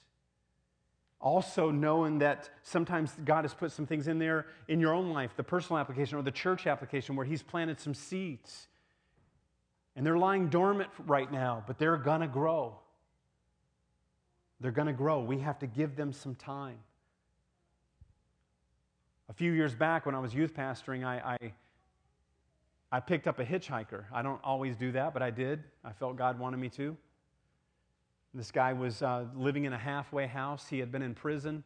Also, 1.21 1.71
knowing 1.71 2.21
that 2.21 2.49
sometimes 2.63 3.13
God 3.25 3.43
has 3.43 3.53
put 3.53 3.73
some 3.73 3.87
things 3.87 4.07
in 4.07 4.19
there 4.19 4.47
in 4.69 4.79
your 4.79 4.95
own 4.95 5.11
life, 5.11 5.33
the 5.37 5.43
personal 5.43 5.79
application 5.79 6.17
or 6.17 6.23
the 6.23 6.31
church 6.31 6.67
application, 6.67 7.17
where 7.17 7.27
He's 7.27 7.43
planted 7.43 7.81
some 7.81 7.95
seeds. 7.95 8.69
And 9.97 10.07
they're 10.07 10.19
lying 10.19 10.49
dormant 10.49 10.91
right 11.07 11.31
now, 11.31 11.65
but 11.67 11.77
they're 11.77 11.97
going 11.97 12.21
to 12.21 12.29
grow. 12.29 12.77
They're 14.61 14.71
going 14.71 14.87
to 14.87 14.93
grow. 14.93 15.21
We 15.21 15.41
have 15.41 15.59
to 15.59 15.67
give 15.67 15.97
them 15.97 16.13
some 16.13 16.37
time. 16.37 16.79
A 19.29 19.33
few 19.33 19.53
years 19.53 19.75
back, 19.75 20.07
when 20.07 20.15
I 20.15 20.21
was 20.21 20.33
youth 20.33 20.55
pastoring, 20.55 21.05
I, 21.05 21.37
I, 21.43 21.53
I 22.93 23.01
picked 23.01 23.27
up 23.27 23.41
a 23.41 23.45
hitchhiker. 23.45 24.05
I 24.13 24.23
don't 24.23 24.41
always 24.45 24.77
do 24.77 24.93
that, 24.93 25.13
but 25.13 25.23
I 25.23 25.31
did. 25.31 25.65
I 25.85 25.93
felt 25.93 26.17
God 26.17 26.39
wanted 26.39 26.59
me 26.59 26.69
to. 26.71 26.97
This 28.39 28.53
guy 28.53 28.73
was 28.73 29.03
uh, 29.03 29.25
living 29.35 29.65
in 29.65 29.73
a 29.73 29.79
halfway 29.79 30.29
house. 30.29 30.69
He 30.69 30.79
had 30.79 30.93
been 30.93 31.03
in 31.03 31.13
prison. 31.13 31.65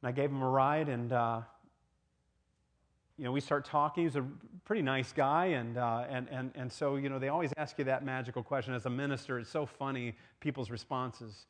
And 0.00 0.08
I 0.08 0.12
gave 0.12 0.30
him 0.30 0.40
a 0.40 0.48
ride, 0.48 0.88
and 0.88 1.12
uh, 1.12 1.40
you 3.18 3.24
know, 3.24 3.32
we 3.32 3.40
start 3.40 3.64
talking. 3.64 4.04
He's 4.04 4.14
a 4.14 4.24
pretty 4.64 4.82
nice 4.82 5.12
guy, 5.12 5.46
and, 5.46 5.76
uh, 5.76 6.04
and, 6.08 6.28
and, 6.30 6.52
and 6.54 6.72
so, 6.72 6.94
you 6.94 7.08
know, 7.08 7.18
they 7.18 7.30
always 7.30 7.52
ask 7.56 7.78
you 7.78 7.84
that 7.86 8.04
magical 8.04 8.44
question. 8.44 8.74
As 8.74 8.86
a 8.86 8.90
minister, 8.90 9.40
it's 9.40 9.50
so 9.50 9.66
funny, 9.66 10.14
people's 10.38 10.70
responses 10.70 11.46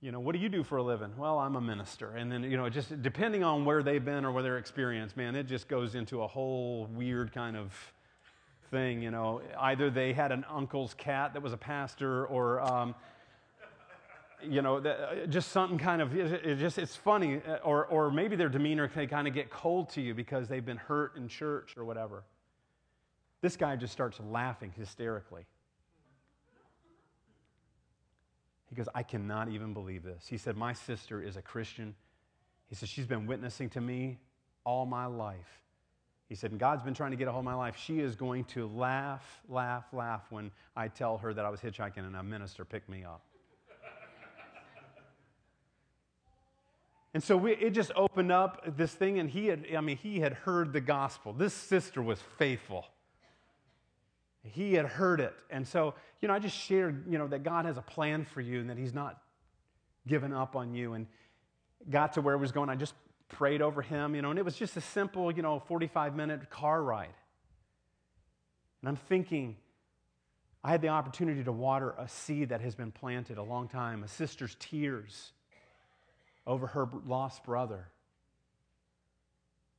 you 0.00 0.12
know, 0.12 0.20
what 0.20 0.32
do 0.32 0.38
you 0.38 0.48
do 0.48 0.62
for 0.62 0.76
a 0.78 0.82
living? 0.82 1.10
Well, 1.16 1.38
I'm 1.38 1.56
a 1.56 1.60
minister. 1.60 2.14
And 2.14 2.30
then, 2.30 2.44
you 2.44 2.56
know, 2.56 2.68
just 2.68 3.02
depending 3.02 3.42
on 3.42 3.64
where 3.64 3.82
they've 3.82 4.04
been 4.04 4.24
or 4.24 4.30
where 4.30 4.44
their 4.44 4.58
experience, 4.58 5.16
man, 5.16 5.34
it 5.34 5.48
just 5.48 5.66
goes 5.66 5.96
into 5.96 6.22
a 6.22 6.26
whole 6.26 6.86
weird 6.92 7.32
kind 7.32 7.56
of 7.56 7.72
thing. 8.70 9.02
You 9.02 9.10
know, 9.10 9.42
either 9.58 9.90
they 9.90 10.12
had 10.12 10.32
an 10.32 10.44
uncle's 10.48 10.94
cat 10.94 11.34
that 11.34 11.42
was 11.42 11.52
a 11.52 11.56
pastor 11.56 12.26
or, 12.26 12.60
um, 12.60 12.94
you 14.42 14.62
know, 14.62 14.80
just 15.28 15.50
something 15.50 15.78
kind 15.78 16.00
of, 16.00 16.16
it 16.16 16.58
just, 16.58 16.78
it's 16.78 16.96
funny. 16.96 17.40
Or, 17.64 17.86
or 17.86 18.10
maybe 18.10 18.36
their 18.36 18.48
demeanor 18.48 18.88
can 18.88 19.08
kind 19.08 19.26
of 19.26 19.34
get 19.34 19.50
cold 19.50 19.90
to 19.90 20.00
you 20.00 20.14
because 20.14 20.48
they've 20.48 20.64
been 20.64 20.76
hurt 20.76 21.16
in 21.16 21.28
church 21.28 21.76
or 21.76 21.84
whatever. 21.84 22.24
This 23.40 23.56
guy 23.56 23.76
just 23.76 23.92
starts 23.92 24.18
laughing 24.20 24.72
hysterically. 24.76 25.46
He 28.68 28.76
goes, 28.76 28.88
I 28.94 29.02
cannot 29.02 29.48
even 29.48 29.72
believe 29.72 30.02
this. 30.02 30.26
He 30.28 30.36
said, 30.36 30.56
My 30.56 30.72
sister 30.72 31.22
is 31.22 31.36
a 31.36 31.42
Christian. 31.42 31.94
He 32.68 32.74
said, 32.74 32.88
She's 32.88 33.06
been 33.06 33.26
witnessing 33.26 33.70
to 33.70 33.80
me 33.80 34.18
all 34.64 34.84
my 34.84 35.06
life. 35.06 35.62
He 36.28 36.34
said, 36.34 36.50
and 36.50 36.60
God's 36.60 36.82
been 36.82 36.92
trying 36.92 37.12
to 37.12 37.16
get 37.16 37.26
a 37.26 37.32
hold 37.32 37.40
of 37.40 37.46
my 37.46 37.54
life. 37.54 37.76
She 37.82 38.00
is 38.00 38.14
going 38.14 38.44
to 38.46 38.68
laugh, 38.68 39.40
laugh, 39.48 39.86
laugh 39.94 40.26
when 40.28 40.50
I 40.76 40.88
tell 40.88 41.16
her 41.18 41.32
that 41.32 41.44
I 41.44 41.48
was 41.48 41.60
hitchhiking 41.60 41.98
and 41.98 42.14
a 42.14 42.22
minister 42.22 42.66
picked 42.66 42.90
me 42.90 43.02
up. 43.02 43.22
and 47.14 47.22
so 47.22 47.36
we, 47.36 47.52
it 47.52 47.70
just 47.70 47.92
opened 47.96 48.30
up 48.30 48.76
this 48.76 48.92
thing, 48.92 49.18
and 49.18 49.30
he 49.30 49.46
had, 49.46 49.64
I 49.74 49.80
mean, 49.80 49.96
he 49.96 50.20
had 50.20 50.34
heard 50.34 50.74
the 50.74 50.82
gospel. 50.82 51.32
This 51.32 51.54
sister 51.54 52.02
was 52.02 52.18
faithful. 52.36 52.84
He 54.42 54.74
had 54.74 54.84
heard 54.84 55.20
it. 55.20 55.34
And 55.48 55.66
so, 55.66 55.94
you 56.20 56.28
know, 56.28 56.34
I 56.34 56.40
just 56.40 56.56
shared, 56.56 57.10
you 57.10 57.16
know, 57.16 57.26
that 57.28 57.42
God 57.42 57.64
has 57.64 57.78
a 57.78 57.82
plan 57.82 58.26
for 58.26 58.42
you 58.42 58.60
and 58.60 58.68
that 58.68 58.76
He's 58.76 58.94
not 58.94 59.22
given 60.06 60.34
up 60.34 60.56
on 60.56 60.74
you. 60.74 60.92
And 60.92 61.06
got 61.90 62.14
to 62.14 62.20
where 62.20 62.34
it 62.34 62.38
was 62.38 62.52
going. 62.52 62.68
I 62.68 62.74
just 62.74 62.94
prayed 63.28 63.62
over 63.62 63.82
him, 63.82 64.14
you 64.14 64.22
know, 64.22 64.30
and 64.30 64.38
it 64.38 64.44
was 64.44 64.56
just 64.56 64.76
a 64.76 64.80
simple, 64.80 65.30
you 65.30 65.42
know, 65.42 65.60
45 65.60 66.16
minute 66.16 66.50
car 66.50 66.82
ride. 66.82 67.14
And 68.80 68.88
I'm 68.88 68.96
thinking, 68.96 69.56
I 70.64 70.70
had 70.70 70.82
the 70.82 70.88
opportunity 70.88 71.44
to 71.44 71.52
water 71.52 71.94
a 71.98 72.08
seed 72.08 72.50
that 72.50 72.60
has 72.60 72.74
been 72.74 72.90
planted 72.90 73.38
a 73.38 73.42
long 73.42 73.68
time, 73.68 74.02
a 74.02 74.08
sister's 74.08 74.56
tears 74.58 75.32
over 76.46 76.66
her 76.68 76.88
lost 77.06 77.44
brother. 77.44 77.88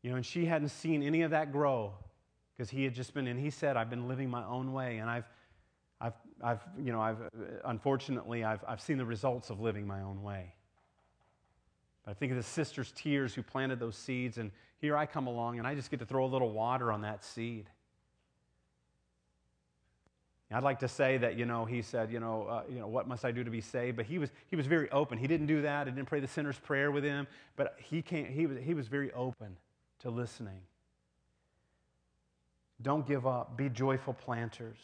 You 0.01 0.11
know, 0.11 0.15
and 0.15 0.25
she 0.25 0.45
hadn't 0.45 0.69
seen 0.69 1.03
any 1.03 1.23
of 1.23 1.31
that 1.31 1.51
grow 1.51 1.93
because 2.55 2.69
he 2.69 2.83
had 2.83 2.93
just 2.93 3.13
been, 3.13 3.27
and 3.27 3.39
he 3.39 3.49
said, 3.49 3.75
I've 3.75 3.89
been 3.89 4.07
living 4.07 4.29
my 4.29 4.43
own 4.45 4.71
way, 4.73 4.97
and 4.97 5.09
I've, 5.09 5.25
I've, 5.99 6.13
I've 6.41 6.61
you 6.77 6.91
know, 6.91 7.01
I've, 7.01 7.17
unfortunately, 7.65 8.43
I've, 8.43 8.63
I've 8.67 8.81
seen 8.81 8.97
the 8.97 9.05
results 9.05 9.49
of 9.49 9.59
living 9.59 9.87
my 9.87 10.01
own 10.01 10.23
way. 10.23 10.53
I 12.09 12.13
think 12.13 12.31
of 12.31 12.37
the 12.37 12.43
sister's 12.43 12.91
tears 12.93 13.35
who 13.35 13.43
planted 13.43 13.79
those 13.79 13.95
seeds, 13.95 14.39
and 14.39 14.51
here 14.79 14.97
I 14.97 15.05
come 15.05 15.27
along, 15.27 15.59
and 15.59 15.67
I 15.67 15.75
just 15.75 15.91
get 15.91 15.99
to 15.99 16.05
throw 16.05 16.25
a 16.25 16.27
little 16.27 16.51
water 16.51 16.91
on 16.91 17.01
that 17.01 17.23
seed. 17.23 17.67
I'd 20.51 20.63
like 20.63 20.79
to 20.79 20.87
say 20.87 21.17
that, 21.17 21.37
you 21.37 21.45
know, 21.45 21.65
he 21.65 21.83
said, 21.83 22.11
you 22.11 22.19
know, 22.19 22.47
uh, 22.49 22.63
you 22.67 22.79
know, 22.79 22.87
what 22.87 23.07
must 23.07 23.23
I 23.23 23.31
do 23.31 23.43
to 23.43 23.51
be 23.51 23.61
saved? 23.61 23.95
But 23.95 24.07
he 24.07 24.17
was, 24.17 24.31
he 24.47 24.55
was 24.55 24.65
very 24.65 24.89
open. 24.89 25.19
He 25.19 25.27
didn't 25.27 25.45
do 25.45 25.61
that. 25.61 25.81
I 25.85 25.91
didn't 25.91 26.07
pray 26.07 26.19
the 26.19 26.27
sinner's 26.27 26.57
prayer 26.57 26.89
with 26.89 27.03
him, 27.03 27.27
but 27.55 27.75
he, 27.77 28.01
came, 28.01 28.25
he, 28.25 28.47
was, 28.47 28.57
he 28.57 28.73
was 28.73 28.87
very 28.87 29.11
open 29.13 29.55
to 29.99 30.09
listening. 30.09 30.61
Don't 32.81 33.05
give 33.05 33.27
up. 33.27 33.55
Be 33.55 33.69
joyful 33.69 34.13
planters. 34.13 34.79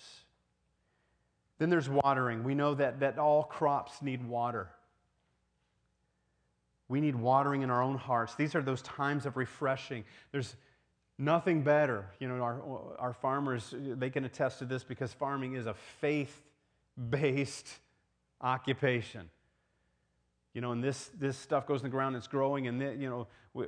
Then 1.58 1.72
there's 1.72 1.90
watering. 1.90 2.44
We 2.44 2.54
know 2.54 2.76
that, 2.76 3.00
that 3.00 3.18
all 3.18 3.44
crops 3.44 4.04
need 4.04 4.24
water. 4.28 4.70
We 6.88 7.02
need 7.02 7.16
watering 7.16 7.64
in 7.64 7.70
our 7.70 7.82
own 7.82 7.98
hearts. 7.98 8.36
These 8.36 8.56
are 8.56 8.62
those 8.62 8.82
times 8.82 9.26
of 9.26 9.38
refreshing. 9.38 10.04
There's 10.32 10.56
nothing 11.18 11.64
better. 11.64 12.06
You 12.20 12.28
know, 12.28 12.36
our, 12.36 12.62
our 13.00 13.14
farmers, 13.14 13.74
they 13.76 14.10
can 14.10 14.26
attest 14.26 14.60
to 14.60 14.66
this 14.66 14.84
because 14.84 15.14
farming 15.14 15.56
is 15.56 15.66
a 15.66 15.74
faith 15.74 16.42
based 17.10 17.68
occupation. 18.42 19.30
You 20.54 20.62
know, 20.62 20.72
and 20.72 20.84
this, 20.84 21.10
this 21.20 21.38
stuff 21.38 21.68
goes 21.68 21.82
in 21.82 21.86
the 21.86 21.90
ground, 21.90 22.16
it's 22.16 22.28
growing, 22.28 22.68
and, 22.68 22.80
then, 22.80 23.02
you 23.02 23.10
know, 23.10 23.28
we, 23.54 23.66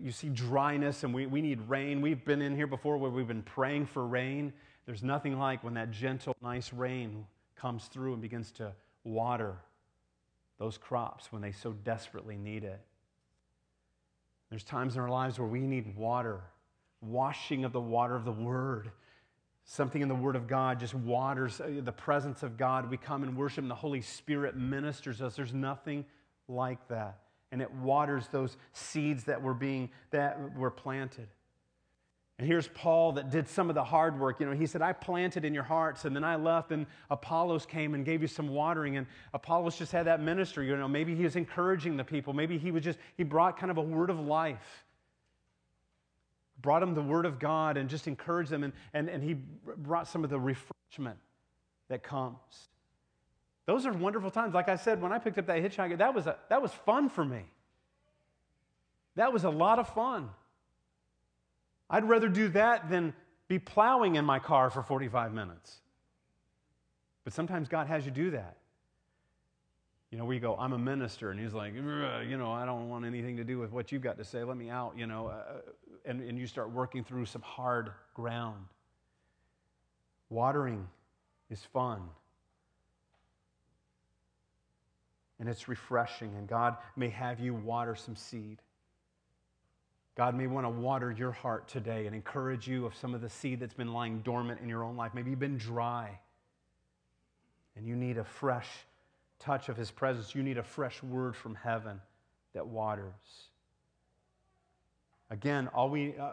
you 0.00 0.10
see 0.10 0.28
dryness, 0.28 1.04
and 1.04 1.12
we, 1.12 1.26
we 1.26 1.42
need 1.42 1.60
rain. 1.68 2.00
We've 2.00 2.24
been 2.24 2.40
in 2.40 2.56
here 2.56 2.66
before 2.66 2.96
where 2.96 3.10
we've 3.10 3.28
been 3.28 3.42
praying 3.42 3.86
for 3.86 4.06
rain. 4.06 4.52
There's 4.86 5.02
nothing 5.02 5.38
like 5.38 5.62
when 5.62 5.74
that 5.74 5.90
gentle, 5.90 6.34
nice 6.42 6.72
rain 6.72 7.26
comes 7.56 7.86
through 7.86 8.14
and 8.14 8.22
begins 8.22 8.52
to 8.52 8.72
water 9.04 9.56
those 10.60 10.76
crops 10.76 11.32
when 11.32 11.40
they 11.42 11.52
so 11.52 11.72
desperately 11.72 12.36
need 12.36 12.62
it. 12.62 12.80
There's 14.50 14.62
times 14.62 14.94
in 14.94 15.00
our 15.00 15.08
lives 15.08 15.38
where 15.38 15.48
we 15.48 15.60
need 15.60 15.96
water, 15.96 16.42
washing 17.00 17.64
of 17.64 17.72
the 17.72 17.80
water 17.80 18.14
of 18.14 18.26
the 18.26 18.32
Word. 18.32 18.90
Something 19.64 20.02
in 20.02 20.08
the 20.08 20.14
Word 20.14 20.36
of 20.36 20.46
God 20.46 20.78
just 20.78 20.94
waters 20.94 21.60
uh, 21.60 21.80
the 21.82 21.92
presence 21.92 22.42
of 22.42 22.58
God. 22.58 22.90
We 22.90 22.98
come 22.98 23.22
and 23.22 23.36
worship, 23.36 23.62
and 23.62 23.70
the 23.70 23.74
Holy 23.74 24.02
Spirit 24.02 24.54
ministers 24.54 25.22
us. 25.22 25.34
There's 25.34 25.54
nothing 25.54 26.04
like 26.46 26.86
that. 26.88 27.20
And 27.52 27.62
it 27.62 27.72
waters 27.72 28.28
those 28.30 28.58
seeds 28.74 29.24
that 29.24 29.40
were 29.40 29.54
being 29.54 29.88
that 30.10 30.54
were 30.56 30.70
planted. 30.70 31.28
And 32.40 32.48
here's 32.48 32.68
Paul 32.68 33.12
that 33.12 33.28
did 33.28 33.46
some 33.46 33.68
of 33.68 33.74
the 33.74 33.84
hard 33.84 34.18
work. 34.18 34.40
You 34.40 34.46
know, 34.46 34.52
he 34.52 34.64
said, 34.64 34.80
I 34.80 34.94
planted 34.94 35.44
in 35.44 35.52
your 35.52 35.62
hearts, 35.62 36.06
and 36.06 36.16
then 36.16 36.24
I 36.24 36.36
left, 36.36 36.72
and 36.72 36.86
Apollos 37.10 37.66
came 37.66 37.92
and 37.92 38.02
gave 38.02 38.22
you 38.22 38.28
some 38.28 38.48
watering. 38.48 38.96
And 38.96 39.06
Apollos 39.34 39.76
just 39.76 39.92
had 39.92 40.06
that 40.06 40.22
ministry. 40.22 40.66
You 40.66 40.74
know, 40.74 40.88
maybe 40.88 41.14
he 41.14 41.24
was 41.24 41.36
encouraging 41.36 41.98
the 41.98 42.04
people. 42.04 42.32
Maybe 42.32 42.56
he 42.56 42.70
was 42.70 42.82
just, 42.82 42.98
he 43.18 43.24
brought 43.24 43.58
kind 43.58 43.70
of 43.70 43.76
a 43.76 43.82
word 43.82 44.08
of 44.08 44.18
life. 44.20 44.84
Brought 46.62 46.80
them 46.80 46.94
the 46.94 47.02
word 47.02 47.26
of 47.26 47.38
God 47.38 47.76
and 47.76 47.90
just 47.90 48.08
encouraged 48.08 48.48
them. 48.48 48.64
And, 48.64 48.72
and, 48.94 49.10
and 49.10 49.22
he 49.22 49.34
brought 49.76 50.08
some 50.08 50.24
of 50.24 50.30
the 50.30 50.40
refreshment 50.40 51.18
that 51.88 52.02
comes. 52.02 52.38
Those 53.66 53.84
are 53.84 53.92
wonderful 53.92 54.30
times. 54.30 54.54
Like 54.54 54.70
I 54.70 54.76
said, 54.76 55.02
when 55.02 55.12
I 55.12 55.18
picked 55.18 55.36
up 55.36 55.44
that 55.48 55.62
hitchhiker, 55.62 55.98
that 55.98 56.14
was, 56.14 56.26
a, 56.26 56.38
that 56.48 56.62
was 56.62 56.72
fun 56.72 57.10
for 57.10 57.22
me. 57.22 57.42
That 59.16 59.30
was 59.30 59.44
a 59.44 59.50
lot 59.50 59.78
of 59.78 59.92
fun. 59.92 60.30
I'd 61.90 62.08
rather 62.08 62.28
do 62.28 62.48
that 62.50 62.88
than 62.88 63.12
be 63.48 63.58
plowing 63.58 64.14
in 64.14 64.24
my 64.24 64.38
car 64.38 64.70
for 64.70 64.82
45 64.82 65.34
minutes. 65.34 65.80
But 67.24 67.32
sometimes 67.32 67.68
God 67.68 67.88
has 67.88 68.04
you 68.04 68.12
do 68.12 68.30
that. 68.30 68.56
You 70.10 70.18
know, 70.18 70.24
we 70.24 70.38
go, 70.40 70.56
I'm 70.56 70.72
a 70.72 70.78
minister, 70.78 71.30
and 71.30 71.38
he's 71.38 71.52
like, 71.52 71.74
you 71.74 72.36
know, 72.36 72.50
I 72.50 72.64
don't 72.64 72.88
want 72.88 73.04
anything 73.04 73.36
to 73.36 73.44
do 73.44 73.58
with 73.58 73.70
what 73.70 73.92
you've 73.92 74.02
got 74.02 74.18
to 74.18 74.24
say. 74.24 74.42
Let 74.42 74.56
me 74.56 74.70
out, 74.70 74.94
you 74.96 75.06
know. 75.06 75.28
Uh, 75.28 75.60
and, 76.04 76.20
and 76.20 76.38
you 76.38 76.46
start 76.46 76.70
working 76.70 77.04
through 77.04 77.26
some 77.26 77.42
hard 77.42 77.90
ground. 78.14 78.64
Watering 80.28 80.88
is 81.48 81.62
fun. 81.72 82.02
And 85.38 85.48
it's 85.48 85.68
refreshing, 85.68 86.34
and 86.36 86.48
God 86.48 86.76
may 86.96 87.08
have 87.08 87.38
you 87.38 87.54
water 87.54 87.94
some 87.94 88.16
seed. 88.16 88.58
God 90.20 90.34
may 90.34 90.46
want 90.46 90.66
to 90.66 90.68
water 90.68 91.10
your 91.10 91.32
heart 91.32 91.66
today 91.66 92.04
and 92.04 92.14
encourage 92.14 92.68
you 92.68 92.84
of 92.84 92.94
some 92.94 93.14
of 93.14 93.22
the 93.22 93.30
seed 93.30 93.58
that's 93.58 93.72
been 93.72 93.94
lying 93.94 94.20
dormant 94.20 94.60
in 94.60 94.68
your 94.68 94.84
own 94.84 94.94
life. 94.94 95.12
Maybe 95.14 95.30
you've 95.30 95.38
been 95.38 95.56
dry 95.56 96.10
and 97.74 97.86
you 97.86 97.96
need 97.96 98.18
a 98.18 98.24
fresh 98.24 98.68
touch 99.38 99.70
of 99.70 99.78
His 99.78 99.90
presence. 99.90 100.34
You 100.34 100.42
need 100.42 100.58
a 100.58 100.62
fresh 100.62 101.02
word 101.02 101.34
from 101.34 101.54
heaven 101.54 102.02
that 102.52 102.66
waters. 102.66 103.14
Again, 105.30 105.68
all 105.68 105.88
we 105.88 106.14
uh, 106.18 106.32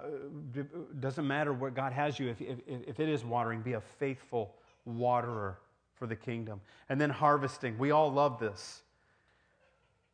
doesn't 0.99 1.25
matter 1.25 1.53
what 1.53 1.73
God 1.73 1.93
has 1.93 2.19
you. 2.19 2.27
If, 2.27 2.41
if, 2.41 2.57
if 2.67 2.99
it 2.99 3.07
is 3.07 3.23
watering, 3.23 3.61
be 3.61 3.71
a 3.71 3.81
faithful 3.99 4.53
waterer 4.83 5.59
for 5.95 6.07
the 6.07 6.15
kingdom. 6.17 6.59
And 6.89 6.99
then 6.99 7.09
harvesting. 7.09 7.77
We 7.77 7.91
all 7.91 8.11
love 8.11 8.37
this. 8.37 8.81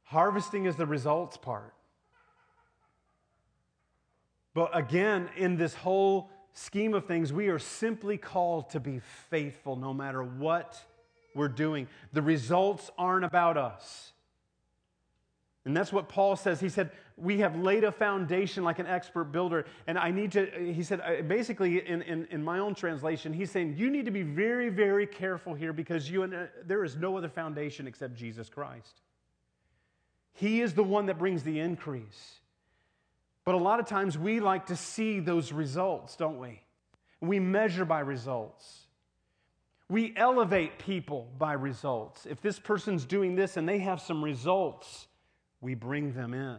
Harvesting 0.04 0.66
is 0.66 0.76
the 0.76 0.86
results 0.86 1.38
part. 1.38 1.74
But 4.54 4.76
again, 4.78 5.30
in 5.36 5.58
this 5.58 5.74
whole 5.74 6.30
scheme 6.54 6.94
of 6.94 7.06
things, 7.06 7.34
we 7.34 7.48
are 7.48 7.60
simply 7.60 8.18
called 8.18 8.70
to 8.72 8.80
be 8.80 9.00
faithful 9.30 9.76
no 9.76 9.94
matter 9.94 10.24
what 10.24 10.80
we're 11.36 11.48
doing. 11.48 11.88
The 12.14 12.22
results 12.22 12.92
aren't 12.98 13.26
about 13.26 13.58
us. 13.58 14.14
And 15.66 15.76
that's 15.76 15.94
what 15.94 16.10
Paul 16.10 16.36
says. 16.36 16.60
He 16.60 16.70
said, 16.70 16.92
We 17.16 17.40
have 17.40 17.56
laid 17.56 17.84
a 17.86 17.92
foundation 17.92 18.64
like 18.64 18.80
an 18.80 18.86
expert 18.86 19.26
builder. 19.26 19.66
And 19.88 19.98
I 19.98 20.12
need 20.12 20.34
to, 20.34 20.46
he 20.46 20.84
said, 20.84 21.28
basically, 21.28 21.88
in, 21.88 22.02
in, 22.02 22.28
in 22.30 22.44
my 22.44 22.60
own 22.60 22.76
translation, 22.76 23.32
he's 23.32 23.50
saying, 23.50 23.76
You 23.78 23.90
need 23.90 24.06
to 24.06 24.12
be 24.12 24.24
very, 24.24 24.70
very 24.70 25.08
careful 25.08 25.54
here 25.54 25.72
because 25.72 26.10
you, 26.10 26.24
uh, 26.24 26.48
there 26.66 26.84
is 26.84 26.98
no 26.98 27.18
other 27.18 27.30
foundation 27.30 27.88
except 27.88 28.14
Jesus 28.16 28.50
Christ. 28.50 29.02
He 30.34 30.62
is 30.62 30.74
the 30.74 30.84
one 30.84 31.06
that 31.06 31.18
brings 31.18 31.44
the 31.44 31.60
increase. 31.60 32.40
But 33.46 33.56
a 33.56 33.58
lot 33.58 33.80
of 33.80 33.86
times 33.86 34.18
we 34.18 34.40
like 34.40 34.68
to 34.68 34.76
see 34.76 35.20
those 35.20 35.52
results, 35.52 36.16
don't 36.16 36.40
we? 36.40 36.62
We 37.20 37.40
measure 37.40 37.86
by 37.86 38.00
results. 38.00 38.88
We 39.90 40.14
elevate 40.16 40.80
people 40.80 41.30
by 41.38 41.54
results. 41.54 42.26
If 42.26 42.42
this 42.42 42.58
person's 42.58 43.06
doing 43.06 43.36
this 43.36 43.58
and 43.58 43.68
they 43.68 43.80
have 43.80 44.02
some 44.02 44.24
results, 44.24 45.08
we 45.62 45.76
bring 45.76 46.14
them 46.14 46.34
in. 46.34 46.58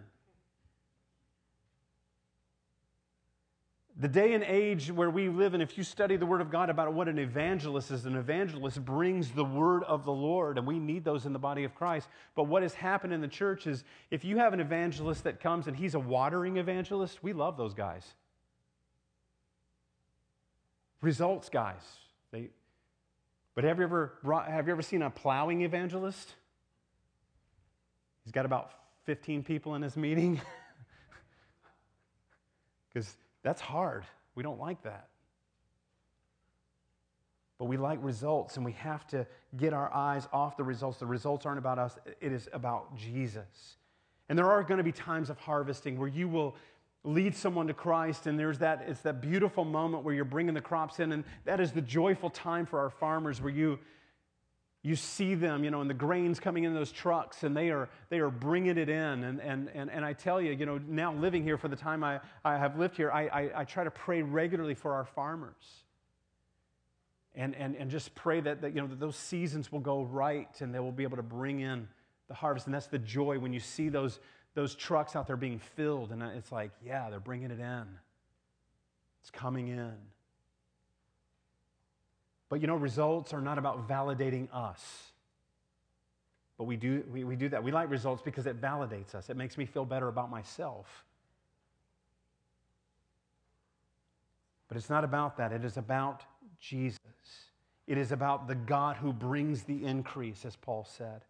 The 3.97 4.09
day 4.09 4.35
and 4.35 4.43
age 4.43 4.91
where 4.91 5.09
we 5.09 5.29
live, 5.29 5.55
and 5.55 5.63
if 5.63 5.79
you 5.79 5.85
study 5.85 6.17
the 6.17 6.27
Word 6.27 6.41
of 6.41 6.51
God 6.51 6.69
about 6.69 6.93
what 6.93 7.09
an 7.09 7.19
evangelist 7.19 7.93
is, 7.93 8.07
an 8.07 8.17
evangelist 8.17 8.85
brings 8.85 9.31
the 9.31 9.45
Word 9.45 9.85
of 9.85 10.05
the 10.05 10.13
Lord, 10.13 10.59
and 10.59 10.67
we 10.67 10.81
need 10.81 11.05
those 11.05 11.27
in 11.27 11.33
the 11.33 11.39
body 11.39 11.63
of 11.63 11.77
Christ. 11.77 12.09
But 12.35 12.45
what 12.45 12.63
has 12.63 12.75
happened 12.75 13.13
in 13.13 13.21
the 13.21 13.29
church 13.29 13.69
is 13.69 13.85
if 14.11 14.25
you 14.25 14.39
have 14.39 14.53
an 14.53 14.59
evangelist 14.59 15.23
that 15.25 15.39
comes 15.39 15.69
and 15.69 15.77
he's 15.77 15.95
a 15.95 16.01
watering 16.01 16.57
evangelist, 16.57 17.23
we 17.23 17.33
love 17.33 17.57
those 17.57 17.73
guys. 17.73 18.05
Results 21.01 21.49
guys. 21.49 21.83
They, 22.33 22.49
but 23.55 23.63
have 23.63 23.79
you, 23.79 23.85
ever 23.85 24.19
have 24.49 24.67
you 24.67 24.73
ever 24.73 24.83
seen 24.83 25.03
a 25.03 25.11
plowing 25.11 25.63
evangelist? 25.63 26.35
He's 28.25 28.33
got 28.33 28.45
about 28.45 28.73
15 29.05 29.45
people 29.45 29.77
in 29.77 29.83
his 29.83 29.97
meeting. 29.97 30.41
Because 32.93 33.17
That's 33.45 33.61
hard. 33.61 34.05
We 34.35 34.43
don't 34.43 34.59
like 34.59 34.83
that. 34.83 35.09
But 37.59 37.67
we 37.67 37.77
like 37.77 38.01
results, 38.03 38.57
and 38.57 38.65
we 38.65 38.73
have 38.73 39.07
to 39.09 39.25
get 39.57 39.73
our 39.73 39.95
eyes 39.95 40.27
off 40.33 40.57
the 40.57 40.65
results. 40.65 40.99
The 40.99 41.07
results 41.07 41.47
aren't 41.47 41.59
about 41.59 41.79
us, 41.79 41.97
it 42.21 42.33
is 42.33 42.49
about 42.53 42.97
Jesus. 42.97 43.77
And 44.29 44.37
there 44.37 44.51
are 44.51 44.65
going 44.65 44.79
to 44.79 44.85
be 44.85 44.91
times 44.91 45.31
of 45.31 45.39
harvesting 45.39 45.97
where 45.97 46.09
you 46.09 46.27
will 46.27 46.57
lead 47.05 47.37
someone 47.37 47.67
to 47.69 47.75
Christ, 47.75 48.27
and 48.27 48.39
there's 48.39 48.59
that, 48.59 48.87
it's 48.89 49.03
that 49.03 49.21
beautiful 49.21 49.65
moment 49.65 50.03
where 50.03 50.15
you're 50.15 50.25
bringing 50.25 50.55
the 50.55 50.61
crops 50.61 50.99
in, 50.99 51.13
and 51.13 51.23
that 51.45 51.61
is 51.61 51.71
the 51.71 51.83
joyful 51.83 52.31
time 52.31 52.67
for 52.67 52.81
our 52.81 52.91
farmers 52.91 53.41
where 53.41 53.53
you 53.53 53.79
you 54.85 54.97
see 54.97 55.35
them, 55.35 55.65
you 55.65 55.71
know, 55.71 55.81
and 55.81 55.89
the 55.89 55.95
grains 55.95 56.39
coming 56.39 56.65
in 56.65 56.75
those 56.75 56.93
trucks, 56.93 57.43
and 57.43 57.57
they 57.57 57.71
are, 57.71 57.89
they 58.11 58.19
are 58.19 58.29
bringing 58.29 58.77
it 58.77 58.91
in. 58.91 59.25
And, 59.25 59.41
and, 59.41 59.71
and, 59.73 59.91
and 59.91 60.05
I 60.05 60.13
tell 60.13 60.43
you, 60.43 60.53
you 60.53 60.67
know, 60.67 60.79
now 60.87 61.15
living 61.15 61.43
here 61.43 61.57
for 61.57 61.69
the 61.69 61.77
time 61.77 62.05
I, 62.05 62.21
I 62.45 62.59
have 62.59 62.79
lived 62.79 62.95
here, 62.95 63.11
I, 63.11 63.23
I, 63.29 63.51
I 63.61 63.65
try 63.65 63.83
to 63.83 63.91
pray 63.91 64.21
regularly 64.21 64.75
for 64.75 64.93
our 64.93 65.07
farmers. 65.07 65.85
And, 67.35 67.57
and, 67.57 67.75
and 67.77 67.91
just 67.91 68.15
pray 68.15 68.43
that, 68.43 68.61
that, 68.61 68.75
you 68.75 68.83
know, 68.83 68.87
that 68.87 69.01
those 69.01 69.17
seasons 69.17 69.73
will 69.73 69.81
go 69.81 70.03
right 70.03 70.61
and 70.61 70.75
they 70.75 70.81
will 70.81 70.93
be 70.93 71.03
able 71.03 71.17
to 71.17 71.23
bring 71.23 71.61
in 71.61 71.89
the 72.29 72.35
harvest. 72.35 72.67
And 72.67 72.75
that's 72.75 72.87
the 72.87 72.99
joy 72.99 73.39
when 73.39 73.55
you 73.55 73.61
see 73.61 73.89
those, 73.89 74.21
those 74.53 74.75
trucks 74.75 75.17
out 75.17 75.27
there 75.27 75.39
being 75.39 75.59
filled. 75.59 76.13
And 76.13 76.23
it's 76.23 76.53
like, 76.53 76.73
yeah, 76.85 77.09
they're 77.09 77.21
bringing 77.21 77.51
it 77.51 77.59
in, 77.59 77.87
it's 79.23 79.31
coming 79.31 79.69
in. 79.69 79.95
But 82.49 82.61
you 82.61 82.67
know, 82.67 82.77
results 82.77 83.33
are 83.33 83.41
not 83.41 83.59
about 83.59 83.89
validating 83.89 84.49
us. 84.53 85.11
But 86.57 86.65
we 86.65 86.77
do, 86.77 87.05
we, 87.13 87.25
we 87.25 87.37
do 87.37 87.49
that. 87.49 87.65
We 87.65 87.73
like 87.73 87.91
results 87.91 88.23
because 88.23 88.47
it 88.47 88.61
validates 88.61 89.15
us, 89.15 89.31
it 89.31 89.37
makes 89.37 89.59
me 89.59 89.67
feel 89.67 89.85
better 89.85 90.09
about 90.09 90.31
myself. 90.31 91.05
But 94.69 94.77
it's 94.79 94.91
not 94.91 95.05
about 95.05 95.37
that. 95.37 95.53
It 95.53 95.65
is 95.65 95.77
about 95.77 96.25
Jesus. 96.59 96.99
It 97.87 97.99
is 97.99 98.13
about 98.13 98.49
the 98.49 98.55
God 98.55 98.97
who 98.97 99.13
brings 99.13 99.63
the 99.63 99.85
increase, 99.85 100.45
as 100.45 100.57
Paul 100.57 100.85
said. 100.85 101.23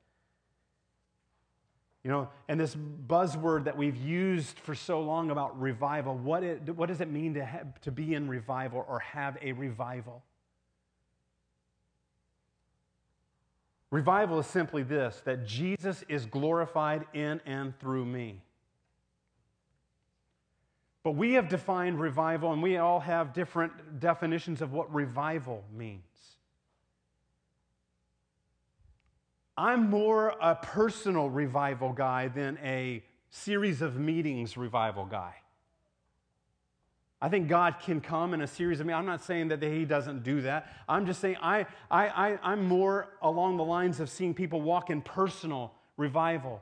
You 2.05 2.11
know, 2.11 2.29
and 2.49 2.61
this 2.61 2.77
buzzword 2.77 3.65
that 3.65 3.77
we've 3.77 3.97
used 3.97 4.59
for 4.59 4.75
so 4.75 5.01
long 5.01 5.31
about 5.31 5.61
revival, 5.61 6.15
what, 6.15 6.43
it, 6.43 6.77
what 6.77 6.89
does 6.89 7.01
it 7.01 7.11
mean 7.11 7.35
to, 7.35 7.45
have, 7.45 7.81
to 7.81 7.91
be 7.91 8.15
in 8.15 8.29
revival 8.29 8.85
or 8.89 9.01
have 9.01 9.39
a 9.43 9.53
revival? 9.53 10.23
Revival 13.95 14.41
is 14.41 14.49
simply 14.49 14.83
this 14.83 15.23
that 15.25 15.47
Jesus 15.47 16.03
is 16.09 16.27
glorified 16.27 17.07
in 17.13 17.41
and 17.47 17.79
through 17.79 18.05
me. 18.05 18.43
But 21.05 21.13
we 21.13 21.35
have 21.35 21.49
defined 21.49 22.01
revival, 22.01 22.53
and 22.53 22.61
we 22.61 22.77
all 22.77 22.99
have 22.99 23.33
different 23.33 24.01
definitions 24.01 24.63
of 24.63 24.73
what 24.73 24.93
revival 24.93 25.63
means. 25.73 26.03
I'm 29.57 29.91
more 29.91 30.35
a 30.41 30.57
personal 30.57 31.31
revival 31.31 31.93
guy 31.93 32.27
than 32.27 32.59
a 32.65 33.05
series 33.31 33.81
of 33.81 33.95
meetings 33.95 34.57
revival 34.57 35.05
guy. 35.05 35.37
I 37.25 37.31
think 37.31 37.49
God 37.49 37.77
can 37.81 38.03
come 38.03 38.35
in 38.35 38.43
a 38.43 38.47
series 38.47 38.81
of 38.81 38.87
me. 38.87 38.93
I'm 38.93 39.07
not 39.07 39.25
saying 39.25 39.49
that 39.49 39.63
He 39.63 39.87
doesn't 39.87 40.25
do 40.25 40.43
that. 40.43 40.71
I'm 40.87 41.07
just 41.07 41.23
saying 41.23 41.37
I, 41.41 41.65
I, 41.91 42.09
I, 42.09 42.39
I'm 42.43 42.67
more 42.67 43.09
along 43.23 43.57
the 43.57 43.65
lines 43.65 43.99
of 43.99 44.11
seeing 44.11 44.35
people 44.35 44.61
walk 44.61 44.91
in 44.91 45.01
personal 45.01 45.73
revival. 45.97 46.61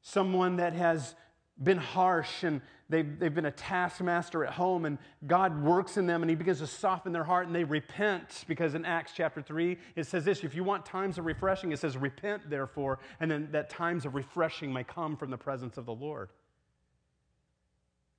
Someone 0.00 0.56
that 0.56 0.72
has 0.72 1.14
been 1.62 1.76
harsh 1.76 2.42
and 2.42 2.62
they've, 2.88 3.18
they've 3.18 3.34
been 3.34 3.44
a 3.44 3.50
taskmaster 3.50 4.46
at 4.46 4.54
home, 4.54 4.86
and 4.86 4.96
God 5.26 5.62
works 5.62 5.98
in 5.98 6.06
them 6.06 6.22
and 6.22 6.30
He 6.30 6.34
begins 6.34 6.60
to 6.60 6.66
soften 6.66 7.12
their 7.12 7.24
heart 7.24 7.46
and 7.46 7.54
they 7.54 7.64
repent. 7.64 8.46
Because 8.48 8.74
in 8.74 8.86
Acts 8.86 9.12
chapter 9.14 9.42
3, 9.42 9.76
it 9.94 10.06
says 10.06 10.24
this 10.24 10.42
if 10.42 10.54
you 10.54 10.64
want 10.64 10.86
times 10.86 11.18
of 11.18 11.26
refreshing, 11.26 11.70
it 11.70 11.78
says, 11.78 11.98
Repent 11.98 12.48
therefore, 12.48 12.98
and 13.20 13.30
then 13.30 13.50
that 13.52 13.68
times 13.68 14.06
of 14.06 14.14
refreshing 14.14 14.72
may 14.72 14.84
come 14.84 15.18
from 15.18 15.30
the 15.30 15.36
presence 15.36 15.76
of 15.76 15.84
the 15.84 15.94
Lord. 15.94 16.30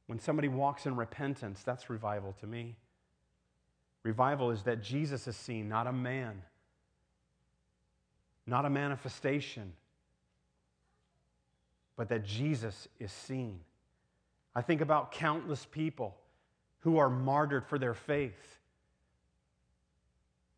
When 0.08 0.20
somebody 0.20 0.47
walks 0.47 0.86
in 0.86 0.95
repentance, 0.95 1.64
that's 1.64 1.89
revival 1.89 2.36
to 2.41 2.47
me. 2.47 2.76
Revival 4.04 4.51
is 4.51 4.64
that 4.64 4.84
Jesus 4.84 5.28
is 5.28 5.36
seen, 5.36 5.70
not 5.70 5.88
a 5.88 5.93
man, 5.93 6.41
not 8.45 8.66
a 8.66 8.70
manifestation, 8.70 9.72
but 11.95 12.10
that 12.10 12.26
Jesus 12.26 12.88
is 12.99 13.12
seen. 13.12 13.60
I 14.56 14.62
think 14.62 14.82
about 14.82 15.12
countless 15.12 15.66
people 15.66 16.16
who 16.80 16.97
are 16.97 17.10
martyred 17.10 17.66
for 17.66 17.80
their 17.80 17.93
faith. 17.93 18.60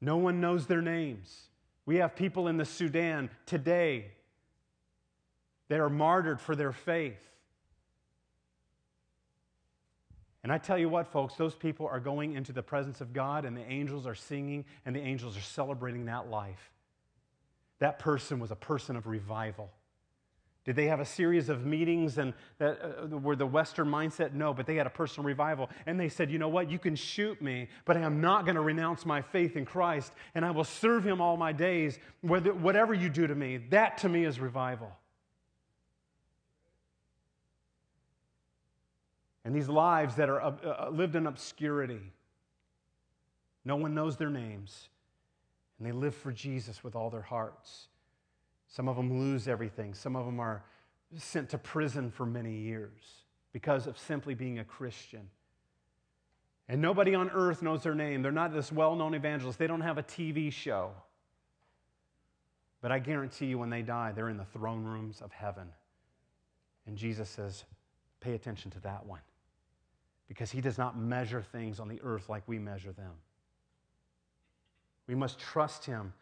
No 0.01 0.17
one 0.17 0.41
knows 0.41 0.65
their 0.65 0.81
names. 0.81 1.49
We 1.85 1.97
have 1.97 2.15
people 2.15 2.47
in 2.47 2.57
the 2.57 2.65
Sudan 2.65 3.29
today 3.45 4.07
that 5.67 5.79
are 5.79 5.89
martyred 5.89 6.41
for 6.41 6.55
their 6.55 6.71
faith. 6.71 7.21
And 10.45 10.51
I 10.51 10.59
tell 10.59 10.77
you 10.77 10.89
what, 10.89 11.07
folks, 11.07 11.33
those 11.33 11.55
people 11.55 11.87
are 11.87 11.99
going 11.99 12.33
into 12.33 12.53
the 12.53 12.61
presence 12.61 13.01
of 13.01 13.13
God, 13.13 13.45
and 13.45 13.57
the 13.57 13.65
angels 13.65 14.05
are 14.05 14.13
singing, 14.13 14.63
and 14.85 14.95
the 14.95 14.99
angels 14.99 15.35
are 15.35 15.41
celebrating 15.41 16.05
that 16.05 16.29
life. 16.29 16.69
That 17.79 17.97
person 17.97 18.39
was 18.39 18.51
a 18.51 18.55
person 18.55 18.95
of 18.95 19.07
revival. 19.07 19.71
Did 20.63 20.75
they 20.75 20.85
have 20.85 20.99
a 20.99 21.05
series 21.05 21.49
of 21.49 21.65
meetings 21.65 22.19
and 22.19 22.31
that 22.59 22.79
uh, 22.79 23.17
were 23.17 23.35
the 23.35 23.47
Western 23.47 23.87
mindset? 23.87 24.33
No, 24.33 24.53
but 24.53 24.67
they 24.67 24.75
had 24.75 24.85
a 24.85 24.91
personal 24.91 25.25
revival. 25.25 25.71
And 25.87 25.99
they 25.99 26.09
said, 26.09 26.29
you 26.29 26.37
know 26.37 26.47
what? 26.47 26.69
You 26.69 26.77
can 26.77 26.95
shoot 26.95 27.41
me, 27.41 27.67
but 27.83 27.97
I 27.97 28.01
am 28.01 28.21
not 28.21 28.45
going 28.45 28.53
to 28.53 28.61
renounce 28.61 29.03
my 29.03 29.23
faith 29.23 29.57
in 29.57 29.65
Christ, 29.65 30.11
and 30.35 30.45
I 30.45 30.51
will 30.51 30.63
serve 30.63 31.03
him 31.03 31.21
all 31.21 31.37
my 31.37 31.53
days, 31.53 31.97
whether, 32.21 32.53
whatever 32.53 32.93
you 32.93 33.09
do 33.09 33.25
to 33.25 33.33
me. 33.33 33.57
That 33.71 33.97
to 33.99 34.09
me 34.09 34.25
is 34.25 34.39
revival. 34.39 34.91
And 39.45 39.55
these 39.55 39.69
lives 39.69 40.15
that 40.15 40.27
are 40.27 40.41
uh, 40.41 40.89
lived 40.89 41.15
in 41.15 41.27
obscurity, 41.27 42.01
no 43.63 43.75
one 43.75 43.93
knows 43.93 44.17
their 44.17 44.31
names, 44.31 44.89
and 45.77 45.87
they 45.87 45.91
live 45.91 46.15
for 46.15 46.31
Jesus 46.31 46.83
with 46.83 46.95
all 46.95 47.11
their 47.11 47.21
hearts. 47.21 47.87
Some 48.67 48.89
of 48.89 48.95
them 48.97 49.19
lose 49.19 49.47
everything. 49.47 49.93
Some 49.93 50.15
of 50.15 50.25
them 50.25 50.39
are 50.39 50.63
sent 51.15 51.49
to 51.49 51.59
prison 51.59 52.09
for 52.09 52.25
many 52.25 52.55
years 52.55 53.23
because 53.53 53.85
of 53.85 53.99
simply 53.99 54.33
being 54.33 54.57
a 54.57 54.63
Christian. 54.63 55.29
And 56.67 56.81
nobody 56.81 57.13
on 57.13 57.29
earth 57.29 57.61
knows 57.61 57.83
their 57.83 57.93
name. 57.93 58.23
They're 58.23 58.31
not 58.31 58.51
this 58.51 58.71
well 58.71 58.95
known 58.95 59.13
evangelist. 59.13 59.59
They 59.59 59.67
don't 59.67 59.81
have 59.81 59.99
a 59.99 60.03
TV 60.03 60.51
show. 60.51 60.89
But 62.81 62.91
I 62.91 62.97
guarantee 62.97 63.45
you, 63.45 63.59
when 63.59 63.69
they 63.69 63.83
die, 63.83 64.11
they're 64.11 64.29
in 64.29 64.37
the 64.37 64.45
throne 64.45 64.83
rooms 64.83 65.21
of 65.21 65.31
heaven. 65.31 65.67
And 66.87 66.97
Jesus 66.97 67.29
says, 67.29 67.63
pay 68.19 68.33
attention 68.33 68.71
to 68.71 68.79
that 68.81 69.05
one 69.05 69.21
because 70.27 70.51
he 70.51 70.61
does 70.61 70.77
not 70.77 70.97
measure 70.97 71.41
things 71.41 71.79
on 71.79 71.87
the 71.87 71.99
earth 72.03 72.29
like 72.29 72.43
we 72.47 72.59
measure 72.59 72.91
them. 72.91 73.13
We 75.07 75.15
must 75.15 75.39
trust 75.39 75.85
him 75.85 76.13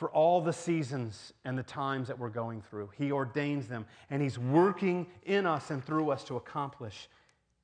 for 0.00 0.10
all 0.12 0.40
the 0.40 0.52
seasons 0.52 1.34
and 1.44 1.58
the 1.58 1.62
times 1.62 2.08
that 2.08 2.18
we're 2.18 2.30
going 2.30 2.62
through. 2.62 2.88
He 2.96 3.12
ordains 3.12 3.68
them, 3.68 3.84
and 4.08 4.22
He's 4.22 4.38
working 4.38 5.06
in 5.24 5.44
us 5.44 5.70
and 5.70 5.84
through 5.84 6.10
us 6.10 6.24
to 6.24 6.36
accomplish 6.36 7.06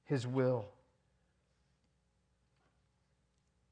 His 0.04 0.26
will. 0.26 0.66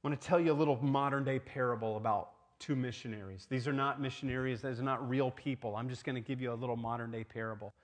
I 0.03 0.09
want 0.09 0.19
to 0.19 0.27
tell 0.27 0.41
you 0.41 0.51
a 0.51 0.55
little 0.55 0.79
modern 0.83 1.25
day 1.25 1.41
parable 1.41 1.99
about 1.99 2.31
two 2.59 2.75
missionaries. 2.75 3.47
These 3.51 3.69
are 3.69 3.73
not 3.75 4.01
missionaries, 4.01 4.63
these 4.63 4.81
are 4.81 4.83
not 4.83 5.07
real 5.07 5.31
people. 5.31 5.77
I'm 5.77 5.91
just 5.91 6.07
going 6.07 6.17
to 6.17 6.27
give 6.27 6.41
you 6.41 6.51
a 6.51 6.55
little 6.55 6.77
modern 6.77 7.11
day 7.11 7.25
parable 7.25 7.75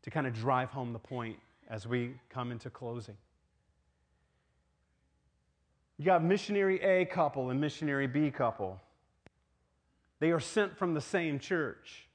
to 0.00 0.10
kind 0.10 0.26
of 0.26 0.32
drive 0.32 0.70
home 0.70 0.94
the 0.94 0.98
point 0.98 1.36
as 1.68 1.86
we 1.86 2.14
come 2.30 2.50
into 2.50 2.70
closing. 2.70 3.18
You 6.02 6.06
got 6.06 6.24
missionary 6.24 6.80
A 6.80 7.04
couple 7.04 7.50
and 7.50 7.60
missionary 7.60 8.08
B 8.08 8.32
couple. 8.32 8.80
They 10.18 10.32
are 10.32 10.40
sent 10.40 10.76
from 10.76 10.94
the 10.94 11.00
same 11.00 11.38
church. 11.38 12.08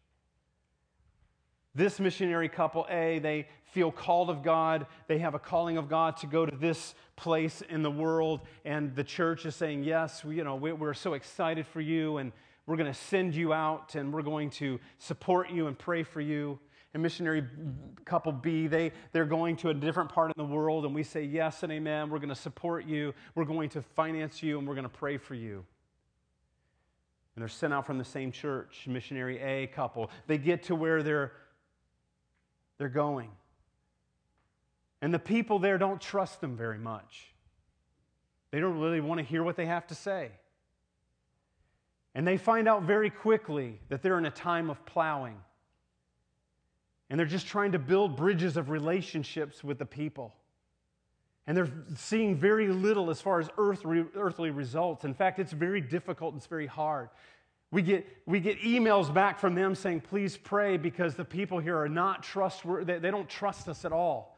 This 1.73 1.97
missionary 1.97 2.49
couple 2.49 2.85
A, 2.89 3.19
they 3.19 3.47
feel 3.71 3.93
called 3.93 4.29
of 4.29 4.43
God. 4.43 4.87
They 5.07 5.19
have 5.19 5.35
a 5.35 5.39
calling 5.39 5.77
of 5.77 5.87
God 5.87 6.17
to 6.17 6.27
go 6.27 6.45
to 6.45 6.53
this 6.53 6.95
place 7.15 7.63
in 7.69 7.81
the 7.81 7.89
world. 7.89 8.41
And 8.65 8.93
the 8.93 9.05
church 9.05 9.45
is 9.45 9.55
saying, 9.55 9.85
Yes, 9.85 10.21
we, 10.21 10.35
you 10.35 10.43
know, 10.43 10.57
we're 10.57 10.93
so 10.93 11.13
excited 11.13 11.65
for 11.65 11.79
you, 11.79 12.17
and 12.17 12.33
we're 12.65 12.75
going 12.75 12.91
to 12.91 12.99
send 12.99 13.35
you 13.35 13.53
out, 13.53 13.95
and 13.95 14.11
we're 14.11 14.21
going 14.21 14.49
to 14.49 14.81
support 14.97 15.49
you 15.49 15.67
and 15.67 15.79
pray 15.79 16.03
for 16.03 16.19
you. 16.19 16.59
And 16.93 17.03
missionary 17.03 17.43
couple 18.05 18.31
B, 18.31 18.67
they, 18.67 18.91
they're 19.11 19.25
going 19.25 19.55
to 19.57 19.69
a 19.69 19.73
different 19.73 20.09
part 20.09 20.31
of 20.31 20.37
the 20.37 20.45
world, 20.45 20.85
and 20.85 20.95
we 20.95 21.03
say, 21.03 21.23
Yes 21.23 21.63
and 21.63 21.71
amen. 21.71 22.09
We're 22.09 22.19
going 22.19 22.29
to 22.29 22.35
support 22.35 22.85
you. 22.85 23.13
We're 23.35 23.45
going 23.45 23.69
to 23.69 23.81
finance 23.81 24.41
you, 24.41 24.57
and 24.57 24.67
we're 24.67 24.75
going 24.75 24.83
to 24.83 24.89
pray 24.89 25.17
for 25.17 25.35
you 25.35 25.65
and 27.37 27.43
they're 27.43 27.49
sent 27.49 27.71
out 27.71 27.85
from 27.85 27.99
the 27.99 28.03
same 28.03 28.31
church, 28.31 28.85
missionary 28.87 29.39
A 29.39 29.67
couple. 29.67 30.09
They 30.25 30.39
get 30.39 30.63
to 30.63 30.75
where 30.75 31.03
they're, 31.03 31.33
they're 32.79 32.89
going. 32.89 33.29
And 35.03 35.13
the 35.13 35.19
people 35.19 35.59
there 35.59 35.77
don't 35.77 36.01
trust 36.01 36.41
them 36.41 36.57
very 36.57 36.79
much. 36.79 37.27
They 38.49 38.59
don't 38.59 38.79
really 38.79 39.01
want 39.01 39.19
to 39.19 39.23
hear 39.23 39.43
what 39.43 39.55
they 39.55 39.67
have 39.67 39.85
to 39.85 39.93
say. 39.93 40.31
And 42.15 42.27
they 42.27 42.37
find 42.37 42.67
out 42.67 42.81
very 42.81 43.11
quickly 43.11 43.81
that 43.89 44.01
they're 44.01 44.17
in 44.17 44.25
a 44.25 44.31
time 44.31 44.71
of 44.71 44.83
plowing. 44.87 45.37
And 47.09 47.19
they're 47.19 47.25
just 47.25 47.47
trying 47.47 47.71
to 47.71 47.79
build 47.79 48.17
bridges 48.17 48.57
of 48.57 48.69
relationships 48.69 49.63
with 49.63 49.79
the 49.79 49.85
people. 49.85 50.35
And 51.47 51.55
they're 51.55 51.71
seeing 51.95 52.35
very 52.35 52.67
little 52.67 53.09
as 53.09 53.21
far 53.21 53.39
as 53.39 53.49
earthly, 53.57 54.05
earthly 54.15 54.49
results. 54.49 55.05
In 55.05 55.13
fact, 55.13 55.39
it's 55.39 55.53
very 55.53 55.79
difficult 55.79 56.35
it's 56.35 56.47
very 56.47 56.67
hard. 56.67 57.09
We 57.71 57.81
get, 57.81 58.07
we 58.25 58.39
get 58.39 58.59
emails 58.61 59.13
back 59.13 59.39
from 59.39 59.55
them 59.55 59.75
saying, 59.75 60.01
please 60.01 60.37
pray 60.37 60.77
because 60.77 61.15
the 61.15 61.25
people 61.25 61.59
here 61.59 61.77
are 61.77 61.89
not 61.89 62.23
trustworthy. 62.23 62.93
They, 62.93 62.99
they 62.99 63.11
don't 63.11 63.29
trust 63.29 63.67
us 63.67 63.85
at 63.85 63.91
all. 63.91 64.37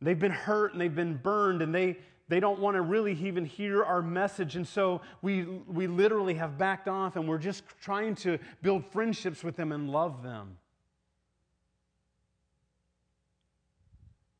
They've 0.00 0.18
been 0.18 0.32
hurt 0.32 0.72
and 0.72 0.80
they've 0.80 0.94
been 0.94 1.16
burned 1.16 1.62
and 1.62 1.74
they, 1.74 1.98
they 2.28 2.38
don't 2.38 2.60
want 2.60 2.76
to 2.76 2.82
really 2.82 3.14
even 3.14 3.44
hear 3.44 3.84
our 3.84 4.02
message. 4.02 4.54
And 4.54 4.66
so 4.66 5.00
we, 5.22 5.44
we 5.44 5.88
literally 5.88 6.34
have 6.34 6.58
backed 6.58 6.88
off 6.88 7.16
and 7.16 7.28
we're 7.28 7.38
just 7.38 7.64
trying 7.80 8.14
to 8.16 8.38
build 8.62 8.84
friendships 8.86 9.42
with 9.42 9.56
them 9.56 9.72
and 9.72 9.90
love 9.90 10.22
them. 10.22 10.56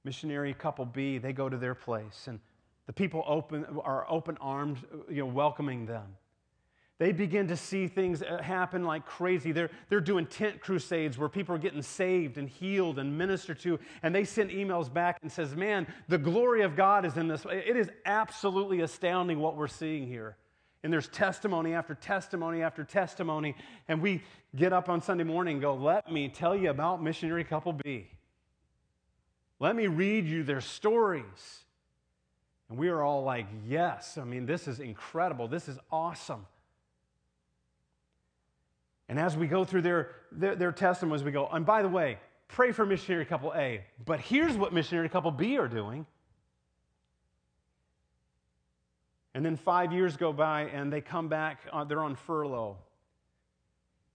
Missionary 0.04 0.54
couple 0.54 0.84
B, 0.84 1.18
they 1.18 1.32
go 1.32 1.48
to 1.48 1.56
their 1.56 1.74
place, 1.74 2.26
and 2.26 2.40
the 2.86 2.92
people 2.92 3.22
open, 3.26 3.66
are 3.84 4.06
open 4.10 4.38
armed, 4.40 4.78
you 5.08 5.16
know, 5.16 5.26
welcoming 5.26 5.86
them. 5.86 6.16
They 6.98 7.12
begin 7.12 7.46
to 7.48 7.56
see 7.56 7.86
things 7.86 8.22
uh, 8.22 8.42
happen 8.42 8.82
like 8.82 9.06
crazy. 9.06 9.52
They're, 9.52 9.70
they're 9.88 10.00
doing 10.00 10.26
tent 10.26 10.60
crusades 10.60 11.16
where 11.16 11.28
people 11.28 11.54
are 11.54 11.58
getting 11.58 11.82
saved 11.82 12.38
and 12.38 12.48
healed 12.48 12.98
and 12.98 13.16
ministered 13.16 13.60
to, 13.60 13.78
and 14.02 14.12
they 14.12 14.24
send 14.24 14.50
emails 14.50 14.92
back 14.92 15.18
and 15.22 15.30
says, 15.30 15.54
man, 15.54 15.86
the 16.08 16.18
glory 16.18 16.62
of 16.62 16.74
God 16.74 17.04
is 17.04 17.16
in 17.16 17.28
this. 17.28 17.46
It 17.48 17.76
is 17.76 17.88
absolutely 18.04 18.80
astounding 18.80 19.38
what 19.38 19.56
we're 19.56 19.68
seeing 19.68 20.08
here. 20.08 20.36
And 20.82 20.92
there's 20.92 21.08
testimony 21.08 21.74
after 21.74 21.94
testimony 21.94 22.62
after 22.62 22.82
testimony. 22.82 23.54
And 23.86 24.02
we 24.02 24.22
get 24.56 24.72
up 24.72 24.88
on 24.88 25.00
Sunday 25.00 25.24
morning 25.24 25.54
and 25.54 25.62
go, 25.62 25.74
let 25.74 26.10
me 26.10 26.28
tell 26.28 26.56
you 26.56 26.70
about 26.70 27.02
missionary 27.02 27.44
couple 27.44 27.72
B. 27.72 28.08
Let 29.60 29.74
me 29.74 29.86
read 29.86 30.26
you 30.26 30.42
their 30.42 30.60
stories. 30.60 31.64
And 32.68 32.78
we 32.78 32.88
are 32.88 33.02
all 33.02 33.24
like, 33.24 33.46
yes, 33.66 34.18
I 34.18 34.24
mean, 34.24 34.46
this 34.46 34.68
is 34.68 34.78
incredible. 34.78 35.48
This 35.48 35.68
is 35.68 35.78
awesome. 35.90 36.46
And 39.08 39.18
as 39.18 39.36
we 39.36 39.46
go 39.46 39.64
through 39.64 39.82
their, 39.82 40.10
their, 40.30 40.54
their 40.54 40.72
testimonies, 40.72 41.24
we 41.24 41.32
go, 41.32 41.48
and 41.48 41.64
by 41.64 41.82
the 41.82 41.88
way, 41.88 42.18
pray 42.46 42.72
for 42.72 42.84
missionary 42.84 43.24
couple 43.24 43.54
A. 43.54 43.84
But 44.04 44.20
here's 44.20 44.56
what 44.56 44.72
missionary 44.72 45.08
couple 45.08 45.30
B 45.30 45.58
are 45.58 45.68
doing. 45.68 46.06
And 49.34 49.44
then 49.44 49.56
five 49.56 49.92
years 49.92 50.16
go 50.16 50.32
by 50.32 50.62
and 50.62 50.92
they 50.92 51.00
come 51.00 51.28
back, 51.28 51.60
uh, 51.72 51.84
they're 51.84 52.02
on 52.02 52.16
furlough. 52.16 52.76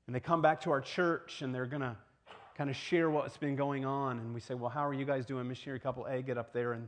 And 0.05 0.15
they 0.15 0.19
come 0.19 0.41
back 0.41 0.61
to 0.61 0.71
our 0.71 0.81
church 0.81 1.41
and 1.41 1.55
they're 1.55 1.65
going 1.65 1.81
to 1.81 1.95
kind 2.55 2.69
of 2.69 2.75
share 2.75 3.09
what's 3.09 3.37
been 3.37 3.55
going 3.55 3.85
on. 3.85 4.19
And 4.19 4.33
we 4.33 4.39
say, 4.39 4.53
Well, 4.53 4.69
how 4.69 4.85
are 4.85 4.93
you 4.93 5.05
guys 5.05 5.25
doing? 5.25 5.47
Missionary 5.47 5.79
couple 5.79 6.05
A 6.05 6.21
get 6.21 6.37
up 6.37 6.53
there 6.53 6.73
and 6.73 6.87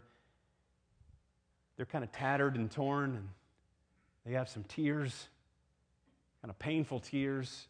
they're 1.77 1.85
kind 1.85 2.03
of 2.03 2.11
tattered 2.11 2.55
and 2.55 2.71
torn 2.71 3.15
and 3.15 3.29
they 4.25 4.33
have 4.33 4.49
some 4.49 4.63
tears, 4.63 5.27
kind 6.41 6.49
of 6.49 6.57
painful 6.57 6.99
tears. 6.99 7.67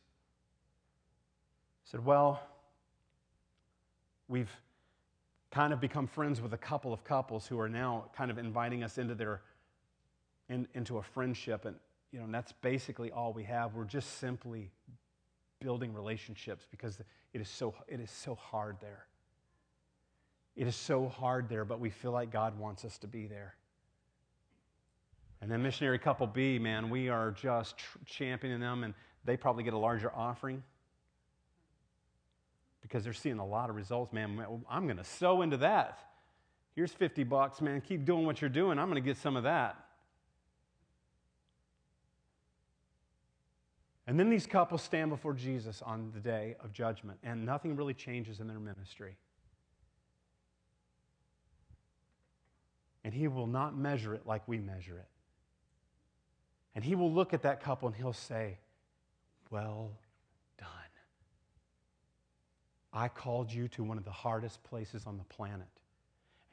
I 1.85 1.91
said, 1.91 2.05
Well, 2.05 2.41
we've 4.27 4.51
kind 5.51 5.71
of 5.71 5.79
become 5.79 6.07
friends 6.07 6.41
with 6.41 6.53
a 6.53 6.57
couple 6.57 6.91
of 6.91 7.03
couples 7.03 7.47
who 7.47 7.59
are 7.59 7.69
now 7.69 8.05
kind 8.15 8.29
of 8.29 8.37
inviting 8.37 8.83
us 8.83 8.97
into 8.97 9.15
their 9.15 9.41
in, 10.49 10.67
into 10.73 10.97
a 10.97 11.01
friendship 11.01 11.65
and 11.65 11.75
you 12.11 12.19
know 12.19 12.25
and 12.25 12.33
that's 12.33 12.51
basically 12.61 13.09
all 13.09 13.31
we 13.31 13.43
have 13.43 13.73
we're 13.73 13.85
just 13.85 14.19
simply 14.19 14.69
building 15.59 15.93
relationships 15.93 16.65
because 16.69 16.99
it 17.33 17.41
is 17.41 17.49
so, 17.49 17.73
it 17.87 17.99
is 17.99 18.11
so 18.11 18.35
hard 18.35 18.77
there. 18.81 19.05
It 20.55 20.67
is 20.67 20.75
so 20.75 21.07
hard 21.07 21.49
there, 21.49 21.65
but 21.65 21.79
we 21.79 21.89
feel 21.89 22.11
like 22.11 22.31
God 22.31 22.57
wants 22.57 22.85
us 22.85 22.97
to 22.99 23.07
be 23.07 23.27
there. 23.27 23.55
And 25.41 25.51
then 25.51 25.61
missionary 25.61 25.99
couple 25.99 26.27
B, 26.27 26.57
man, 26.59 26.89
we 26.89 27.09
are 27.09 27.31
just 27.31 27.77
tr- 27.77 27.97
championing 28.05 28.61
them, 28.61 28.83
and 28.83 28.93
they 29.25 29.35
probably 29.35 29.63
get 29.63 29.73
a 29.73 29.77
larger 29.77 30.11
offering 30.15 30.63
because 32.81 33.03
they're 33.03 33.13
seeing 33.13 33.39
a 33.39 33.45
lot 33.45 33.69
of 33.69 33.75
results. 33.75 34.13
Man, 34.13 34.39
I'm 34.69 34.85
going 34.85 34.97
to 34.97 35.03
sow 35.03 35.41
into 35.41 35.57
that. 35.57 35.99
Here's 36.75 36.91
50 36.91 37.23
bucks, 37.23 37.61
man. 37.61 37.81
Keep 37.81 38.05
doing 38.05 38.25
what 38.25 38.41
you're 38.41 38.49
doing. 38.49 38.79
I'm 38.79 38.89
going 38.89 39.01
to 39.01 39.07
get 39.07 39.17
some 39.17 39.35
of 39.35 39.43
that. 39.43 39.84
And 44.07 44.19
then 44.19 44.29
these 44.29 44.45
couples 44.45 44.83
stand 44.83 45.09
before 45.09 45.33
Jesus 45.33 45.81
on 45.81 46.11
the 46.13 46.19
day 46.19 46.55
of 46.63 46.71
judgment, 46.71 47.17
and 47.23 47.45
nothing 47.45 47.75
really 47.75 47.93
changes 47.93 48.39
in 48.39 48.47
their 48.47 48.59
ministry. 48.59 49.17
And 53.03 53.13
he 53.13 53.27
will 53.27 53.47
not 53.47 53.77
measure 53.77 54.13
it 54.13 54.25
like 54.25 54.47
we 54.47 54.59
measure 54.59 54.97
it. 54.97 55.07
And 56.75 56.83
he 56.83 56.93
will 56.93 57.11
look 57.11 57.33
at 57.33 57.43
that 57.43 57.61
couple 57.61 57.87
and 57.87 57.95
he'll 57.95 58.13
say, 58.13 58.57
Well 59.49 59.91
done. 60.59 60.67
I 62.91 63.07
called 63.07 63.51
you 63.51 63.67
to 63.69 63.83
one 63.83 63.97
of 63.97 64.05
the 64.05 64.11
hardest 64.11 64.63
places 64.63 65.05
on 65.05 65.17
the 65.17 65.23
planet 65.23 65.67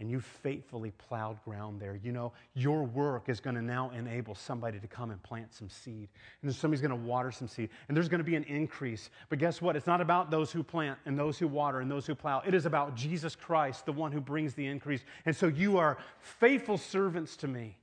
and 0.01 0.11
you 0.11 0.20
faithfully 0.20 0.93
plowed 0.99 1.43
ground 1.45 1.80
there. 1.80 1.99
You 2.03 2.11
know, 2.11 2.32
your 2.55 2.82
work 2.82 3.28
is 3.28 3.38
going 3.38 3.55
to 3.55 3.62
now 3.62 3.90
enable 3.97 4.34
somebody 4.34 4.80
to 4.80 4.86
come 4.88 5.11
and 5.11 5.22
plant 5.22 5.55
some 5.55 5.68
seed. 5.68 6.09
And 6.43 6.53
somebody's 6.53 6.80
going 6.80 6.90
to 6.90 6.97
water 6.97 7.30
some 7.30 7.47
seed. 7.47 7.70
And 7.86 7.97
there's 7.97 8.09
going 8.09 8.18
to 8.18 8.24
be 8.24 8.34
an 8.34 8.45
increase. 8.45 9.11
But 9.28 9.38
guess 9.38 9.62
what? 9.62 9.76
It's 9.76 9.86
not 9.86 10.01
about 10.01 10.30
those 10.30 10.51
who 10.51 10.62
plant 10.62 10.99
and 11.07 11.16
those 11.16 11.38
who 11.38 11.47
water 11.47 11.80
and 11.80 11.90
those 11.90 12.07
who 12.07 12.14
plow. 12.14 12.43
It 12.45 12.53
is 12.53 12.66
about 12.66 12.97
Jesus 12.97 13.36
Christ, 13.36 13.86
the 13.86 13.93
one 13.93 14.11
who 14.11 14.20
brings 14.20 14.55
the 14.55 14.66
increase. 14.66 15.05
And 15.24 15.36
so 15.36 15.47
you 15.47 15.78
are 15.78 15.99
faithful 16.18 16.78
servants 16.78 17.36
to 17.36 17.49
me. 17.49 17.76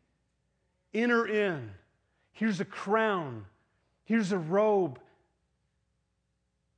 Enter 0.94 1.26
in. 1.26 1.72
Here's 2.34 2.60
a 2.60 2.66
crown. 2.66 3.46
Here's 4.04 4.32
a 4.32 4.38
robe. 4.38 5.00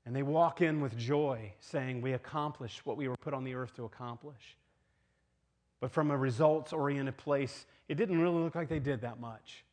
And 0.06 0.16
they 0.16 0.24
walk 0.24 0.62
in 0.62 0.82
with 0.82 0.98
joy, 0.98 1.54
saying, 1.60 2.02
We 2.02 2.14
accomplished 2.14 2.86
what 2.86 2.98
we 2.98 3.08
were 3.08 3.18
put 3.18 3.34
on 3.34 3.44
the 3.44 3.54
earth 3.54 3.76
to 3.76 3.86
accomplish. 3.86 4.58
But 5.82 5.92
from 5.92 6.12
a 6.12 6.18
results 6.18 6.72
oriented 6.72 7.18
place, 7.18 7.66
it 7.90 7.96
didn't 7.96 8.22
really 8.22 8.42
look 8.42 8.56
like 8.56 8.70
they 8.70 8.80
did 8.80 9.02
that 9.02 9.20
much. 9.20 9.66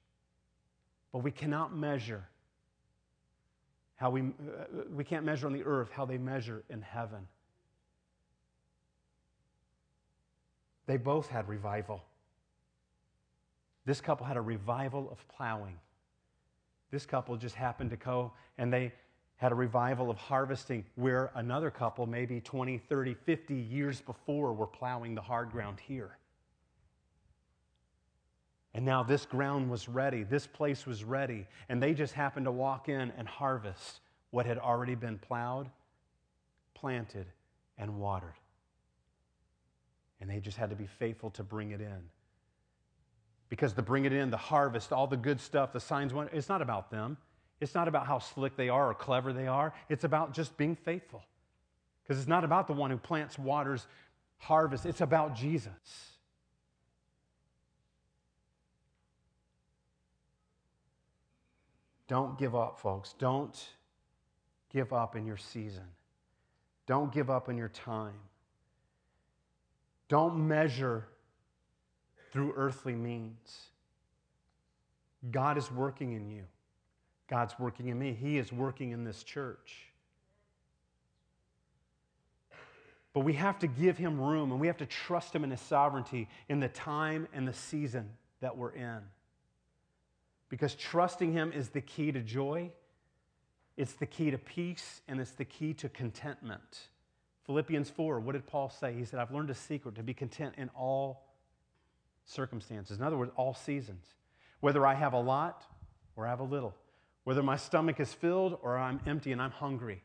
But 1.13 1.19
we 1.19 1.31
cannot 1.31 1.77
measure 1.77 2.25
how 3.97 4.11
we, 4.11 4.23
uh, 4.23 4.25
we 4.93 5.05
can't 5.05 5.25
measure 5.25 5.47
on 5.47 5.53
the 5.53 5.65
earth 5.65 5.91
how 5.93 6.07
they 6.07 6.19
measure 6.19 6.65
in 6.71 6.83
heaven. 6.83 7.29
They 10.87 10.97
both 10.97 11.29
had 11.29 11.49
revival. 11.49 12.03
This 13.85 14.01
couple 14.01 14.25
had 14.25 14.37
a 14.37 14.41
revival 14.41 15.09
of 15.11 15.27
plowing. 15.29 15.79
This 16.91 17.05
couple 17.05 17.37
just 17.37 17.55
happened 17.55 17.91
to 17.91 17.97
go 17.97 18.33
and 18.57 18.73
they 18.73 18.93
had 19.39 19.53
a 19.53 19.55
revival 19.55 20.11
of 20.11 20.19
harvesting 20.19 20.85
where 20.97 21.31
another 21.35 21.71
couple, 21.71 22.07
maybe 22.07 22.41
20, 22.41 22.79
30, 22.79 23.15
50 23.15 23.55
years 23.55 24.01
before, 24.01 24.53
were 24.53 24.67
plowing 24.67 25.15
the 25.15 25.23
hard 25.23 25.51
ground 25.51 25.79
here. 25.81 26.19
And 28.75 28.85
now 28.85 29.03
this 29.03 29.25
ground 29.25 29.71
was 29.71 29.89
ready, 29.89 30.25
this 30.25 30.47
place 30.47 30.87
was 30.87 31.03
ready, 31.03 31.47
and 31.69 31.83
they 31.83 31.95
just 31.95 32.13
happened 32.15 32.47
to 32.47 32.53
walk 32.53 32.89
in 32.89 33.13
and 33.17 33.27
harvest 33.27 34.01
what 34.31 34.45
had 34.45 34.59
already 34.59 34.95
been 34.95 35.19
plowed, 35.19 35.71
planted, 36.75 37.27
and 37.79 37.99
watered. 37.99 38.35
And 40.21 40.29
they 40.29 40.41
just 40.41 40.57
had 40.57 40.71
to 40.71 40.77
be 40.77 40.87
faithful 40.87 41.31
to 41.31 41.45
bring 41.45 41.71
it 41.71 41.81
in. 41.81 42.11
Because 43.49 43.73
to 43.75 43.83
bring 43.83 44.05
it 44.05 44.13
in, 44.13 44.31
the 44.31 44.37
harvest, 44.37 44.93
all 44.93 45.07
the 45.07 45.17
good 45.17 45.41
stuff, 45.41 45.73
the 45.73 45.81
signs, 45.81 46.13
it's 46.33 46.49
not 46.49 46.61
about 46.61 46.91
them. 46.91 47.17
It's 47.61 47.75
not 47.75 47.89
about 47.89 48.07
how 48.07 48.19
slick 48.19 48.57
they 48.57 48.69
are 48.69 48.91
or 48.91 48.95
clever 48.95 49.33
they 49.33 49.47
are. 49.47 49.75
It's 49.89 50.05
about 50.05 50.33
just 50.33 50.57
being 50.57 50.77
faithful. 50.77 51.23
Because 52.03 52.21
it's 52.21 52.29
not 52.29 52.45
about 52.45 52.67
the 52.67 52.73
one 52.73 52.91
who 52.91 52.97
plants, 52.97 53.39
waters, 53.39 53.87
harvests. 54.39 54.87
It's 54.87 55.01
about 55.01 55.35
Jesus. 55.35 55.73
Don't 62.07 62.39
give 62.39 62.55
up, 62.55 62.81
folks. 62.81 63.15
Don't 63.19 63.69
give 64.73 64.93
up 64.93 65.17
in 65.17 65.27
your 65.27 65.37
season. 65.37 65.85
Don't 66.87 67.13
give 67.13 67.29
up 67.29 67.51
in 67.51 67.59
your 67.59 67.69
time. 67.69 68.19
Don't 70.09 70.49
measure 70.49 71.07
through 72.33 72.55
earthly 72.57 72.95
means. 72.95 73.67
God 75.31 75.59
is 75.59 75.71
working 75.71 76.13
in 76.13 76.31
you. 76.31 76.45
God's 77.29 77.55
working 77.59 77.89
in 77.89 77.99
me. 77.99 78.15
He 78.15 78.39
is 78.39 78.53
working 78.53 78.91
in 78.91 79.05
this 79.05 79.23
church. 79.23 79.89
But 83.13 83.21
we 83.21 83.35
have 83.35 83.59
to 83.61 83.67
give 83.67 83.99
him 83.99 84.21
room 84.21 84.53
and 84.53 84.61
we 84.61 84.67
have 84.67 84.77
to 84.79 84.87
trust 84.87 85.35
him 85.35 85.45
in 85.45 85.51
his 85.51 85.61
sovereignty 85.61 86.29
in 86.49 86.61
the 86.61 86.69
time 86.69 87.27
and 87.33 87.47
the 87.47 87.53
season 87.53 88.11
that 88.41 88.57
we're 88.57 88.73
in. 88.73 89.01
Because 90.49 90.75
trusting 90.75 91.33
him 91.33 91.53
is 91.53 91.69
the 91.71 91.81
key 91.81 92.13
to 92.13 92.21
joy, 92.21 92.71
it's 93.77 93.93
the 93.93 94.07
key 94.07 94.31
to 94.31 94.39
peace, 94.39 95.03
and 95.07 95.21
it's 95.21 95.33
the 95.33 95.45
key 95.45 95.75
to 95.75 95.89
contentment. 95.89 96.89
Philippians 97.45 97.91
4, 97.91 98.21
what 98.21 98.33
did 98.33 98.47
Paul 98.47 98.71
say? 98.71 98.93
He 98.93 99.05
said, 99.05 99.21
I've 99.21 99.31
learned 99.31 99.51
a 99.51 99.55
secret 99.55 99.95
to 99.97 100.03
be 100.03 100.15
content 100.15 100.55
in 100.59 100.69
all 100.71 101.27
circumstances. 102.25 102.99
In 102.99 103.05
other 103.05 103.17
words, 103.17 103.33
all 103.37 103.55
seasons. 103.55 104.05
Whether 104.61 104.87
I 104.87 104.95
have 104.95 105.13
a 105.13 105.21
lot 105.21 105.65
or 106.17 106.27
I 106.27 106.31
have 106.31 106.41
a 106.41 106.45
little 106.45 106.75
whether 107.29 107.43
my 107.43 107.57
stomach 107.57 108.01
is 108.01 108.15
filled 108.15 108.59
or 108.63 108.79
I'm 108.79 108.99
empty 109.07 109.33
and 109.33 109.43
I'm 109.43 109.51
hungry. 109.51 110.03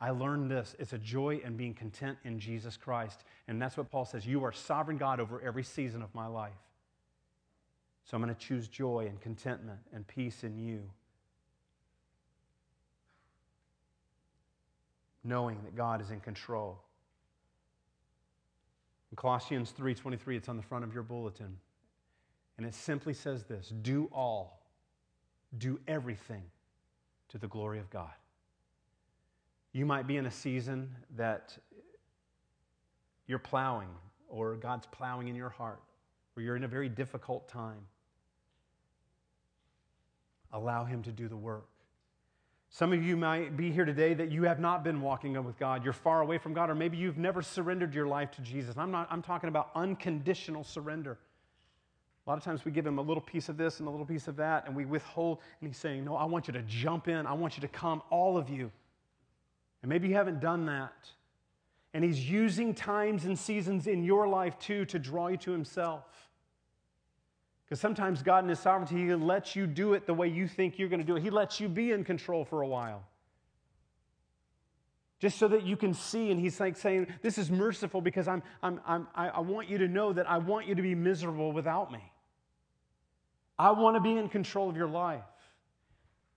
I 0.00 0.08
learned 0.08 0.50
this. 0.50 0.74
It's 0.78 0.94
a 0.94 0.98
joy 0.98 1.38
in 1.44 1.54
being 1.54 1.74
content 1.74 2.16
in 2.24 2.38
Jesus 2.38 2.78
Christ. 2.78 3.24
And 3.46 3.60
that's 3.60 3.76
what 3.76 3.90
Paul 3.90 4.06
says. 4.06 4.24
You 4.24 4.42
are 4.44 4.52
sovereign 4.52 4.96
God 4.96 5.20
over 5.20 5.42
every 5.42 5.64
season 5.64 6.00
of 6.00 6.14
my 6.14 6.26
life. 6.26 6.56
So 8.06 8.16
I'm 8.16 8.22
going 8.22 8.34
to 8.34 8.40
choose 8.40 8.68
joy 8.68 9.04
and 9.06 9.20
contentment 9.20 9.80
and 9.92 10.06
peace 10.06 10.44
in 10.44 10.58
you. 10.58 10.80
Knowing 15.24 15.58
that 15.64 15.76
God 15.76 16.00
is 16.00 16.10
in 16.10 16.20
control. 16.20 16.80
In 19.10 19.16
Colossians 19.16 19.74
3:23, 19.78 20.36
it's 20.38 20.48
on 20.48 20.56
the 20.56 20.62
front 20.62 20.84
of 20.84 20.94
your 20.94 21.02
bulletin. 21.02 21.58
And 22.56 22.64
it 22.64 22.72
simply 22.72 23.12
says 23.12 23.44
this: 23.44 23.74
do 23.82 24.08
all, 24.10 24.64
do 25.58 25.78
everything 25.86 26.44
to 27.32 27.38
the 27.38 27.48
glory 27.48 27.78
of 27.78 27.90
God. 27.90 28.12
You 29.72 29.86
might 29.86 30.06
be 30.06 30.16
in 30.18 30.26
a 30.26 30.30
season 30.30 30.94
that 31.16 31.56
you're 33.26 33.38
plowing, 33.38 33.88
or 34.28 34.54
God's 34.56 34.86
plowing 34.92 35.28
in 35.28 35.34
your 35.34 35.48
heart, 35.48 35.80
or 36.36 36.42
you're 36.42 36.56
in 36.56 36.64
a 36.64 36.68
very 36.68 36.90
difficult 36.90 37.48
time. 37.48 37.86
Allow 40.52 40.84
Him 40.84 41.02
to 41.04 41.10
do 41.10 41.26
the 41.26 41.36
work. 41.36 41.66
Some 42.68 42.92
of 42.92 43.02
you 43.02 43.16
might 43.16 43.56
be 43.56 43.70
here 43.70 43.84
today 43.86 44.12
that 44.14 44.30
you 44.30 44.44
have 44.44 44.60
not 44.60 44.84
been 44.84 45.00
walking 45.00 45.42
with 45.44 45.58
God. 45.58 45.84
You're 45.84 45.92
far 45.92 46.20
away 46.20 46.36
from 46.36 46.52
God, 46.52 46.68
or 46.68 46.74
maybe 46.74 46.98
you've 46.98 47.18
never 47.18 47.40
surrendered 47.40 47.94
your 47.94 48.06
life 48.06 48.30
to 48.32 48.42
Jesus. 48.42 48.76
I'm, 48.76 48.90
not, 48.90 49.08
I'm 49.10 49.22
talking 49.22 49.48
about 49.48 49.70
unconditional 49.74 50.64
surrender. 50.64 51.18
A 52.26 52.30
lot 52.30 52.38
of 52.38 52.44
times 52.44 52.64
we 52.64 52.70
give 52.70 52.86
him 52.86 52.98
a 52.98 53.02
little 53.02 53.20
piece 53.20 53.48
of 53.48 53.56
this 53.56 53.80
and 53.80 53.88
a 53.88 53.90
little 53.90 54.06
piece 54.06 54.28
of 54.28 54.36
that, 54.36 54.66
and 54.66 54.76
we 54.76 54.84
withhold. 54.84 55.38
And 55.60 55.68
he's 55.68 55.76
saying, 55.76 56.04
No, 56.04 56.14
I 56.14 56.24
want 56.24 56.46
you 56.46 56.52
to 56.52 56.62
jump 56.62 57.08
in. 57.08 57.26
I 57.26 57.32
want 57.32 57.56
you 57.56 57.62
to 57.62 57.68
come, 57.68 58.02
all 58.10 58.36
of 58.36 58.48
you. 58.48 58.70
And 59.82 59.88
maybe 59.88 60.08
you 60.08 60.14
haven't 60.14 60.40
done 60.40 60.66
that. 60.66 61.10
And 61.94 62.04
he's 62.04 62.30
using 62.30 62.74
times 62.74 63.24
and 63.24 63.38
seasons 63.38 63.86
in 63.86 64.04
your 64.04 64.28
life 64.28 64.58
too 64.58 64.84
to 64.86 64.98
draw 64.98 65.28
you 65.28 65.36
to 65.38 65.50
himself. 65.50 66.04
Because 67.64 67.80
sometimes 67.80 68.22
God 68.22 68.44
in 68.44 68.50
his 68.50 68.60
sovereignty, 68.60 68.96
he 68.96 69.14
lets 69.14 69.56
you 69.56 69.66
do 69.66 69.94
it 69.94 70.06
the 70.06 70.14
way 70.14 70.28
you 70.28 70.46
think 70.46 70.78
you're 70.78 70.88
going 70.88 71.00
to 71.00 71.06
do 71.06 71.16
it. 71.16 71.22
He 71.22 71.30
lets 71.30 71.58
you 71.58 71.68
be 71.68 71.90
in 71.90 72.04
control 72.04 72.44
for 72.44 72.62
a 72.62 72.66
while. 72.66 73.02
Just 75.18 75.38
so 75.38 75.48
that 75.48 75.64
you 75.64 75.76
can 75.76 75.94
see, 75.94 76.30
and 76.30 76.38
he's 76.38 76.60
like 76.60 76.76
saying, 76.76 77.08
This 77.20 77.36
is 77.36 77.50
merciful 77.50 78.00
because 78.00 78.28
I'm, 78.28 78.42
I'm, 78.62 78.80
I'm, 78.86 79.08
I 79.14 79.40
want 79.40 79.68
you 79.68 79.78
to 79.78 79.88
know 79.88 80.12
that 80.12 80.30
I 80.30 80.38
want 80.38 80.66
you 80.66 80.74
to 80.74 80.82
be 80.82 80.94
miserable 80.94 81.52
without 81.52 81.90
me. 81.90 82.11
I 83.62 83.70
want 83.70 83.96
to 83.96 84.00
be 84.00 84.16
in 84.16 84.28
control 84.28 84.68
of 84.68 84.76
your 84.76 84.88
life. 84.88 85.22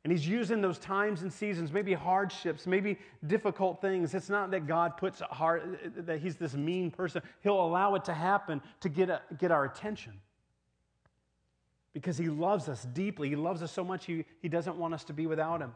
And 0.04 0.12
he's 0.12 0.28
using 0.28 0.62
those 0.62 0.78
times 0.78 1.24
and 1.24 1.34
seasons, 1.34 1.72
maybe 1.72 1.94
hardships, 1.94 2.68
maybe 2.68 3.00
difficult 3.26 3.82
things. 3.82 4.14
It's 4.14 4.30
not 4.30 4.52
that 4.52 4.68
God 4.68 4.98
puts 4.98 5.22
hard, 5.22 6.06
that 6.06 6.20
he's 6.20 6.36
this 6.36 6.54
mean 6.54 6.92
person. 6.92 7.24
He'll 7.42 7.60
allow 7.60 7.96
it 7.96 8.06
to 8.06 8.14
happen 8.14 8.62
to 8.82 8.90
get, 8.90 9.10
a, 9.10 9.22
get 9.40 9.50
our 9.50 9.66
attention. 9.66 10.14
Because 11.94 12.16
he 12.16 12.30
loves 12.30 12.70
us 12.70 12.86
deeply. 12.94 13.30
He 13.30 13.36
loves 13.36 13.64
us 13.64 13.72
so 13.72 13.84
much, 13.84 14.06
he, 14.06 14.26
he 14.44 14.48
doesn't 14.48 14.76
want 14.76 14.94
us 14.94 15.04
to 15.06 15.14
be 15.14 15.26
without 15.26 15.62
him. 15.62 15.74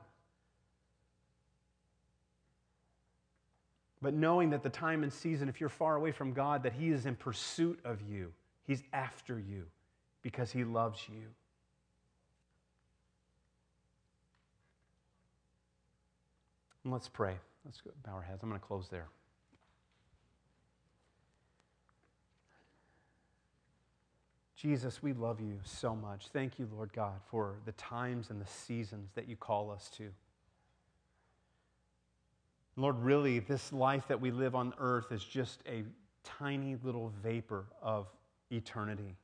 But 4.04 4.14
knowing 4.14 4.52
that 4.52 4.62
the 4.62 4.70
time 4.70 5.02
and 5.02 5.12
season, 5.12 5.50
if 5.50 5.60
you're 5.60 5.68
far 5.68 5.96
away 5.96 6.12
from 6.12 6.34
God, 6.34 6.62
that 6.62 6.74
He 6.74 6.90
is 6.90 7.08
in 7.08 7.16
pursuit 7.16 7.80
of 7.84 8.02
you, 8.02 8.32
He's 8.66 8.84
after 8.94 9.40
you 9.40 9.66
because 10.22 10.52
He 10.52 10.64
loves 10.64 11.02
you. 11.10 11.24
And 16.90 16.94
let's 16.96 17.08
pray. 17.08 17.36
Let's 17.66 17.84
bow 18.04 18.14
our 18.14 18.24
heads. 18.24 18.40
I'm 18.42 18.50
going 18.50 18.60
to 18.60 18.66
close 18.66 18.88
there. 18.90 19.06
Jesus, 24.56 25.04
we 25.04 25.14
love 25.14 25.40
you 25.40 25.60
so 25.64 25.96
much. 25.96 26.30
Thank 26.34 26.58
you, 26.58 26.68
Lord 26.76 26.92
God, 26.92 27.22
for 27.30 27.58
the 27.66 27.74
times 27.74 28.32
and 28.32 28.42
the 28.42 28.48
seasons 28.48 29.12
that 29.14 29.30
you 29.30 29.36
call 29.36 29.70
us 29.70 29.92
to. 29.98 30.10
Lord, 32.76 32.98
really, 32.98 33.38
this 33.38 33.72
life 33.72 34.08
that 34.08 34.20
we 34.20 34.32
live 34.32 34.56
on 34.56 34.74
earth 34.80 35.12
is 35.12 35.24
just 35.24 35.62
a 35.68 35.84
tiny 36.24 36.76
little 36.82 37.14
vapor 37.22 37.66
of 37.84 38.08
eternity. 38.50 39.16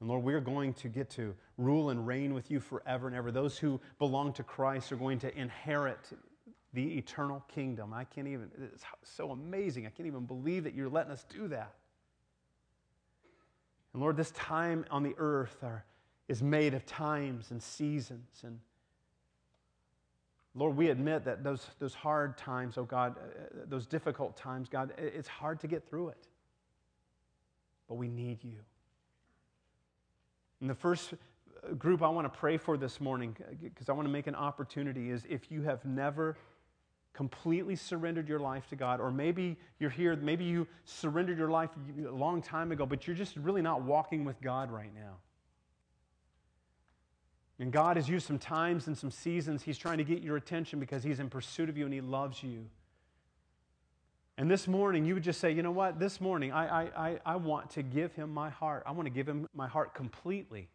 And 0.00 0.08
Lord, 0.08 0.22
we 0.22 0.34
are 0.34 0.40
going 0.40 0.74
to 0.74 0.88
get 0.88 1.08
to 1.10 1.34
rule 1.56 1.90
and 1.90 2.06
reign 2.06 2.34
with 2.34 2.50
you 2.50 2.60
forever 2.60 3.06
and 3.06 3.16
ever. 3.16 3.30
Those 3.30 3.56
who 3.56 3.80
belong 3.98 4.32
to 4.34 4.42
Christ 4.42 4.92
are 4.92 4.96
going 4.96 5.18
to 5.20 5.38
inherit 5.38 6.10
the 6.74 6.98
eternal 6.98 7.42
kingdom. 7.48 7.94
I 7.94 8.04
can't 8.04 8.28
even, 8.28 8.50
it's 8.74 8.84
so 9.02 9.30
amazing. 9.30 9.86
I 9.86 9.90
can't 9.90 10.06
even 10.06 10.26
believe 10.26 10.64
that 10.64 10.74
you're 10.74 10.90
letting 10.90 11.12
us 11.12 11.24
do 11.32 11.48
that. 11.48 11.72
And 13.94 14.02
Lord, 14.02 14.18
this 14.18 14.30
time 14.32 14.84
on 14.90 15.02
the 15.02 15.14
earth 15.16 15.56
are, 15.62 15.86
is 16.28 16.42
made 16.42 16.74
of 16.74 16.84
times 16.84 17.50
and 17.50 17.62
seasons. 17.62 18.42
And 18.44 18.60
Lord, 20.54 20.76
we 20.76 20.90
admit 20.90 21.24
that 21.24 21.42
those, 21.42 21.66
those 21.78 21.94
hard 21.94 22.36
times, 22.36 22.76
oh 22.76 22.84
God, 22.84 23.16
uh, 23.18 23.60
those 23.66 23.86
difficult 23.86 24.36
times, 24.36 24.68
God, 24.68 24.92
it's 24.98 25.28
hard 25.28 25.60
to 25.60 25.66
get 25.66 25.88
through 25.88 26.10
it. 26.10 26.28
But 27.88 27.94
we 27.94 28.08
need 28.08 28.44
you. 28.44 28.58
And 30.60 30.70
the 30.70 30.74
first 30.74 31.14
uh, 31.14 31.74
group 31.74 32.02
I 32.02 32.08
want 32.08 32.32
to 32.32 32.38
pray 32.38 32.56
for 32.56 32.76
this 32.76 33.00
morning, 33.00 33.36
uh, 33.40 33.54
because 33.62 33.88
I 33.88 33.92
want 33.92 34.06
to 34.06 34.12
make 34.12 34.26
an 34.26 34.34
opportunity, 34.34 35.10
is 35.10 35.24
if 35.28 35.50
you 35.50 35.62
have 35.62 35.84
never 35.84 36.36
completely 37.12 37.76
surrendered 37.76 38.28
your 38.28 38.38
life 38.38 38.68
to 38.68 38.76
God, 38.76 39.00
or 39.00 39.10
maybe 39.10 39.56
you're 39.78 39.90
here, 39.90 40.14
maybe 40.16 40.44
you 40.44 40.66
surrendered 40.84 41.38
your 41.38 41.50
life 41.50 41.70
a 41.98 42.10
long 42.10 42.42
time 42.42 42.72
ago, 42.72 42.84
but 42.84 43.06
you're 43.06 43.16
just 43.16 43.36
really 43.36 43.62
not 43.62 43.82
walking 43.82 44.24
with 44.24 44.40
God 44.40 44.70
right 44.70 44.94
now. 44.94 45.16
And 47.58 47.72
God 47.72 47.96
has 47.96 48.08
used 48.08 48.26
some 48.26 48.38
times 48.38 48.86
and 48.86 48.96
some 48.96 49.10
seasons. 49.10 49.62
He's 49.62 49.78
trying 49.78 49.98
to 49.98 50.04
get 50.04 50.22
your 50.22 50.36
attention 50.36 50.78
because 50.78 51.02
He's 51.02 51.20
in 51.20 51.30
pursuit 51.30 51.70
of 51.70 51.78
you 51.78 51.86
and 51.86 51.94
He 51.94 52.02
loves 52.02 52.42
you. 52.42 52.66
And 54.38 54.50
this 54.50 54.68
morning, 54.68 55.06
you 55.06 55.14
would 55.14 55.22
just 55.22 55.40
say, 55.40 55.50
you 55.50 55.62
know 55.62 55.70
what? 55.70 55.98
This 55.98 56.20
morning, 56.20 56.52
I, 56.52 56.66
I, 56.66 57.08
I, 57.08 57.18
I 57.24 57.36
want 57.36 57.70
to 57.70 57.82
give 57.82 58.12
Him 58.14 58.32
my 58.32 58.50
heart. 58.50 58.82
I 58.86 58.92
want 58.92 59.06
to 59.06 59.10
give 59.10 59.26
Him 59.26 59.48
my 59.54 59.66
heart 59.66 59.94
completely. 59.94 60.68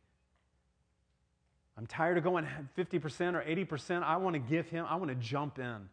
I'm 1.77 1.85
tired 1.85 2.17
of 2.17 2.23
going 2.23 2.47
50% 2.77 3.35
or 3.35 3.43
80%. 3.43 4.03
I 4.03 4.17
want 4.17 4.33
to 4.33 4.39
give 4.39 4.67
Him, 4.69 4.85
I 4.89 4.95
want 4.95 5.09
to 5.09 5.15
jump 5.15 5.59
in. 5.59 5.89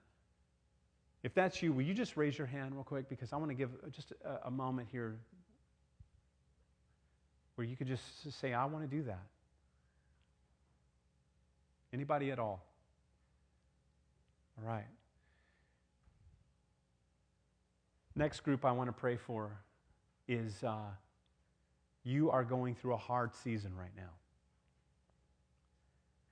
If 1.22 1.34
that's 1.34 1.62
you, 1.62 1.72
will 1.72 1.82
you 1.82 1.94
just 1.94 2.16
raise 2.16 2.38
your 2.38 2.46
hand 2.46 2.74
real 2.74 2.84
quick? 2.84 3.08
Because 3.08 3.32
I 3.32 3.36
want 3.36 3.50
to 3.50 3.54
give 3.54 3.70
just 3.92 4.12
a, 4.24 4.46
a 4.46 4.50
moment 4.50 4.88
here 4.90 5.18
where 7.56 7.66
you 7.66 7.76
could 7.76 7.88
just 7.88 8.32
say, 8.40 8.54
I 8.54 8.64
want 8.64 8.88
to 8.88 8.96
do 8.96 9.02
that. 9.02 9.22
Anybody 11.92 12.30
at 12.30 12.38
all? 12.38 12.64
All 14.58 14.66
right. 14.66 14.86
Next 18.18 18.40
group 18.40 18.64
I 18.64 18.72
want 18.72 18.88
to 18.88 18.92
pray 18.92 19.16
for 19.16 19.52
is 20.26 20.62
uh, 20.64 20.90
you 22.04 22.30
are 22.30 22.44
going 22.44 22.74
through 22.74 22.94
a 22.94 22.98
hard 22.98 23.34
season 23.34 23.74
right 23.76 23.94
now. 23.96 24.10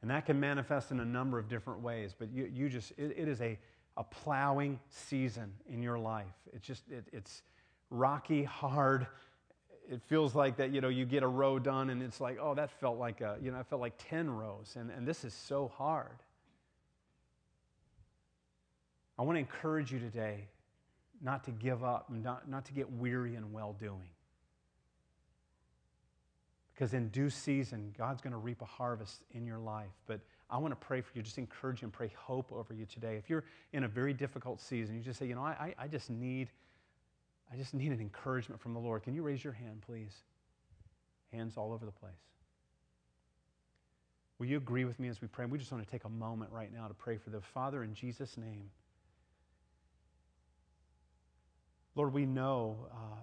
And 0.02 0.10
that 0.10 0.26
can 0.26 0.38
manifest 0.38 0.90
in 0.90 1.00
a 1.00 1.04
number 1.04 1.38
of 1.38 1.48
different 1.48 1.80
ways, 1.80 2.14
but 2.18 2.30
you, 2.30 2.50
you 2.52 2.68
just, 2.68 2.90
it, 2.98 3.14
it 3.16 3.28
is 3.28 3.40
a 3.40 3.58
a 3.96 4.04
plowing 4.04 4.78
season 4.90 5.52
in 5.72 5.82
your 5.82 5.98
life. 5.98 6.34
It's 6.52 6.66
just, 6.66 6.82
it, 6.90 7.04
it's 7.12 7.42
rocky, 7.90 8.44
hard. 8.44 9.06
It 9.90 10.02
feels 10.06 10.34
like 10.34 10.56
that, 10.58 10.70
you 10.70 10.80
know, 10.80 10.88
you 10.88 11.06
get 11.06 11.22
a 11.22 11.28
row 11.28 11.58
done 11.58 11.90
and 11.90 12.02
it's 12.02 12.20
like, 12.20 12.38
oh, 12.40 12.54
that 12.54 12.70
felt 12.70 12.98
like 12.98 13.20
a, 13.20 13.38
you 13.40 13.50
know, 13.50 13.58
I 13.58 13.62
felt 13.62 13.80
like 13.80 13.94
10 14.10 14.28
rows. 14.28 14.76
And, 14.78 14.90
and 14.90 15.06
this 15.06 15.24
is 15.24 15.32
so 15.32 15.72
hard. 15.76 16.18
I 19.18 19.22
want 19.22 19.36
to 19.36 19.40
encourage 19.40 19.92
you 19.92 19.98
today 19.98 20.48
not 21.26 21.42
to 21.42 21.50
give 21.50 21.82
up 21.82 22.08
not, 22.08 22.48
not 22.48 22.64
to 22.64 22.72
get 22.72 22.90
weary 22.90 23.34
in 23.34 23.52
well 23.52 23.74
doing. 23.78 24.08
Because 26.72 26.94
in 26.94 27.08
due 27.08 27.30
season, 27.30 27.92
God's 27.98 28.22
going 28.22 28.32
to 28.32 28.38
reap 28.38 28.62
a 28.62 28.66
harvest 28.66 29.24
in 29.32 29.44
your 29.44 29.58
life. 29.58 29.90
But 30.06 30.20
I 30.48 30.58
want 30.58 30.70
to 30.70 30.86
pray 30.86 31.00
for 31.00 31.10
you, 31.14 31.22
just 31.22 31.38
encourage 31.38 31.82
you 31.82 31.86
and 31.86 31.92
pray 31.92 32.12
hope 32.16 32.52
over 32.52 32.72
you 32.72 32.86
today. 32.86 33.16
If 33.16 33.28
you're 33.28 33.44
in 33.72 33.84
a 33.84 33.88
very 33.88 34.12
difficult 34.14 34.60
season, 34.60 34.94
you 34.94 35.02
just 35.02 35.18
say, 35.18 35.26
you 35.26 35.34
know, 35.34 35.40
I, 35.40 35.74
I 35.76 35.88
just 35.88 36.10
need, 36.10 36.48
I 37.52 37.56
just 37.56 37.74
need 37.74 37.90
an 37.90 38.00
encouragement 38.00 38.60
from 38.60 38.72
the 38.72 38.78
Lord. 38.78 39.02
Can 39.02 39.12
you 39.12 39.22
raise 39.22 39.42
your 39.42 39.54
hand, 39.54 39.82
please? 39.84 40.14
Hands 41.32 41.52
all 41.56 41.72
over 41.72 41.84
the 41.84 41.92
place. 41.92 42.12
Will 44.38 44.46
you 44.46 44.58
agree 44.58 44.84
with 44.84 45.00
me 45.00 45.08
as 45.08 45.20
we 45.20 45.26
pray? 45.26 45.46
We 45.46 45.58
just 45.58 45.72
want 45.72 45.84
to 45.84 45.90
take 45.90 46.04
a 46.04 46.10
moment 46.10 46.52
right 46.52 46.72
now 46.72 46.86
to 46.86 46.94
pray 46.94 47.16
for 47.16 47.30
the 47.30 47.40
Father 47.40 47.82
in 47.82 47.94
Jesus' 47.94 48.36
name. 48.36 48.70
Lord, 51.96 52.12
we 52.12 52.26
know 52.26 52.76
uh, 52.92 53.16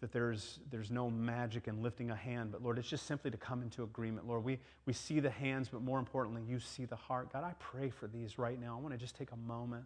that 0.00 0.12
there's, 0.12 0.60
there's 0.70 0.90
no 0.90 1.10
magic 1.10 1.66
in 1.66 1.82
lifting 1.82 2.10
a 2.10 2.14
hand, 2.14 2.52
but 2.52 2.62
Lord, 2.62 2.78
it's 2.78 2.88
just 2.88 3.06
simply 3.06 3.30
to 3.30 3.36
come 3.36 3.62
into 3.62 3.82
agreement. 3.82 4.28
Lord, 4.28 4.44
we, 4.44 4.58
we 4.86 4.92
see 4.92 5.18
the 5.18 5.30
hands, 5.30 5.68
but 5.72 5.82
more 5.82 5.98
importantly, 5.98 6.42
you 6.46 6.60
see 6.60 6.84
the 6.84 6.94
heart. 6.94 7.32
God, 7.32 7.42
I 7.42 7.54
pray 7.58 7.90
for 7.90 8.06
these 8.06 8.38
right 8.38 8.60
now. 8.60 8.76
I 8.76 8.80
want 8.80 8.92
to 8.92 8.98
just 8.98 9.16
take 9.16 9.32
a 9.32 9.36
moment. 9.36 9.84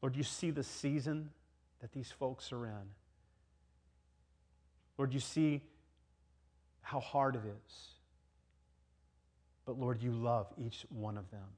Lord, 0.00 0.16
you 0.16 0.22
see 0.22 0.50
the 0.50 0.62
season 0.62 1.30
that 1.80 1.92
these 1.92 2.10
folks 2.10 2.52
are 2.52 2.66
in. 2.66 2.90
Lord, 4.96 5.12
you 5.12 5.20
see 5.20 5.60
how 6.80 7.00
hard 7.00 7.34
it 7.34 7.42
is. 7.44 7.88
But 9.66 9.78
Lord, 9.78 10.00
you 10.00 10.12
love 10.12 10.46
each 10.56 10.86
one 10.88 11.18
of 11.18 11.28
them. 11.30 11.48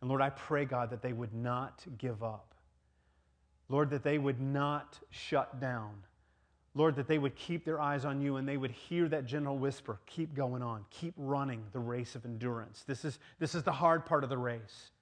And 0.00 0.10
Lord, 0.10 0.20
I 0.20 0.30
pray, 0.30 0.66
God, 0.66 0.90
that 0.90 1.00
they 1.00 1.14
would 1.14 1.32
not 1.34 1.82
give 1.96 2.22
up. 2.22 2.53
Lord, 3.74 3.90
that 3.90 4.04
they 4.04 4.18
would 4.18 4.40
not 4.40 5.00
shut 5.10 5.58
down. 5.58 5.94
Lord, 6.76 6.94
that 6.94 7.08
they 7.08 7.18
would 7.18 7.34
keep 7.34 7.64
their 7.64 7.80
eyes 7.80 8.04
on 8.04 8.20
you 8.20 8.36
and 8.36 8.46
they 8.46 8.56
would 8.56 8.70
hear 8.70 9.08
that 9.08 9.26
gentle 9.26 9.58
whisper 9.58 9.98
keep 10.06 10.32
going 10.32 10.62
on, 10.62 10.84
keep 10.90 11.12
running 11.16 11.60
the 11.72 11.80
race 11.80 12.14
of 12.14 12.24
endurance. 12.24 12.84
This 12.86 13.04
is, 13.04 13.18
this 13.40 13.52
is 13.52 13.64
the 13.64 13.72
hard 13.72 14.06
part 14.06 14.22
of 14.22 14.30
the 14.30 14.38
race. 14.38 14.92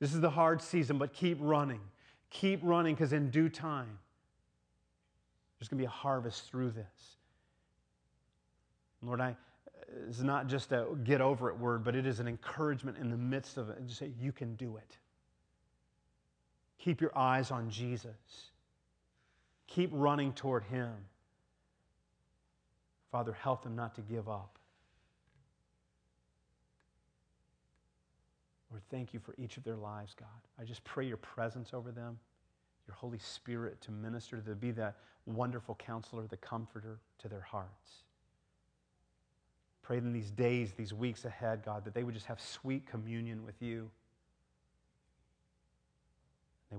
This 0.00 0.14
is 0.14 0.22
the 0.22 0.30
hard 0.30 0.62
season, 0.62 0.96
but 0.96 1.12
keep 1.12 1.36
running. 1.38 1.82
Keep 2.30 2.60
running 2.62 2.94
because 2.94 3.12
in 3.12 3.28
due 3.28 3.50
time, 3.50 3.98
there's 5.58 5.68
going 5.68 5.76
to 5.76 5.82
be 5.82 5.86
a 5.86 5.90
harvest 5.90 6.48
through 6.48 6.70
this. 6.70 7.16
Lord, 9.02 9.20
I, 9.20 9.36
it's 10.08 10.20
not 10.20 10.46
just 10.46 10.72
a 10.72 10.86
get 11.04 11.20
over 11.20 11.50
it 11.50 11.58
word, 11.58 11.84
but 11.84 11.94
it 11.94 12.06
is 12.06 12.20
an 12.20 12.26
encouragement 12.26 12.96
in 12.96 13.10
the 13.10 13.18
midst 13.18 13.58
of 13.58 13.68
it. 13.68 13.76
And 13.76 13.86
just 13.86 14.00
say, 14.00 14.12
you 14.18 14.32
can 14.32 14.54
do 14.54 14.78
it. 14.78 14.96
Keep 16.78 17.00
your 17.00 17.16
eyes 17.16 17.50
on 17.50 17.70
Jesus. 17.70 18.50
Keep 19.66 19.90
running 19.92 20.32
toward 20.32 20.64
Him. 20.64 20.92
Father, 23.10 23.32
help 23.32 23.62
them 23.62 23.74
not 23.74 23.94
to 23.96 24.00
give 24.02 24.28
up. 24.28 24.58
Lord, 28.70 28.82
thank 28.90 29.14
you 29.14 29.20
for 29.20 29.34
each 29.38 29.56
of 29.56 29.64
their 29.64 29.76
lives, 29.76 30.14
God. 30.18 30.28
I 30.60 30.64
just 30.64 30.84
pray 30.84 31.06
your 31.06 31.16
presence 31.16 31.70
over 31.72 31.90
them, 31.90 32.18
your 32.86 32.94
Holy 32.94 33.18
Spirit 33.18 33.80
to 33.82 33.90
minister, 33.90 34.38
to 34.38 34.54
be 34.54 34.70
that 34.72 34.96
wonderful 35.26 35.74
counselor, 35.76 36.26
the 36.26 36.36
comforter 36.36 36.98
to 37.18 37.28
their 37.28 37.40
hearts. 37.40 38.04
Pray 39.82 39.96
in 39.96 40.12
these 40.12 40.30
days, 40.30 40.72
these 40.76 40.92
weeks 40.92 41.24
ahead, 41.24 41.62
God, 41.64 41.84
that 41.86 41.94
they 41.94 42.02
would 42.02 42.12
just 42.12 42.26
have 42.26 42.40
sweet 42.40 42.86
communion 42.86 43.44
with 43.44 43.54
you. 43.60 43.90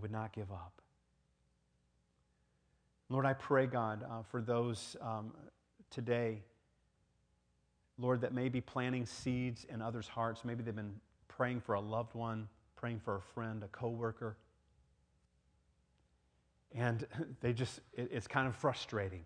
Would 0.02 0.12
not 0.12 0.34
give 0.34 0.52
up. 0.52 0.82
Lord, 3.10 3.26
I 3.26 3.34
pray, 3.34 3.66
God, 3.66 4.06
uh, 4.10 4.22
for 4.30 4.41
those 4.41 4.95
um, 5.02 5.34
today, 5.89 6.43
Lord, 7.97 8.22
that 8.22 8.34
may 8.34 8.50
be 8.50 8.62
planting 8.62 9.06
seeds 9.06 9.66
in 9.68 9.82
others' 9.82 10.08
hearts. 10.08 10.45
Maybe 10.45 10.64
they've 10.64 10.76
been 10.76 10.95
praying 11.28 11.62
for 11.62 11.74
a 11.74 11.82
loved 11.82 12.14
one, 12.14 12.47
praying 12.76 13.00
for 13.00 13.16
a 13.16 13.22
friend, 13.22 13.64
a 13.64 13.68
coworker. 13.68 14.38
And 16.74 17.06
they 17.41 17.52
just, 17.52 17.80
it, 17.93 18.10
it's 18.12 18.28
kind 18.28 18.47
of 18.47 18.56
frustrating. 18.56 19.26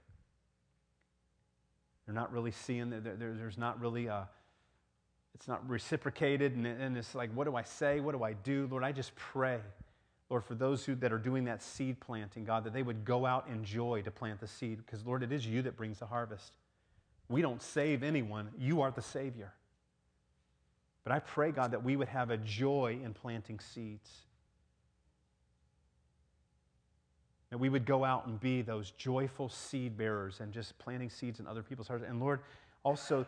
They're 2.06 2.16
not 2.16 2.32
really 2.32 2.52
seeing, 2.52 2.90
there, 2.90 3.16
there's 3.18 3.58
not 3.58 3.80
really 3.80 4.08
a, 4.08 4.28
it's 5.36 5.48
not 5.48 5.68
reciprocated. 5.70 6.56
And, 6.56 6.66
and 6.66 6.98
it's 6.98 7.14
like, 7.14 7.32
what 7.34 7.46
do 7.46 7.56
I 7.56 7.64
say? 7.64 8.00
What 8.00 8.14
do 8.14 8.24
I 8.24 8.34
do? 8.34 8.68
Lord, 8.72 8.84
I 8.84 8.92
just 8.92 9.16
pray 9.16 9.60
Lord, 10.34 10.44
for 10.44 10.56
those 10.56 10.84
who, 10.84 10.96
that 10.96 11.14
are 11.14 11.20
doing 11.20 11.44
that 11.44 11.62
seed 11.62 12.00
planting, 12.00 12.44
God, 12.44 12.64
that 12.64 12.74
they 12.74 12.82
would 12.82 13.06
go 13.06 13.24
out 13.24 13.48
in 13.48 13.64
joy 13.64 14.02
to 14.02 14.10
plant 14.10 14.40
the 14.40 14.48
seed, 14.48 14.80
because, 14.84 15.06
Lord, 15.06 15.22
it 15.22 15.32
is 15.32 15.46
you 15.46 15.62
that 15.62 15.78
brings 15.78 16.00
the 16.00 16.08
harvest. 16.08 16.54
We 17.30 17.44
don't 17.44 17.62
save 17.62 18.02
anyone, 18.02 18.50
you 18.58 18.82
are 18.82 18.90
the 18.90 19.04
Savior. 19.04 19.54
But 21.04 21.14
I 21.14 21.20
pray, 21.20 21.52
God, 21.52 21.70
that 21.70 21.84
we 21.84 21.96
would 21.96 22.08
have 22.08 22.32
a 22.32 22.38
joy 22.38 22.98
in 23.04 23.14
planting 23.14 23.60
seeds. 23.60 24.10
That 27.52 27.60
we 27.60 27.70
would 27.70 27.86
go 27.86 28.04
out 28.04 28.26
and 28.26 28.40
be 28.40 28.64
those 28.64 28.90
joyful 28.90 29.50
seed 29.50 29.96
bearers 29.96 30.40
and 30.40 30.52
just 30.52 30.80
planting 30.80 31.12
seeds 31.12 31.40
in 31.40 31.46
other 31.46 31.62
people's 31.62 31.88
hearts. 31.88 32.06
And 32.10 32.20
Lord, 32.20 32.40
also 32.82 33.28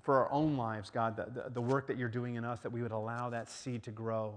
for 0.00 0.16
our 0.16 0.32
own 0.32 0.56
lives, 0.56 0.88
God, 0.88 1.14
the, 1.14 1.50
the 1.50 1.60
work 1.60 1.86
that 1.88 1.98
you're 1.98 2.08
doing 2.08 2.36
in 2.36 2.44
us, 2.46 2.60
that 2.60 2.72
we 2.72 2.80
would 2.80 2.90
allow 2.90 3.28
that 3.28 3.50
seed 3.50 3.82
to 3.82 3.90
grow. 3.90 4.36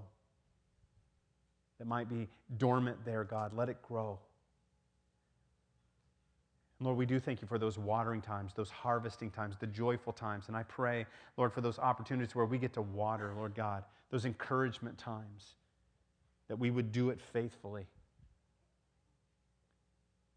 That 1.80 1.88
might 1.88 2.10
be 2.10 2.28
dormant 2.58 2.98
there, 3.06 3.24
God. 3.24 3.54
Let 3.54 3.70
it 3.70 3.82
grow. 3.82 4.20
Lord, 6.82 6.98
we 6.98 7.06
do 7.06 7.20
thank 7.20 7.42
you 7.42 7.48
for 7.48 7.58
those 7.58 7.78
watering 7.78 8.22
times, 8.22 8.54
those 8.54 8.70
harvesting 8.70 9.32
times, 9.32 9.56
the 9.60 9.68
joyful 9.68 10.12
times. 10.12 10.46
And 10.50 10.58
I 10.58 10.64
pray, 10.64 11.06
Lord, 11.38 11.54
for 11.54 11.62
those 11.62 11.80
opportunities 11.80 12.36
where 12.36 12.46
we 12.46 12.58
get 12.58 12.74
to 12.74 12.82
water, 12.82 13.34
Lord 13.36 13.56
God, 13.56 13.84
those 14.12 14.26
encouragement 14.26 14.98
times, 14.98 15.56
that 16.48 16.58
we 16.58 16.72
would 16.72 16.92
do 16.92 17.10
it 17.10 17.20
faithfully. 17.34 17.86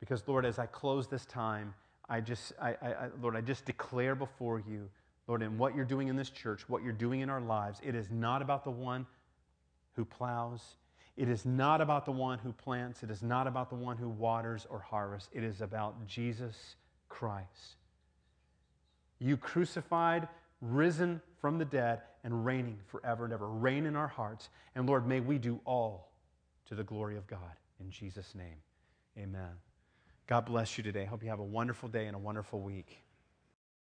Because, 0.00 0.22
Lord, 0.26 0.46
as 0.46 0.58
I 0.58 0.66
close 0.66 1.08
this 1.08 1.26
time, 1.26 1.74
I 2.08 2.20
just, 2.20 2.52
I, 2.60 2.70
I, 2.70 3.08
Lord, 3.20 3.36
I 3.36 3.40
just 3.40 3.64
declare 3.64 4.14
before 4.14 4.60
you, 4.60 4.88
Lord, 5.26 5.42
in 5.42 5.58
what 5.58 5.74
you're 5.74 5.84
doing 5.84 6.08
in 6.08 6.16
this 6.16 6.30
church, 6.30 6.68
what 6.68 6.82
you're 6.82 6.92
doing 6.92 7.20
in 7.20 7.28
our 7.28 7.40
lives, 7.40 7.80
it 7.82 7.94
is 7.94 8.08
not 8.10 8.42
about 8.42 8.64
the 8.64 8.70
one 8.70 9.06
who 9.94 10.04
plows. 10.04 10.62
It 11.18 11.28
is 11.28 11.44
not 11.44 11.80
about 11.80 12.04
the 12.04 12.12
one 12.12 12.38
who 12.38 12.52
plants. 12.52 13.02
It 13.02 13.10
is 13.10 13.24
not 13.24 13.48
about 13.48 13.70
the 13.70 13.74
one 13.74 13.96
who 13.96 14.08
waters 14.08 14.68
or 14.70 14.78
harvests. 14.78 15.28
It 15.32 15.42
is 15.42 15.60
about 15.60 16.06
Jesus 16.06 16.76
Christ. 17.08 17.74
You 19.18 19.36
crucified, 19.36 20.28
risen 20.60 21.20
from 21.40 21.58
the 21.58 21.64
dead, 21.64 22.02
and 22.22 22.46
reigning 22.46 22.78
forever 22.86 23.24
and 23.24 23.34
ever. 23.34 23.48
Reign 23.48 23.84
in 23.84 23.96
our 23.96 24.06
hearts. 24.06 24.48
And 24.76 24.86
Lord, 24.86 25.08
may 25.08 25.18
we 25.18 25.38
do 25.38 25.60
all 25.64 26.12
to 26.68 26.76
the 26.76 26.84
glory 26.84 27.16
of 27.16 27.26
God. 27.26 27.40
In 27.80 27.90
Jesus' 27.90 28.36
name, 28.36 28.62
amen. 29.18 29.50
God 30.28 30.46
bless 30.46 30.78
you 30.78 30.84
today. 30.84 31.04
Hope 31.04 31.24
you 31.24 31.30
have 31.30 31.40
a 31.40 31.44
wonderful 31.44 31.88
day 31.88 32.06
and 32.06 32.14
a 32.14 32.20
wonderful 32.20 32.60
week. 32.60 33.02